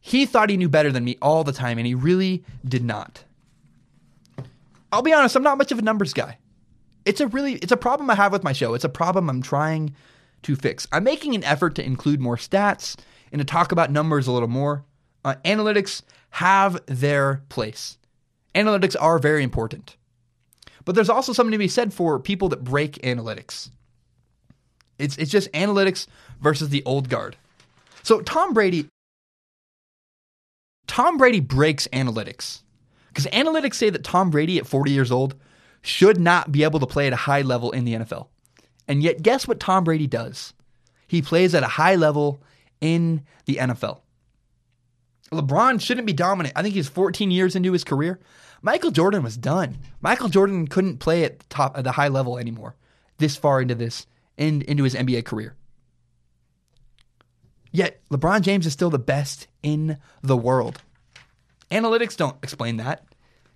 he 0.00 0.26
thought 0.26 0.48
he 0.48 0.56
knew 0.56 0.68
better 0.68 0.92
than 0.92 1.02
me 1.02 1.18
all 1.20 1.42
the 1.42 1.52
time, 1.52 1.76
and 1.76 1.88
he 1.88 1.94
really 1.96 2.44
did 2.64 2.84
not. 2.84 3.24
I'll 4.92 5.02
be 5.02 5.12
honest, 5.12 5.34
I'm 5.34 5.42
not 5.42 5.58
much 5.58 5.72
of 5.72 5.80
a 5.80 5.82
numbers 5.82 6.12
guy. 6.14 6.38
It's 7.04 7.20
a 7.20 7.26
really 7.26 7.54
it's 7.54 7.72
a 7.72 7.76
problem 7.76 8.08
I 8.10 8.14
have 8.14 8.30
with 8.30 8.44
my 8.44 8.52
show. 8.52 8.74
It's 8.74 8.84
a 8.84 8.88
problem 8.88 9.28
I'm 9.28 9.42
trying 9.42 9.92
to 10.42 10.54
fix. 10.54 10.86
I'm 10.92 11.02
making 11.02 11.34
an 11.34 11.42
effort 11.42 11.74
to 11.74 11.84
include 11.84 12.20
more 12.20 12.36
stats 12.36 12.96
and 13.32 13.40
to 13.40 13.44
talk 13.44 13.72
about 13.72 13.90
numbers 13.90 14.28
a 14.28 14.32
little 14.32 14.48
more. 14.48 14.84
Uh, 15.24 15.34
analytics 15.44 16.02
have 16.30 16.80
their 16.86 17.42
place. 17.48 17.98
Analytics 18.54 18.94
are 19.00 19.18
very 19.18 19.42
important. 19.42 19.96
But 20.84 20.94
there's 20.94 21.10
also 21.10 21.32
something 21.32 21.52
to 21.52 21.58
be 21.58 21.68
said 21.68 21.92
for 21.92 22.20
people 22.20 22.48
that 22.50 22.62
break 22.62 22.92
analytics. 23.02 23.70
It's, 25.00 25.16
it's 25.16 25.30
just 25.30 25.50
analytics 25.52 26.06
versus 26.40 26.68
the 26.68 26.82
old 26.84 27.08
guard. 27.08 27.36
So 28.02 28.20
Tom 28.20 28.54
Brady 28.54 28.88
Tom 30.86 31.18
Brady 31.18 31.38
breaks 31.38 31.86
analytics. 31.92 32.62
Because 33.08 33.26
analytics 33.26 33.74
say 33.74 33.90
that 33.90 34.02
Tom 34.02 34.30
Brady 34.30 34.58
at 34.58 34.66
40 34.66 34.90
years 34.90 35.12
old 35.12 35.36
should 35.82 36.18
not 36.18 36.50
be 36.50 36.64
able 36.64 36.80
to 36.80 36.86
play 36.86 37.06
at 37.06 37.12
a 37.12 37.16
high 37.16 37.42
level 37.42 37.70
in 37.70 37.84
the 37.84 37.94
NFL. 37.94 38.26
And 38.88 39.02
yet 39.02 39.22
guess 39.22 39.46
what 39.46 39.60
Tom 39.60 39.84
Brady 39.84 40.08
does? 40.08 40.52
He 41.06 41.22
plays 41.22 41.54
at 41.54 41.62
a 41.62 41.68
high 41.68 41.94
level 41.94 42.42
in 42.80 43.22
the 43.44 43.56
NFL. 43.56 44.00
LeBron 45.32 45.80
shouldn't 45.80 46.08
be 46.08 46.12
dominant. 46.12 46.54
I 46.56 46.62
think 46.62 46.74
he's 46.74 46.88
14 46.88 47.30
years 47.30 47.54
into 47.54 47.72
his 47.72 47.84
career. 47.84 48.18
Michael 48.62 48.90
Jordan 48.90 49.22
was 49.22 49.36
done. 49.36 49.78
Michael 50.00 50.28
Jordan 50.28 50.66
couldn't 50.66 50.98
play 50.98 51.24
at 51.24 51.38
the 51.38 51.46
top 51.48 51.78
at 51.78 51.84
the 51.84 51.92
high 51.92 52.08
level 52.08 52.36
anymore. 52.36 52.74
This 53.18 53.36
far 53.36 53.60
into 53.60 53.74
this 53.74 54.06
in, 54.40 54.62
into 54.62 54.82
his 54.82 54.94
NBA 54.94 55.24
career. 55.24 55.54
Yet 57.70 58.00
LeBron 58.10 58.40
James 58.40 58.66
is 58.66 58.72
still 58.72 58.90
the 58.90 58.98
best 58.98 59.46
in 59.62 59.98
the 60.22 60.36
world. 60.36 60.82
Analytics 61.70 62.16
don't 62.16 62.36
explain 62.42 62.78
that. 62.78 63.04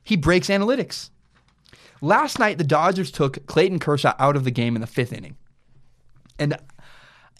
He 0.04 0.16
breaks 0.16 0.48
analytics. 0.48 1.10
Last 2.00 2.38
night, 2.38 2.58
the 2.58 2.64
Dodgers 2.64 3.10
took 3.10 3.44
Clayton 3.46 3.80
Kershaw 3.80 4.14
out 4.18 4.36
of 4.36 4.44
the 4.44 4.50
game 4.50 4.76
in 4.76 4.82
the 4.82 4.86
fifth 4.86 5.12
inning. 5.12 5.36
And 6.38 6.56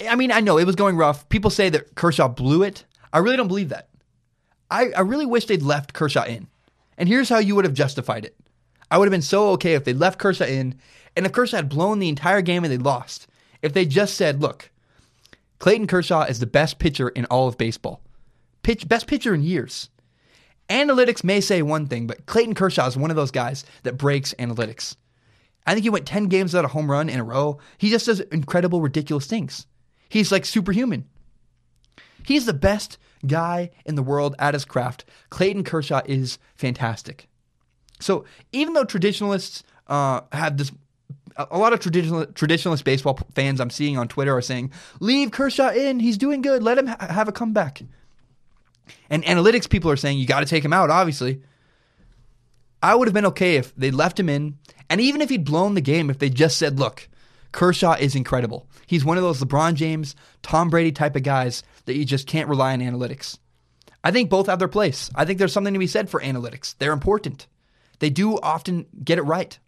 I 0.09 0.17
mean, 0.17 0.33
I 0.33 0.41
know 0.41 0.59
it 0.59 0.67
was 0.67 0.75
going 0.75 0.97
rough. 0.97 1.29
People 1.29 1.51
say 1.51 1.69
that 1.69 1.95
Kershaw 1.95 2.29
blew 2.29 2.63
it. 2.63 2.85
I 3.13 3.19
really 3.19 3.37
don't 3.37 3.49
believe 3.49 3.69
that. 3.69 3.91
I, 4.71 4.91
I 4.97 5.01
really 5.03 5.27
wish 5.27 5.45
they'd 5.45 5.63
left 5.63 5.93
Kershaw 5.93 6.25
in. 6.25 6.49
And 6.97 7.09
here's 7.09 7.29
how 7.29 7.39
you 7.39 7.55
would 7.55 7.67
have 7.67 7.75
justified 7.75 8.25
it. 8.25 8.35
I 8.91 8.99
would 8.99 9.07
have 9.07 9.13
been 9.13 9.23
so 9.23 9.51
okay 9.51 9.75
if 9.75 9.85
they 9.85 9.93
left 9.93 10.19
Kershaw 10.19 10.47
in, 10.47 10.77
and 11.15 11.27
if 11.27 11.33
Kershaw 11.33 11.57
had 11.57 11.69
blown 11.69 11.99
the 11.99 12.09
entire 12.09 12.41
game 12.41 12.65
and 12.65 12.73
they 12.73 12.79
lost. 12.79 13.27
If 13.65 13.73
they 13.73 13.87
just 13.87 14.15
said, 14.15 14.43
look, 14.43 14.71
Clayton 15.59 15.87
Kershaw 15.87 16.25
is 16.25 16.39
the 16.39 16.47
best 16.47 16.79
pitcher 16.79 17.09
in 17.09 17.25
all 17.25 17.49
of 17.49 17.57
baseball. 17.57 18.03
Pitch, 18.63 18.87
best 18.87 19.07
pitcher 19.07 19.33
in 19.33 19.43
years. 19.43 19.89
Analytics 20.69 21.25
may 21.25 21.41
say 21.41 21.63
one 21.63 21.87
thing, 21.87 22.07
but 22.07 22.27
Clayton 22.27 22.55
Kershaw 22.55 22.87
is 22.87 22.99
one 22.99 23.09
of 23.09 23.17
those 23.17 23.31
guys 23.31 23.65
that 23.83 23.97
breaks 23.97 24.35
analytics. 24.39 24.97
I 25.67 25.73
think 25.73 25.85
he 25.85 25.89
went 25.89 26.05
10 26.05 26.27
games 26.27 26.53
without 26.53 26.67
a 26.67 26.73
home 26.73 26.91
run 26.91 27.09
in 27.09 27.19
a 27.19 27.25
row. 27.25 27.59
He 27.79 27.89
just 27.89 28.05
does 28.05 28.21
incredible, 28.21 28.83
ridiculous 28.83 29.27
things. 29.27 29.67
He's 30.11 30.31
like 30.31 30.45
superhuman. 30.45 31.09
He's 32.27 32.45
the 32.45 32.53
best 32.53 32.99
guy 33.27 33.71
in 33.87 33.95
the 33.95 34.03
world 34.03 34.35
at 34.39 34.53
his 34.53 34.67
craft. 34.67 35.07
Clayton 35.31 35.65
Kershaw 35.65 36.03
is 36.05 36.39
fantastic. 36.55 37.29
So 37.99 38.27
even 38.53 38.75
though 38.75 38.85
traditionalists 38.85 39.63
uh, 39.87 40.21
have 40.33 40.59
this 40.59 40.71
a, 41.37 41.59
lot 41.59 41.73
of 41.73 41.81
traditional 41.81 42.27
traditionalist 42.27 42.85
baseball 42.85 43.19
fans 43.35 43.61
I'm 43.61 43.71
seeing 43.71 43.99
on 43.99 44.09
Twitter 44.09 44.37
are 44.37 44.43
saying, 44.43 44.73
"Leave 45.01 45.31
Kershaw 45.31 45.71
in. 45.71 46.01
He's 46.01 46.19
doing 46.19 46.43
good. 46.43 46.63
Let 46.63 46.79
him 46.79 46.87
ha- 46.87 47.07
have 47.09 47.29
a 47.29 47.33
comeback." 47.33 47.83
And 49.11 49.25
analytics 49.25 49.69
people 49.69 49.91
are 49.91 49.97
saying 49.97 50.19
you 50.19 50.27
got 50.27 50.41
to 50.41 50.47
take 50.47 50.65
him 50.65 50.73
out. 50.73 50.91
Obviously, 50.91 51.43
I 52.83 52.95
would 52.95 53.09
have 53.09 53.15
been 53.15 53.27
okay 53.27 53.57
if 53.57 53.75
they 53.77 53.91
left 53.91 54.19
him 54.21 54.29
in, 54.29 54.59
and 54.91 55.01
even 55.01 55.21
if 55.21 55.31
he'd 55.31 55.45
blown 55.45 55.75
the 55.75 55.81
game, 55.81 56.11
if 56.11 56.19
they 56.19 56.31
just 56.31 56.59
said, 56.59 56.79
"Look, 56.79 57.09
Kershaw 57.53 57.95
is 57.95 58.15
incredible. 58.15 58.69
He's 58.87 59.05
one 59.05 59.17
of 59.17 59.23
those 59.23 59.41
LeBron 59.41 59.75
James, 59.75 60.15
Tom 60.43 60.71
Brady 60.71 60.93
type 60.93 61.17
of 61.17 61.23
guys 61.23 61.63
that 61.87 61.97
you 61.97 62.05
just 62.05 62.27
can't 62.27 62.49
rely 62.49 62.73
on 62.73 62.81
analytics." 62.81 63.39
I 64.05 64.11
think 64.11 64.29
both 64.29 64.47
have 64.49 64.59
their 64.59 64.69
place. 64.69 65.11
I 65.15 65.25
think 65.25 65.39
there's 65.39 65.53
something 65.53 65.73
to 65.73 65.79
be 65.81 65.87
said 65.87 66.11
for 66.11 66.21
analytics. 66.21 66.75
They're 66.79 66.93
important. 66.93 67.47
They 68.01 68.11
do 68.11 68.39
often 68.39 68.85
get 69.03 69.19
it 69.19 69.23
right. 69.23 69.59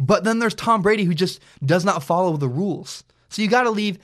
But 0.00 0.24
then 0.24 0.38
there's 0.38 0.54
Tom 0.54 0.80
Brady 0.80 1.04
who 1.04 1.14
just 1.14 1.40
does 1.64 1.84
not 1.84 2.02
follow 2.02 2.36
the 2.36 2.48
rules. 2.48 3.04
So 3.28 3.42
you 3.42 3.48
got 3.48 3.64
to 3.64 3.70
leave, 3.70 3.98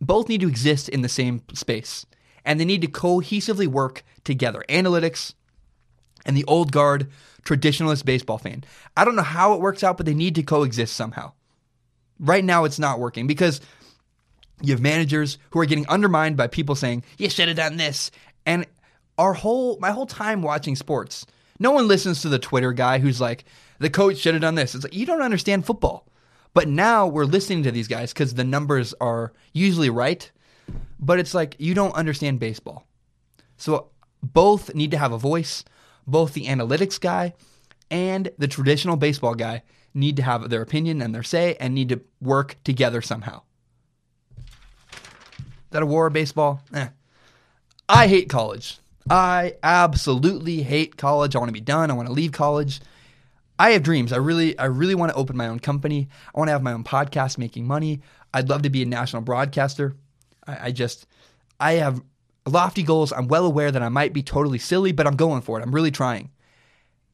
both 0.00 0.28
need 0.28 0.40
to 0.42 0.48
exist 0.48 0.88
in 0.88 1.02
the 1.02 1.08
same 1.08 1.42
space. 1.52 2.06
And 2.44 2.58
they 2.58 2.64
need 2.64 2.80
to 2.82 2.88
cohesively 2.88 3.66
work 3.66 4.04
together. 4.24 4.64
Analytics 4.68 5.34
and 6.24 6.36
the 6.36 6.44
old 6.44 6.72
guard 6.72 7.10
traditionalist 7.42 8.04
baseball 8.04 8.38
fan. 8.38 8.64
I 8.96 9.04
don't 9.04 9.16
know 9.16 9.22
how 9.22 9.54
it 9.54 9.60
works 9.60 9.82
out, 9.82 9.96
but 9.96 10.06
they 10.06 10.14
need 10.14 10.36
to 10.36 10.42
coexist 10.42 10.94
somehow. 10.94 11.32
Right 12.18 12.44
now, 12.44 12.64
it's 12.64 12.78
not 12.78 13.00
working 13.00 13.26
because 13.26 13.60
you 14.62 14.72
have 14.72 14.80
managers 14.80 15.38
who 15.50 15.58
are 15.58 15.66
getting 15.66 15.88
undermined 15.88 16.36
by 16.36 16.46
people 16.46 16.74
saying, 16.74 17.02
you 17.18 17.28
should 17.28 17.48
have 17.48 17.56
done 17.56 17.76
this. 17.76 18.10
And 18.46 18.66
our 19.18 19.32
whole, 19.32 19.78
my 19.80 19.90
whole 19.90 20.06
time 20.06 20.42
watching 20.42 20.76
sports, 20.76 21.26
no 21.60 21.70
one 21.70 21.86
listens 21.86 22.22
to 22.22 22.28
the 22.28 22.38
Twitter 22.38 22.72
guy 22.72 22.98
who's 22.98 23.20
like, 23.20 23.44
the 23.78 23.90
coach 23.90 24.16
should 24.16 24.34
have 24.34 24.40
done 24.40 24.56
this. 24.56 24.74
It's 24.74 24.82
like, 24.82 24.94
you 24.94 25.06
don't 25.06 25.22
understand 25.22 25.66
football. 25.66 26.08
But 26.54 26.66
now 26.66 27.06
we're 27.06 27.26
listening 27.26 27.62
to 27.62 27.70
these 27.70 27.86
guys 27.86 28.12
because 28.12 28.34
the 28.34 28.42
numbers 28.42 28.92
are 29.00 29.32
usually 29.52 29.90
right. 29.90 30.28
But 30.98 31.20
it's 31.20 31.34
like, 31.34 31.54
you 31.58 31.74
don't 31.74 31.94
understand 31.94 32.40
baseball. 32.40 32.86
So 33.56 33.90
both 34.22 34.74
need 34.74 34.90
to 34.90 34.98
have 34.98 35.12
a 35.12 35.18
voice. 35.18 35.64
Both 36.06 36.32
the 36.32 36.46
analytics 36.46 37.00
guy 37.00 37.34
and 37.90 38.30
the 38.38 38.48
traditional 38.48 38.96
baseball 38.96 39.34
guy 39.34 39.62
need 39.94 40.16
to 40.16 40.22
have 40.22 40.48
their 40.48 40.62
opinion 40.62 41.02
and 41.02 41.14
their 41.14 41.22
say 41.22 41.56
and 41.60 41.74
need 41.74 41.90
to 41.90 42.00
work 42.20 42.56
together 42.64 43.02
somehow. 43.02 43.42
Is 44.48 45.72
that 45.72 45.82
a 45.82 45.86
war 45.86 46.06
of 46.06 46.12
baseball? 46.12 46.62
Eh. 46.74 46.88
I 47.88 48.08
hate 48.08 48.28
college. 48.28 48.79
I 49.08 49.54
absolutely 49.62 50.62
hate 50.62 50.96
college. 50.96 51.34
I 51.34 51.38
want 51.38 51.48
to 51.48 51.54
be 51.54 51.60
done. 51.60 51.90
I 51.90 51.94
want 51.94 52.08
to 52.08 52.12
leave 52.14 52.32
college. 52.32 52.80
I 53.58 53.72
have 53.72 53.82
dreams. 53.82 54.12
I 54.12 54.16
really, 54.16 54.58
I 54.58 54.66
really 54.66 54.94
want 54.94 55.12
to 55.12 55.18
open 55.18 55.36
my 55.36 55.48
own 55.48 55.60
company. 55.60 56.08
I 56.34 56.38
want 56.38 56.48
to 56.48 56.52
have 56.52 56.62
my 56.62 56.72
own 56.72 56.84
podcast, 56.84 57.38
making 57.38 57.66
money. 57.66 58.00
I'd 58.32 58.48
love 58.48 58.62
to 58.62 58.70
be 58.70 58.82
a 58.82 58.86
national 58.86 59.22
broadcaster. 59.22 59.96
I, 60.46 60.66
I 60.68 60.70
just, 60.70 61.06
I 61.58 61.72
have 61.74 62.02
lofty 62.46 62.82
goals. 62.82 63.12
I'm 63.12 63.28
well 63.28 63.46
aware 63.46 63.70
that 63.70 63.82
I 63.82 63.88
might 63.88 64.12
be 64.12 64.22
totally 64.22 64.58
silly, 64.58 64.92
but 64.92 65.06
I'm 65.06 65.16
going 65.16 65.42
for 65.42 65.58
it. 65.58 65.62
I'm 65.62 65.74
really 65.74 65.90
trying. 65.90 66.30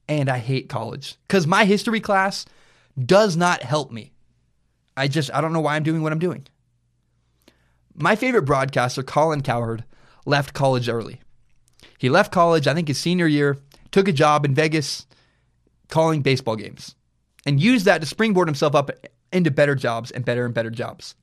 And 0.08 0.28
I 0.28 0.38
hate 0.38 0.68
college 0.68 1.16
because 1.26 1.46
my 1.46 1.64
history 1.64 2.00
class 2.00 2.46
does 3.04 3.36
not 3.36 3.62
help 3.62 3.90
me. 3.90 4.12
I 4.96 5.08
just, 5.08 5.34
I 5.34 5.40
don't 5.40 5.52
know 5.52 5.60
why 5.60 5.76
I'm 5.76 5.82
doing 5.82 6.02
what 6.02 6.12
I'm 6.12 6.18
doing. 6.18 6.46
My 7.94 8.14
favorite 8.14 8.42
broadcaster, 8.42 9.02
Colin 9.02 9.42
Cowherd, 9.42 9.84
left 10.24 10.54
college 10.54 10.88
early. 10.88 11.20
He 11.98 12.08
left 12.08 12.32
college, 12.32 12.66
I 12.66 12.74
think 12.74 12.88
his 12.88 12.98
senior 12.98 13.26
year, 13.26 13.58
took 13.90 14.08
a 14.08 14.12
job 14.12 14.44
in 14.44 14.54
Vegas 14.54 15.06
calling 15.88 16.22
baseball 16.22 16.56
games, 16.56 16.94
and 17.44 17.60
used 17.60 17.84
that 17.86 18.00
to 18.00 18.06
springboard 18.06 18.48
himself 18.48 18.74
up 18.74 18.90
into 19.32 19.50
better 19.50 19.74
jobs 19.74 20.10
and 20.10 20.24
better 20.24 20.44
and 20.44 20.54
better 20.54 20.70
jobs. 20.70 21.14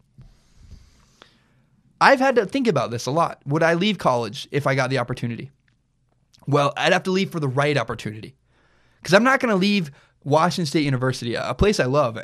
I've 2.01 2.19
had 2.19 2.35
to 2.35 2.45
think 2.45 2.67
about 2.67 2.91
this 2.91 3.05
a 3.05 3.11
lot. 3.11 3.41
Would 3.45 3.63
I 3.63 3.75
leave 3.75 3.97
college 3.97 4.47
if 4.51 4.67
I 4.67 4.75
got 4.75 4.89
the 4.89 4.97
opportunity? 4.97 5.51
Well, 6.45 6.73
I'd 6.75 6.91
have 6.93 7.03
to 7.03 7.11
leave 7.11 7.31
for 7.31 7.39
the 7.39 7.47
right 7.47 7.77
opportunity. 7.77 8.35
Because 8.99 9.13
I'm 9.13 9.23
not 9.23 9.39
going 9.39 9.51
to 9.51 9.57
leave 9.57 9.91
Washington 10.23 10.65
State 10.65 10.83
University, 10.83 11.35
a 11.35 11.53
place 11.53 11.79
I 11.79 11.85
love, 11.85 12.17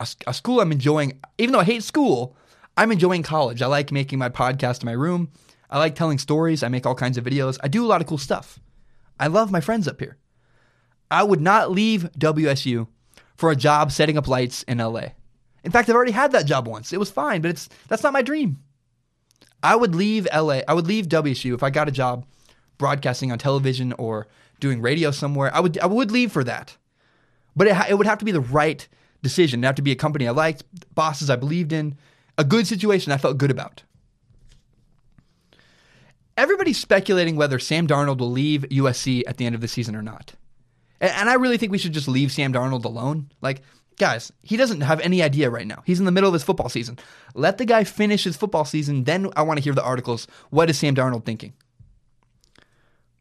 a, 0.00 0.34
school 0.34 0.60
I'm 0.60 0.72
enjoying. 0.72 1.20
Even 1.38 1.52
though 1.52 1.60
I 1.60 1.64
hate 1.64 1.82
school, 1.82 2.36
I'm 2.76 2.92
enjoying 2.92 3.22
college. 3.22 3.60
I 3.62 3.66
like 3.66 3.92
making 3.92 4.18
my 4.18 4.28
podcast 4.28 4.82
in 4.82 4.86
my 4.86 4.92
room. 4.92 5.30
I 5.70 5.78
like 5.78 5.94
telling 5.94 6.18
stories. 6.18 6.62
I 6.62 6.68
make 6.68 6.86
all 6.86 6.94
kinds 6.94 7.18
of 7.18 7.24
videos. 7.24 7.58
I 7.62 7.68
do 7.68 7.84
a 7.84 7.88
lot 7.88 8.00
of 8.00 8.06
cool 8.06 8.18
stuff. 8.18 8.58
I 9.20 9.26
love 9.26 9.50
my 9.50 9.60
friends 9.60 9.88
up 9.88 10.00
here. 10.00 10.16
I 11.10 11.22
would 11.22 11.40
not 11.40 11.70
leave 11.70 12.10
WSU 12.18 12.88
for 13.36 13.50
a 13.50 13.56
job 13.56 13.92
setting 13.92 14.18
up 14.18 14.28
lights 14.28 14.62
in 14.64 14.78
LA. 14.78 15.08
In 15.64 15.72
fact, 15.72 15.88
I've 15.88 15.96
already 15.96 16.12
had 16.12 16.32
that 16.32 16.46
job 16.46 16.66
once. 16.66 16.92
It 16.92 16.98
was 16.98 17.10
fine, 17.10 17.40
but 17.40 17.50
it's 17.50 17.68
that's 17.88 18.02
not 18.02 18.12
my 18.12 18.22
dream. 18.22 18.58
I 19.62 19.74
would 19.76 19.94
leave 19.94 20.28
LA. 20.34 20.60
I 20.68 20.74
would 20.74 20.86
leave 20.86 21.08
WSU 21.08 21.54
if 21.54 21.62
I 21.62 21.70
got 21.70 21.88
a 21.88 21.92
job 21.92 22.26
broadcasting 22.78 23.32
on 23.32 23.38
television 23.38 23.92
or 23.94 24.28
doing 24.60 24.80
radio 24.80 25.10
somewhere. 25.10 25.54
I 25.54 25.60
would 25.60 25.78
I 25.78 25.86
would 25.86 26.10
leave 26.10 26.32
for 26.32 26.44
that. 26.44 26.76
But 27.56 27.66
it, 27.66 27.76
it 27.90 27.94
would 27.98 28.06
have 28.06 28.18
to 28.18 28.24
be 28.24 28.32
the 28.32 28.40
right 28.40 28.86
decision. 29.22 29.60
It'd 29.60 29.66
have 29.66 29.74
to 29.76 29.82
be 29.82 29.92
a 29.92 29.96
company 29.96 30.28
I 30.28 30.30
liked, 30.30 30.64
bosses 30.94 31.28
I 31.28 31.36
believed 31.36 31.72
in, 31.72 31.96
a 32.36 32.44
good 32.44 32.66
situation 32.66 33.12
I 33.12 33.18
felt 33.18 33.38
good 33.38 33.50
about. 33.50 33.82
Everybody's 36.38 36.78
speculating 36.78 37.34
whether 37.34 37.58
Sam 37.58 37.88
Darnold 37.88 38.18
will 38.18 38.30
leave 38.30 38.62
USC 38.70 39.24
at 39.26 39.38
the 39.38 39.44
end 39.44 39.56
of 39.56 39.60
the 39.60 39.66
season 39.66 39.96
or 39.96 40.02
not. 40.02 40.34
And 41.00 41.28
I 41.28 41.34
really 41.34 41.58
think 41.58 41.72
we 41.72 41.78
should 41.78 41.92
just 41.92 42.06
leave 42.06 42.30
Sam 42.30 42.52
Darnold 42.52 42.84
alone. 42.84 43.32
Like, 43.40 43.62
guys, 43.96 44.32
he 44.42 44.56
doesn't 44.56 44.82
have 44.82 45.00
any 45.00 45.20
idea 45.20 45.50
right 45.50 45.66
now. 45.66 45.82
He's 45.84 45.98
in 45.98 46.04
the 46.04 46.12
middle 46.12 46.28
of 46.28 46.34
his 46.34 46.44
football 46.44 46.68
season. 46.68 46.96
Let 47.34 47.58
the 47.58 47.64
guy 47.64 47.82
finish 47.82 48.22
his 48.22 48.36
football 48.36 48.64
season. 48.64 49.02
Then 49.02 49.30
I 49.34 49.42
want 49.42 49.58
to 49.58 49.64
hear 49.64 49.74
the 49.74 49.82
articles. 49.82 50.28
What 50.50 50.70
is 50.70 50.78
Sam 50.78 50.94
Darnold 50.94 51.24
thinking? 51.24 51.54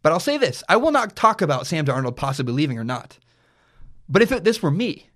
But 0.03 0.11
I'll 0.11 0.19
say 0.19 0.37
this 0.37 0.63
I 0.69 0.77
will 0.77 0.91
not 0.91 1.15
talk 1.15 1.41
about 1.41 1.65
Sam 1.65 1.87
Darnold 1.87 2.17
possibly 2.17 2.53
leaving 2.53 2.77
or 2.77 2.83
not. 2.83 3.17
But 4.07 4.21
if 4.21 4.31
it, 4.31 4.43
this 4.43 4.61
were 4.61 4.71
me, 4.71 5.09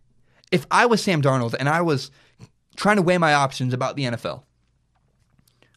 if 0.51 0.65
I 0.71 0.87
was 0.87 1.03
Sam 1.03 1.21
Darnold 1.21 1.53
and 1.57 1.69
I 1.69 1.81
was 1.81 2.09
trying 2.75 2.95
to 2.95 3.03
weigh 3.03 3.19
my 3.19 3.35
options 3.35 3.75
about 3.75 3.95
the 3.95 4.05
NFL, 4.05 4.41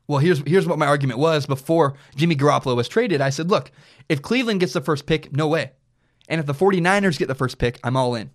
well, 0.06 0.18
here's 0.18 0.40
here's 0.46 0.66
what 0.66 0.78
my 0.78 0.86
argument 0.86 1.18
was 1.18 1.46
before 1.46 1.94
Jimmy 2.14 2.36
Garoppolo 2.36 2.76
was 2.76 2.88
traded. 2.88 3.20
I 3.20 3.30
said, 3.30 3.50
look, 3.50 3.70
if 4.08 4.22
Cleveland 4.22 4.60
gets 4.60 4.72
the 4.72 4.80
first 4.80 5.06
pick, 5.06 5.34
no 5.34 5.48
way. 5.48 5.72
And 6.28 6.40
if 6.40 6.46
the 6.46 6.54
49ers 6.54 7.18
get 7.18 7.28
the 7.28 7.34
first 7.34 7.58
pick, 7.58 7.78
I'm 7.84 7.96
all 7.96 8.14
in. 8.14 8.30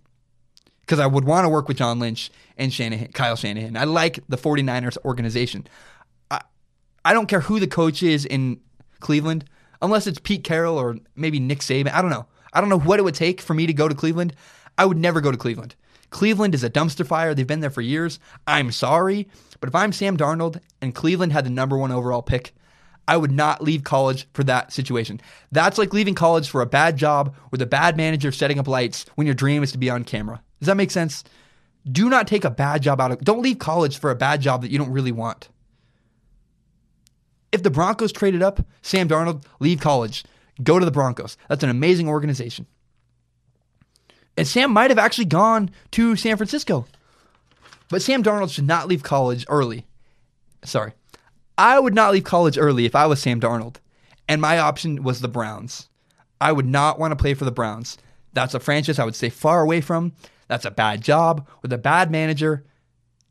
Because 0.80 0.98
I 0.98 1.06
would 1.06 1.24
want 1.24 1.44
to 1.44 1.48
work 1.48 1.68
with 1.68 1.76
John 1.76 1.98
Lynch 1.98 2.30
and 2.56 2.72
Shanahan, 2.72 3.08
Kyle 3.12 3.36
Shanahan. 3.36 3.76
I 3.76 3.84
like 3.84 4.20
the 4.28 4.36
49ers 4.36 4.98
organization. 5.04 5.66
I, 6.30 6.40
I 7.04 7.12
don't 7.12 7.26
care 7.26 7.40
who 7.40 7.60
the 7.60 7.66
coach 7.66 8.02
is 8.02 8.24
in 8.26 8.60
Cleveland, 8.98 9.44
unless 9.82 10.06
it's 10.06 10.18
Pete 10.18 10.44
Carroll 10.44 10.78
or 10.78 10.96
maybe 11.14 11.38
Nick 11.38 11.60
Saban. 11.60 11.92
I 11.92 12.02
don't 12.02 12.10
know. 12.10 12.26
I 12.52 12.60
don't 12.60 12.70
know 12.70 12.78
what 12.78 12.98
it 12.98 13.02
would 13.02 13.14
take 13.14 13.40
for 13.40 13.54
me 13.54 13.66
to 13.66 13.72
go 13.72 13.88
to 13.88 13.94
Cleveland. 13.94 14.34
I 14.76 14.84
would 14.84 14.98
never 14.98 15.20
go 15.20 15.30
to 15.30 15.36
Cleveland. 15.36 15.76
Cleveland 16.10 16.54
is 16.54 16.64
a 16.64 16.70
dumpster 16.70 17.06
fire. 17.06 17.34
They've 17.34 17.46
been 17.46 17.60
there 17.60 17.70
for 17.70 17.80
years. 17.80 18.18
I'm 18.46 18.72
sorry. 18.72 19.28
But 19.60 19.68
if 19.68 19.74
I'm 19.74 19.92
Sam 19.92 20.16
Darnold 20.16 20.60
and 20.80 20.94
Cleveland 20.94 21.32
had 21.32 21.44
the 21.44 21.50
number 21.50 21.76
one 21.76 21.92
overall 21.92 22.22
pick, 22.22 22.54
I 23.06 23.16
would 23.16 23.32
not 23.32 23.62
leave 23.62 23.84
college 23.84 24.26
for 24.32 24.44
that 24.44 24.72
situation. 24.72 25.20
That's 25.52 25.78
like 25.78 25.92
leaving 25.92 26.14
college 26.14 26.48
for 26.48 26.62
a 26.62 26.66
bad 26.66 26.96
job 26.96 27.34
with 27.50 27.60
a 27.60 27.66
bad 27.66 27.96
manager 27.96 28.32
setting 28.32 28.58
up 28.58 28.68
lights 28.68 29.04
when 29.16 29.26
your 29.26 29.34
dream 29.34 29.62
is 29.62 29.72
to 29.72 29.78
be 29.78 29.90
on 29.90 30.04
camera. 30.04 30.42
Does 30.60 30.66
that 30.66 30.76
make 30.76 30.90
sense? 30.90 31.24
Do 31.90 32.08
not 32.08 32.26
take 32.26 32.44
a 32.44 32.50
bad 32.50 32.82
job 32.82 33.00
out 33.00 33.10
of 33.10 33.20
don't 33.20 33.42
leave 33.42 33.58
college 33.58 33.98
for 33.98 34.10
a 34.10 34.16
bad 34.16 34.40
job 34.40 34.62
that 34.62 34.70
you 34.70 34.78
don't 34.78 34.92
really 34.92 35.12
want. 35.12 35.48
If 37.52 37.62
the 37.62 37.70
Broncos 37.70 38.12
traded 38.12 38.42
up, 38.42 38.64
Sam 38.82 39.08
Darnold, 39.08 39.44
leave 39.58 39.80
college. 39.80 40.24
Go 40.62 40.78
to 40.78 40.84
the 40.84 40.90
Broncos. 40.90 41.36
That's 41.48 41.64
an 41.64 41.70
amazing 41.70 42.08
organization. 42.08 42.66
And 44.36 44.46
Sam 44.46 44.70
might 44.70 44.90
have 44.90 44.98
actually 44.98 45.24
gone 45.24 45.70
to 45.92 46.16
San 46.16 46.36
Francisco. 46.36 46.86
But 47.90 48.02
Sam 48.02 48.22
Darnold 48.22 48.52
should 48.52 48.66
not 48.66 48.88
leave 48.88 49.02
college 49.02 49.44
early. 49.48 49.84
Sorry. 50.64 50.92
I 51.58 51.78
would 51.78 51.94
not 51.94 52.12
leave 52.12 52.24
college 52.24 52.56
early 52.56 52.86
if 52.86 52.94
I 52.94 53.04
was 53.06 53.20
Sam 53.20 53.40
Darnold. 53.40 53.76
And 54.28 54.40
my 54.40 54.58
option 54.58 55.02
was 55.02 55.20
the 55.20 55.28
Browns. 55.28 55.88
I 56.40 56.52
would 56.52 56.66
not 56.66 56.98
want 56.98 57.10
to 57.10 57.16
play 57.16 57.34
for 57.34 57.44
the 57.44 57.50
Browns. 57.50 57.98
That's 58.32 58.54
a 58.54 58.60
franchise 58.60 58.98
I 58.98 59.04
would 59.04 59.16
stay 59.16 59.28
far 59.28 59.60
away 59.60 59.80
from. 59.80 60.12
That's 60.46 60.64
a 60.64 60.70
bad 60.70 61.02
job 61.02 61.46
with 61.62 61.72
a 61.72 61.78
bad 61.78 62.10
manager 62.10 62.64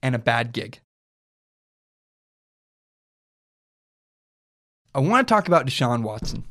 and 0.03 0.13
a 0.13 0.19
bad 0.19 0.51
gig. 0.51 0.79
I 4.93 4.99
want 4.99 5.27
to 5.27 5.33
talk 5.33 5.47
about 5.47 5.65
Deshaun 5.65 6.03
Watson. 6.03 6.43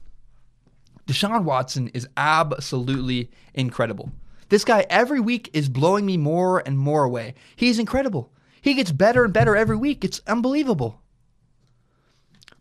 Deshaun 1.06 1.44
Watson 1.44 1.88
is 1.88 2.08
absolutely 2.16 3.30
incredible. 3.52 4.10
This 4.48 4.64
guy 4.64 4.86
every 4.88 5.20
week 5.20 5.50
is 5.52 5.68
blowing 5.68 6.06
me 6.06 6.16
more 6.16 6.62
and 6.64 6.78
more 6.78 7.04
away. 7.04 7.34
He's 7.54 7.78
incredible. 7.78 8.32
He 8.60 8.74
gets 8.74 8.92
better 8.92 9.24
and 9.24 9.32
better 9.32 9.56
every 9.56 9.76
week. 9.76 10.04
It's 10.04 10.22
unbelievable. 10.26 11.02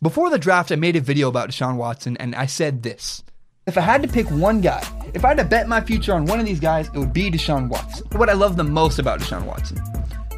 Before 0.02 0.30
the 0.30 0.38
draft, 0.38 0.72
I 0.72 0.76
made 0.76 0.96
a 0.96 1.02
video 1.02 1.30
about 1.30 1.50
Deshaun 1.50 1.78
Watson 1.78 2.18
and 2.18 2.36
I 2.36 2.46
said 2.46 2.84
this. 2.84 3.24
If 3.66 3.78
I 3.78 3.82
had 3.82 4.02
to 4.04 4.08
pick 4.08 4.30
one 4.30 4.62
guy, 4.62 4.82
if 5.14 5.26
I 5.26 5.30
had 5.30 5.38
to 5.38 5.44
bet 5.44 5.68
my 5.68 5.82
future 5.82 6.14
on 6.14 6.26
one 6.26 6.40
of 6.40 6.46
these 6.46 6.60
guys, 6.60 6.88
it 6.88 6.98
would 6.98 7.14
be 7.14 7.32
Deshaun 7.32 7.68
Watson. 7.68 8.08
What 8.14 8.30
I 8.30 8.34
love 8.34 8.58
the 8.58 8.64
most 8.64 9.00
about 9.00 9.20
Deshaun 9.20 9.44
Watson, 9.46 9.78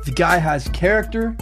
the 0.06 0.14
guy 0.16 0.38
has 0.38 0.68
character 0.70 1.36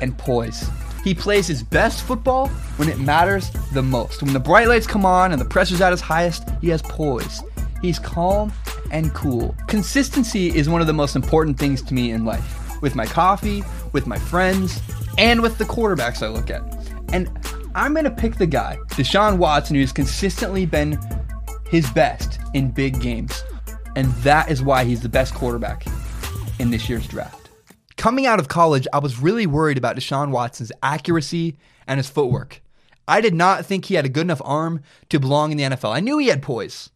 and 0.00 0.16
poise. 0.18 0.68
He 1.02 1.14
plays 1.14 1.48
his 1.48 1.62
best 1.62 2.02
football 2.02 2.48
when 2.76 2.88
it 2.88 2.98
matters 2.98 3.50
the 3.72 3.82
most. 3.82 4.22
When 4.22 4.32
the 4.32 4.40
bright 4.40 4.68
lights 4.68 4.86
come 4.86 5.04
on 5.04 5.32
and 5.32 5.40
the 5.40 5.46
pressure's 5.46 5.80
at 5.80 5.92
its 5.92 6.02
highest, 6.02 6.48
he 6.60 6.68
has 6.68 6.82
poise. 6.82 7.42
He's 7.82 7.98
calm 7.98 8.52
and 8.90 9.12
cool. 9.12 9.54
Consistency 9.66 10.48
is 10.56 10.68
one 10.68 10.80
of 10.80 10.86
the 10.86 10.92
most 10.92 11.16
important 11.16 11.58
things 11.58 11.82
to 11.82 11.94
me 11.94 12.12
in 12.12 12.24
life. 12.24 12.80
With 12.80 12.94
my 12.94 13.06
coffee, 13.06 13.62
with 13.92 14.06
my 14.06 14.18
friends, 14.18 14.80
and 15.18 15.42
with 15.42 15.58
the 15.58 15.64
quarterbacks 15.64 16.22
I 16.22 16.28
look 16.28 16.48
at. 16.48 16.62
And 17.12 17.28
I'm 17.74 17.92
going 17.92 18.04
to 18.04 18.10
pick 18.10 18.36
the 18.36 18.46
guy, 18.46 18.78
Deshaun 18.90 19.36
Watson, 19.38 19.76
who's 19.76 19.92
consistently 19.92 20.64
been 20.64 20.98
his 21.68 21.90
best 21.90 22.38
in 22.54 22.70
big 22.70 23.00
games. 23.00 23.42
And 23.96 24.06
that 24.22 24.50
is 24.50 24.62
why 24.62 24.84
he's 24.84 25.02
the 25.02 25.08
best 25.08 25.34
quarterback 25.34 25.86
in 26.58 26.70
this 26.70 26.88
year's 26.88 27.06
draft. 27.06 27.50
Coming 27.96 28.26
out 28.26 28.40
of 28.40 28.48
college, 28.48 28.86
I 28.92 28.98
was 28.98 29.20
really 29.20 29.46
worried 29.46 29.78
about 29.78 29.96
Deshaun 29.96 30.30
Watson's 30.30 30.72
accuracy 30.82 31.56
and 31.86 31.98
his 31.98 32.08
footwork. 32.08 32.62
I 33.06 33.20
did 33.20 33.34
not 33.34 33.66
think 33.66 33.84
he 33.84 33.94
had 33.94 34.04
a 34.04 34.08
good 34.08 34.22
enough 34.22 34.42
arm 34.44 34.80
to 35.10 35.20
belong 35.20 35.50
in 35.50 35.58
the 35.58 35.64
NFL. 35.64 35.94
I 35.94 36.00
knew 36.00 36.18
he 36.18 36.28
had 36.28 36.42
poise. 36.42 36.90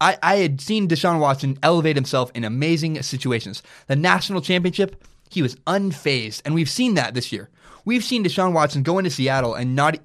I, 0.00 0.18
I 0.22 0.36
had 0.36 0.60
seen 0.60 0.88
Deshaun 0.88 1.20
Watson 1.20 1.58
elevate 1.62 1.96
himself 1.96 2.30
in 2.34 2.44
amazing 2.44 3.00
situations. 3.02 3.62
The 3.86 3.96
national 3.96 4.40
championship, 4.40 5.04
he 5.30 5.42
was 5.42 5.56
unfazed, 5.66 6.42
and 6.44 6.54
we've 6.54 6.70
seen 6.70 6.94
that 6.94 7.14
this 7.14 7.32
year. 7.32 7.50
We've 7.84 8.04
seen 8.04 8.24
Deshaun 8.24 8.52
Watson 8.52 8.82
go 8.82 8.98
into 8.98 9.10
Seattle 9.10 9.54
and 9.54 9.76
not 9.76 9.98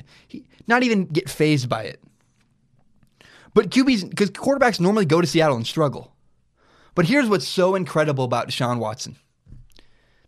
not 0.68 0.84
even 0.84 1.06
get 1.06 1.30
fazed 1.30 1.68
by 1.68 1.84
it. 1.84 2.02
But 3.54 3.72
QBs, 3.72 4.10
because 4.10 4.30
quarterbacks 4.32 4.80
normally 4.80 5.06
go 5.06 5.20
to 5.22 5.28
Seattle 5.28 5.56
and 5.56 5.66
struggle. 5.66 6.14
But 6.94 7.06
here's 7.06 7.28
what's 7.28 7.48
so 7.48 7.76
incredible 7.76 8.24
about 8.24 8.50
Deshaun 8.50 8.78
Watson. 8.78 9.16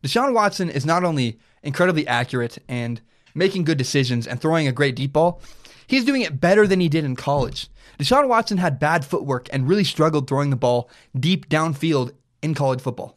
Deshaun 0.03 0.34
Watson 0.34 0.70
is 0.70 0.86
not 0.86 1.03
only 1.03 1.39
incredibly 1.62 2.07
accurate 2.07 2.57
and 2.68 3.01
making 3.36 3.64
good 3.64 3.78
decisions 3.78 4.26
and 4.26 4.41
throwing 4.41 4.68
a 4.68 4.72
great 4.72 4.95
deep 4.95 5.14
ball, 5.14 5.41
he's 5.86 6.05
doing 6.05 6.22
it 6.22 6.39
better 6.39 6.66
than 6.66 6.80
he 6.80 6.89
did 6.89 7.05
in 7.05 7.16
college. 7.16 7.68
Deshaun 8.02 8.28
Watson 8.28 8.58
had 8.58 8.80
bad 8.80 9.06
footwork 9.06 9.47
and 9.54 9.68
really 9.68 9.84
struggled 9.84 10.28
throwing 10.28 10.49
the 10.49 10.56
ball 10.56 10.89
deep 11.18 11.49
downfield 11.49 12.14
in 12.41 12.56
college 12.56 12.82
football. 12.82 13.16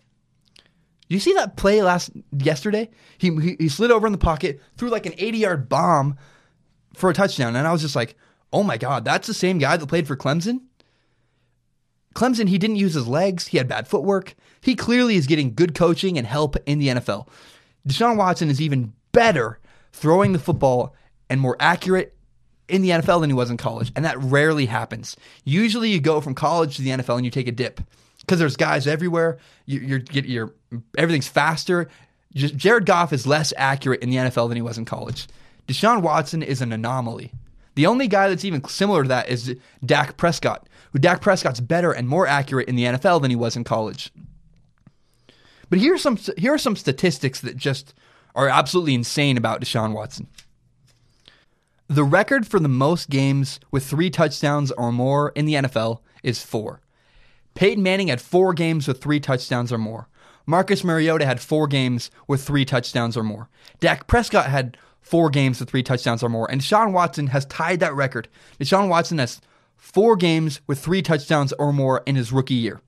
You 1.08 1.18
see 1.18 1.32
that 1.32 1.56
play 1.56 1.82
last 1.82 2.10
yesterday? 2.36 2.90
He, 3.16 3.34
he, 3.40 3.56
he 3.58 3.68
slid 3.70 3.90
over 3.90 4.06
in 4.06 4.12
the 4.12 4.18
pocket, 4.18 4.60
threw 4.76 4.90
like 4.90 5.06
an 5.06 5.14
80 5.16 5.38
yard 5.38 5.68
bomb 5.70 6.18
for 6.92 7.08
a 7.08 7.14
touchdown, 7.14 7.56
and 7.56 7.66
I 7.66 7.72
was 7.72 7.80
just 7.80 7.96
like, 7.96 8.16
oh 8.52 8.62
my 8.62 8.76
god, 8.76 9.06
that's 9.06 9.26
the 9.26 9.32
same 9.32 9.56
guy 9.56 9.78
that 9.78 9.86
played 9.86 10.06
for 10.06 10.16
Clemson. 10.16 10.60
Clemson, 12.14 12.48
he 12.48 12.58
didn't 12.58 12.76
use 12.76 12.92
his 12.92 13.08
legs. 13.08 13.48
He 13.48 13.58
had 13.58 13.66
bad 13.66 13.88
footwork. 13.88 14.34
He 14.60 14.76
clearly 14.76 15.16
is 15.16 15.26
getting 15.26 15.54
good 15.54 15.74
coaching 15.74 16.18
and 16.18 16.26
help 16.26 16.56
in 16.66 16.78
the 16.78 16.88
NFL. 16.88 17.26
Deshaun 17.88 18.16
Watson 18.16 18.50
is 18.50 18.60
even 18.60 18.92
better 19.12 19.58
throwing 19.92 20.32
the 20.32 20.38
football 20.38 20.94
and 21.30 21.40
more 21.40 21.56
accurate 21.58 22.14
in 22.68 22.82
the 22.82 22.90
NFL 22.90 23.20
than 23.20 23.30
he 23.30 23.34
was 23.34 23.50
in 23.50 23.56
college, 23.56 23.92
and 23.94 24.04
that 24.04 24.18
rarely 24.18 24.66
happens. 24.66 25.16
Usually, 25.44 25.90
you 25.90 26.00
go 26.00 26.20
from 26.20 26.34
college 26.34 26.76
to 26.76 26.82
the 26.82 26.90
NFL 26.90 27.16
and 27.16 27.24
you 27.24 27.30
take 27.30 27.48
a 27.48 27.52
dip 27.52 27.80
because 28.20 28.38
there's 28.38 28.56
guys 28.56 28.86
everywhere. 28.86 29.38
You, 29.66 29.80
you're, 29.80 30.02
you're 30.12 30.54
everything's 30.96 31.28
faster. 31.28 31.88
Just, 32.34 32.56
Jared 32.56 32.86
Goff 32.86 33.12
is 33.12 33.26
less 33.26 33.52
accurate 33.56 34.02
in 34.02 34.10
the 34.10 34.16
NFL 34.16 34.48
than 34.48 34.56
he 34.56 34.62
was 34.62 34.78
in 34.78 34.84
college. 34.84 35.28
Deshaun 35.68 36.02
Watson 36.02 36.42
is 36.42 36.60
an 36.60 36.72
anomaly. 36.72 37.32
The 37.74 37.86
only 37.86 38.08
guy 38.08 38.28
that's 38.28 38.44
even 38.44 38.64
similar 38.68 39.02
to 39.02 39.08
that 39.08 39.28
is 39.28 39.56
Dak 39.84 40.16
Prescott, 40.16 40.68
who 40.92 40.98
Dak 40.98 41.20
Prescott's 41.20 41.60
better 41.60 41.92
and 41.92 42.08
more 42.08 42.26
accurate 42.26 42.68
in 42.68 42.76
the 42.76 42.84
NFL 42.84 43.20
than 43.20 43.30
he 43.30 43.36
was 43.36 43.56
in 43.56 43.64
college. 43.64 44.12
But 45.70 45.78
here's 45.78 46.02
some 46.02 46.18
here 46.36 46.54
are 46.54 46.58
some 46.58 46.76
statistics 46.76 47.40
that 47.40 47.56
just 47.56 47.94
are 48.34 48.48
absolutely 48.48 48.94
insane 48.94 49.36
about 49.36 49.60
Deshaun 49.60 49.92
Watson. 49.92 50.28
The 51.94 52.02
record 52.02 52.44
for 52.44 52.58
the 52.58 52.66
most 52.66 53.08
games 53.08 53.60
with 53.70 53.86
three 53.86 54.10
touchdowns 54.10 54.72
or 54.72 54.90
more 54.90 55.30
in 55.36 55.44
the 55.44 55.54
NFL 55.54 56.00
is 56.24 56.42
four. 56.42 56.80
Peyton 57.54 57.84
Manning 57.84 58.08
had 58.08 58.20
four 58.20 58.52
games 58.52 58.88
with 58.88 59.00
three 59.00 59.20
touchdowns 59.20 59.72
or 59.72 59.78
more. 59.78 60.08
Marcus 60.44 60.82
Mariota 60.82 61.24
had 61.24 61.38
four 61.38 61.68
games 61.68 62.10
with 62.26 62.42
three 62.42 62.64
touchdowns 62.64 63.16
or 63.16 63.22
more. 63.22 63.48
Dak 63.78 64.08
Prescott 64.08 64.46
had 64.46 64.76
four 65.00 65.30
games 65.30 65.60
with 65.60 65.70
three 65.70 65.84
touchdowns 65.84 66.24
or 66.24 66.28
more. 66.28 66.50
And 66.50 66.60
Deshaun 66.60 66.90
Watson 66.90 67.28
has 67.28 67.46
tied 67.46 67.78
that 67.78 67.94
record. 67.94 68.26
Deshaun 68.58 68.88
Watson 68.88 69.18
has 69.18 69.40
four 69.76 70.16
games 70.16 70.60
with 70.66 70.80
three 70.80 71.00
touchdowns 71.00 71.52
or 71.60 71.72
more 71.72 72.02
in 72.06 72.16
his 72.16 72.32
rookie 72.32 72.54
year. 72.54 72.80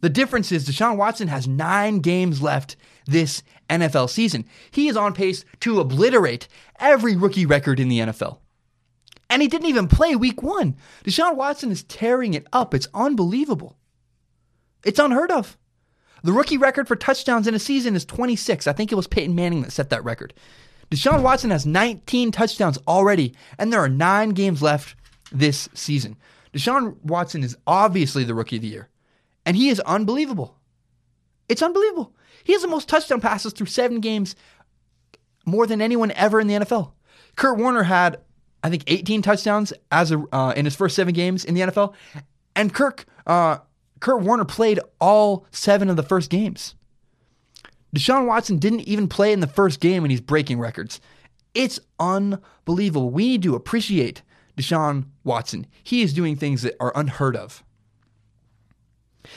The 0.00 0.08
difference 0.08 0.50
is 0.50 0.68
Deshaun 0.68 0.96
Watson 0.96 1.28
has 1.28 1.46
nine 1.46 2.00
games 2.00 2.40
left 2.40 2.76
this 3.06 3.42
NFL 3.68 4.10
season. 4.10 4.44
He 4.70 4.88
is 4.88 4.96
on 4.96 5.12
pace 5.12 5.44
to 5.60 5.80
obliterate 5.80 6.48
every 6.78 7.16
rookie 7.16 7.46
record 7.46 7.78
in 7.80 7.88
the 7.88 8.00
NFL. 8.00 8.38
And 9.28 9.42
he 9.42 9.48
didn't 9.48 9.68
even 9.68 9.88
play 9.88 10.16
week 10.16 10.42
one. 10.42 10.76
Deshaun 11.04 11.36
Watson 11.36 11.70
is 11.70 11.84
tearing 11.84 12.34
it 12.34 12.46
up. 12.52 12.74
It's 12.74 12.88
unbelievable. 12.94 13.76
It's 14.84 14.98
unheard 14.98 15.30
of. 15.30 15.56
The 16.22 16.32
rookie 16.32 16.58
record 16.58 16.88
for 16.88 16.96
touchdowns 16.96 17.46
in 17.46 17.54
a 17.54 17.58
season 17.58 17.94
is 17.94 18.04
26. 18.04 18.66
I 18.66 18.72
think 18.72 18.92
it 18.92 18.96
was 18.96 19.06
Peyton 19.06 19.34
Manning 19.34 19.62
that 19.62 19.72
set 19.72 19.90
that 19.90 20.04
record. 20.04 20.34
Deshaun 20.90 21.22
Watson 21.22 21.50
has 21.50 21.64
19 21.64 22.32
touchdowns 22.32 22.78
already, 22.88 23.34
and 23.58 23.72
there 23.72 23.80
are 23.80 23.88
nine 23.88 24.30
games 24.30 24.60
left 24.60 24.96
this 25.30 25.68
season. 25.72 26.16
Deshaun 26.52 26.96
Watson 27.04 27.44
is 27.44 27.56
obviously 27.66 28.24
the 28.24 28.34
rookie 28.34 28.56
of 28.56 28.62
the 28.62 28.68
year, 28.68 28.88
and 29.44 29.56
he 29.56 29.68
is 29.68 29.80
unbelievable. 29.80 30.56
It's 31.48 31.62
unbelievable. 31.62 32.14
He 32.44 32.52
has 32.52 32.62
the 32.62 32.68
most 32.68 32.88
touchdown 32.88 33.20
passes 33.20 33.52
through 33.52 33.66
seven 33.66 34.00
games 34.00 34.36
more 35.44 35.66
than 35.66 35.82
anyone 35.82 36.10
ever 36.12 36.40
in 36.40 36.46
the 36.46 36.54
NFL. 36.54 36.92
Kurt 37.36 37.58
Warner 37.58 37.82
had, 37.82 38.18
I 38.62 38.70
think, 38.70 38.84
18 38.86 39.22
touchdowns 39.22 39.72
as 39.90 40.12
a, 40.12 40.22
uh, 40.32 40.52
in 40.56 40.64
his 40.64 40.76
first 40.76 40.96
seven 40.96 41.14
games 41.14 41.44
in 41.44 41.54
the 41.54 41.62
NFL, 41.62 41.94
and 42.54 42.72
Kirk 42.72 43.06
uh, 43.26 43.58
Kurt 44.00 44.22
Warner 44.22 44.44
played 44.44 44.80
all 45.00 45.46
seven 45.50 45.90
of 45.90 45.96
the 45.96 46.02
first 46.02 46.30
games. 46.30 46.74
Deshaun 47.94 48.26
Watson 48.26 48.58
didn't 48.58 48.80
even 48.80 49.08
play 49.08 49.32
in 49.32 49.40
the 49.40 49.46
first 49.46 49.80
game 49.80 50.04
and 50.04 50.10
he's 50.10 50.20
breaking 50.20 50.58
records. 50.58 51.00
It's 51.54 51.80
unbelievable. 51.98 53.10
We 53.10 53.28
need 53.28 53.42
to 53.42 53.54
appreciate 53.54 54.22
Deshaun 54.56 55.06
Watson. 55.24 55.66
He 55.82 56.02
is 56.02 56.14
doing 56.14 56.36
things 56.36 56.62
that 56.62 56.76
are 56.80 56.92
unheard 56.94 57.36
of. 57.36 57.62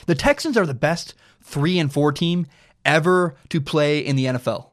The 0.06 0.14
Texans 0.14 0.56
are 0.56 0.66
the 0.66 0.74
best 0.74 1.14
three 1.42 1.78
and 1.78 1.92
four 1.92 2.12
team 2.12 2.46
ever 2.84 3.36
to 3.48 3.60
play 3.60 3.98
in 3.98 4.16
the 4.16 4.26
NFL. 4.26 4.70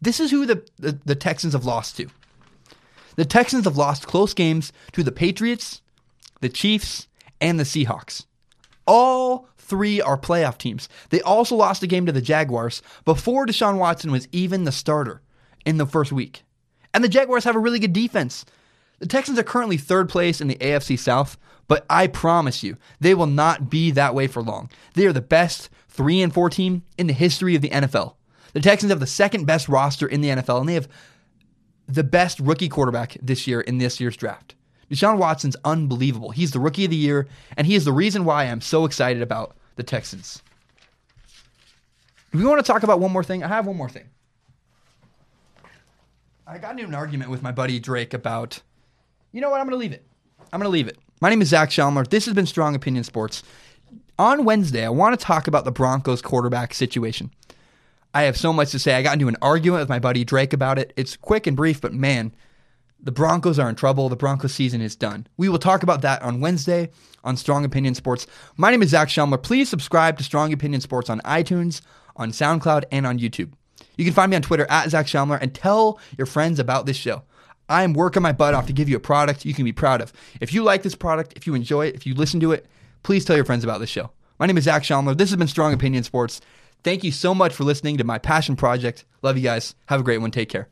This 0.00 0.18
is 0.18 0.30
who 0.30 0.46
the, 0.46 0.66
the, 0.76 0.98
the, 1.04 1.14
Texans 1.14 1.52
have 1.52 1.64
lost 1.64 1.96
to. 1.96 2.08
The 3.16 3.24
Texans 3.24 3.64
have 3.64 3.76
lost 3.76 4.06
close 4.06 4.34
games 4.34 4.72
to 4.92 5.02
the 5.02 5.12
Patriots, 5.12 5.80
the 6.40 6.48
Chiefs, 6.48 7.06
and 7.40 7.58
the 7.58 7.64
Seahawks. 7.64 8.26
All 8.86 9.48
three 9.56 10.00
are 10.00 10.18
playoff 10.18 10.58
teams. 10.58 10.88
They 11.10 11.20
also 11.20 11.54
lost 11.54 11.82
a 11.82 11.86
game 11.86 12.06
to 12.06 12.12
the 12.12 12.20
Jaguars 12.20 12.82
before 13.04 13.46
Deshaun 13.46 13.78
Watson 13.78 14.10
was 14.10 14.28
even 14.32 14.64
the 14.64 14.72
starter 14.72 15.22
in 15.64 15.76
the 15.76 15.86
first 15.86 16.10
week. 16.10 16.42
And 16.92 17.04
the 17.04 17.08
Jaguars 17.08 17.44
have 17.44 17.56
a 17.56 17.60
really 17.60 17.78
good 17.78 17.92
defense. 17.92 18.44
The 19.02 19.08
Texans 19.08 19.36
are 19.36 19.42
currently 19.42 19.78
third 19.78 20.08
place 20.08 20.40
in 20.40 20.46
the 20.46 20.54
AFC 20.54 20.96
South, 20.96 21.36
but 21.66 21.84
I 21.90 22.06
promise 22.06 22.62
you, 22.62 22.76
they 23.00 23.14
will 23.14 23.26
not 23.26 23.68
be 23.68 23.90
that 23.90 24.14
way 24.14 24.28
for 24.28 24.40
long. 24.40 24.70
They 24.94 25.06
are 25.06 25.12
the 25.12 25.20
best 25.20 25.70
3 25.88 26.22
and 26.22 26.32
4 26.32 26.48
team 26.50 26.84
in 26.96 27.08
the 27.08 27.12
history 27.12 27.56
of 27.56 27.62
the 27.62 27.70
NFL. 27.70 28.14
The 28.52 28.60
Texans 28.60 28.90
have 28.90 29.00
the 29.00 29.08
second 29.08 29.44
best 29.44 29.68
roster 29.68 30.06
in 30.06 30.20
the 30.20 30.28
NFL, 30.28 30.60
and 30.60 30.68
they 30.68 30.74
have 30.74 30.86
the 31.88 32.04
best 32.04 32.38
rookie 32.38 32.68
quarterback 32.68 33.16
this 33.20 33.48
year 33.48 33.60
in 33.60 33.78
this 33.78 33.98
year's 33.98 34.16
draft. 34.16 34.54
Deshaun 34.88 35.18
Watson's 35.18 35.56
unbelievable. 35.64 36.30
He's 36.30 36.52
the 36.52 36.60
rookie 36.60 36.84
of 36.84 36.92
the 36.92 36.96
year, 36.96 37.26
and 37.56 37.66
he 37.66 37.74
is 37.74 37.84
the 37.84 37.92
reason 37.92 38.24
why 38.24 38.44
I'm 38.44 38.60
so 38.60 38.84
excited 38.84 39.20
about 39.20 39.56
the 39.74 39.82
Texans. 39.82 40.40
We 42.32 42.44
want 42.44 42.64
to 42.64 42.72
talk 42.72 42.84
about 42.84 43.00
one 43.00 43.10
more 43.10 43.24
thing. 43.24 43.42
I 43.42 43.48
have 43.48 43.66
one 43.66 43.76
more 43.76 43.88
thing. 43.88 44.10
I 46.46 46.58
got 46.58 46.72
into 46.72 46.84
an 46.84 46.94
argument 46.94 47.32
with 47.32 47.42
my 47.42 47.50
buddy 47.50 47.80
Drake 47.80 48.14
about, 48.14 48.62
you 49.32 49.40
know 49.40 49.50
what? 49.50 49.60
I'm 49.60 49.66
going 49.66 49.72
to 49.72 49.78
leave 49.78 49.92
it. 49.92 50.06
I'm 50.52 50.60
going 50.60 50.68
to 50.68 50.72
leave 50.72 50.88
it. 50.88 50.98
My 51.20 51.30
name 51.30 51.42
is 51.42 51.48
Zach 51.48 51.70
Shalmer. 51.70 52.04
This 52.04 52.26
has 52.26 52.34
been 52.34 52.46
Strong 52.46 52.74
Opinion 52.74 53.04
Sports. 53.04 53.42
On 54.18 54.44
Wednesday, 54.44 54.84
I 54.84 54.90
want 54.90 55.18
to 55.18 55.24
talk 55.24 55.46
about 55.46 55.64
the 55.64 55.72
Broncos 55.72 56.20
quarterback 56.20 56.74
situation. 56.74 57.30
I 58.14 58.22
have 58.24 58.36
so 58.36 58.52
much 58.52 58.70
to 58.72 58.78
say. 58.78 58.94
I 58.94 59.02
got 59.02 59.14
into 59.14 59.28
an 59.28 59.38
argument 59.40 59.80
with 59.80 59.88
my 59.88 59.98
buddy 59.98 60.22
Drake 60.22 60.52
about 60.52 60.78
it. 60.78 60.92
It's 60.96 61.16
quick 61.16 61.46
and 61.46 61.56
brief, 61.56 61.80
but 61.80 61.94
man, 61.94 62.32
the 63.00 63.10
Broncos 63.10 63.58
are 63.58 63.70
in 63.70 63.74
trouble. 63.74 64.10
The 64.10 64.16
Broncos 64.16 64.52
season 64.52 64.82
is 64.82 64.94
done. 64.94 65.26
We 65.38 65.48
will 65.48 65.58
talk 65.58 65.82
about 65.82 66.02
that 66.02 66.20
on 66.22 66.40
Wednesday 66.40 66.90
on 67.24 67.38
Strong 67.38 67.64
Opinion 67.64 67.94
Sports. 67.94 68.26
My 68.58 68.70
name 68.70 68.82
is 68.82 68.90
Zach 68.90 69.08
Shelmer. 69.08 69.38
Please 69.38 69.70
subscribe 69.70 70.18
to 70.18 70.24
Strong 70.24 70.52
Opinion 70.52 70.82
Sports 70.82 71.08
on 71.08 71.20
iTunes, 71.20 71.80
on 72.16 72.32
SoundCloud, 72.32 72.84
and 72.92 73.06
on 73.06 73.18
YouTube. 73.18 73.52
You 73.96 74.04
can 74.04 74.12
find 74.12 74.30
me 74.30 74.36
on 74.36 74.42
Twitter 74.42 74.66
at 74.68 74.90
Zach 74.90 75.08
Shelmer 75.08 75.36
and 75.36 75.54
tell 75.54 75.98
your 76.18 76.26
friends 76.26 76.58
about 76.58 76.84
this 76.84 76.96
show. 76.96 77.22
I 77.72 77.84
am 77.84 77.94
working 77.94 78.22
my 78.22 78.32
butt 78.32 78.52
off 78.52 78.66
to 78.66 78.72
give 78.72 78.88
you 78.90 78.96
a 78.96 79.00
product 79.00 79.46
you 79.46 79.54
can 79.54 79.64
be 79.64 79.72
proud 79.72 80.02
of. 80.02 80.12
If 80.40 80.52
you 80.52 80.62
like 80.62 80.82
this 80.82 80.94
product, 80.94 81.32
if 81.36 81.46
you 81.46 81.54
enjoy 81.54 81.86
it, 81.86 81.94
if 81.94 82.06
you 82.06 82.14
listen 82.14 82.38
to 82.40 82.52
it, 82.52 82.66
please 83.02 83.24
tell 83.24 83.34
your 83.34 83.46
friends 83.46 83.64
about 83.64 83.80
this 83.80 83.88
show. 83.88 84.10
My 84.38 84.46
name 84.46 84.58
is 84.58 84.64
Zach 84.64 84.82
Schaumler. 84.82 85.16
This 85.16 85.30
has 85.30 85.38
been 85.38 85.48
Strong 85.48 85.72
Opinion 85.72 86.04
Sports. 86.04 86.42
Thank 86.84 87.02
you 87.02 87.12
so 87.12 87.34
much 87.34 87.54
for 87.54 87.64
listening 87.64 87.96
to 87.96 88.04
my 88.04 88.18
passion 88.18 88.56
project. 88.56 89.06
Love 89.22 89.38
you 89.38 89.44
guys. 89.44 89.74
Have 89.86 90.00
a 90.00 90.04
great 90.04 90.18
one. 90.18 90.30
Take 90.30 90.50
care. 90.50 90.68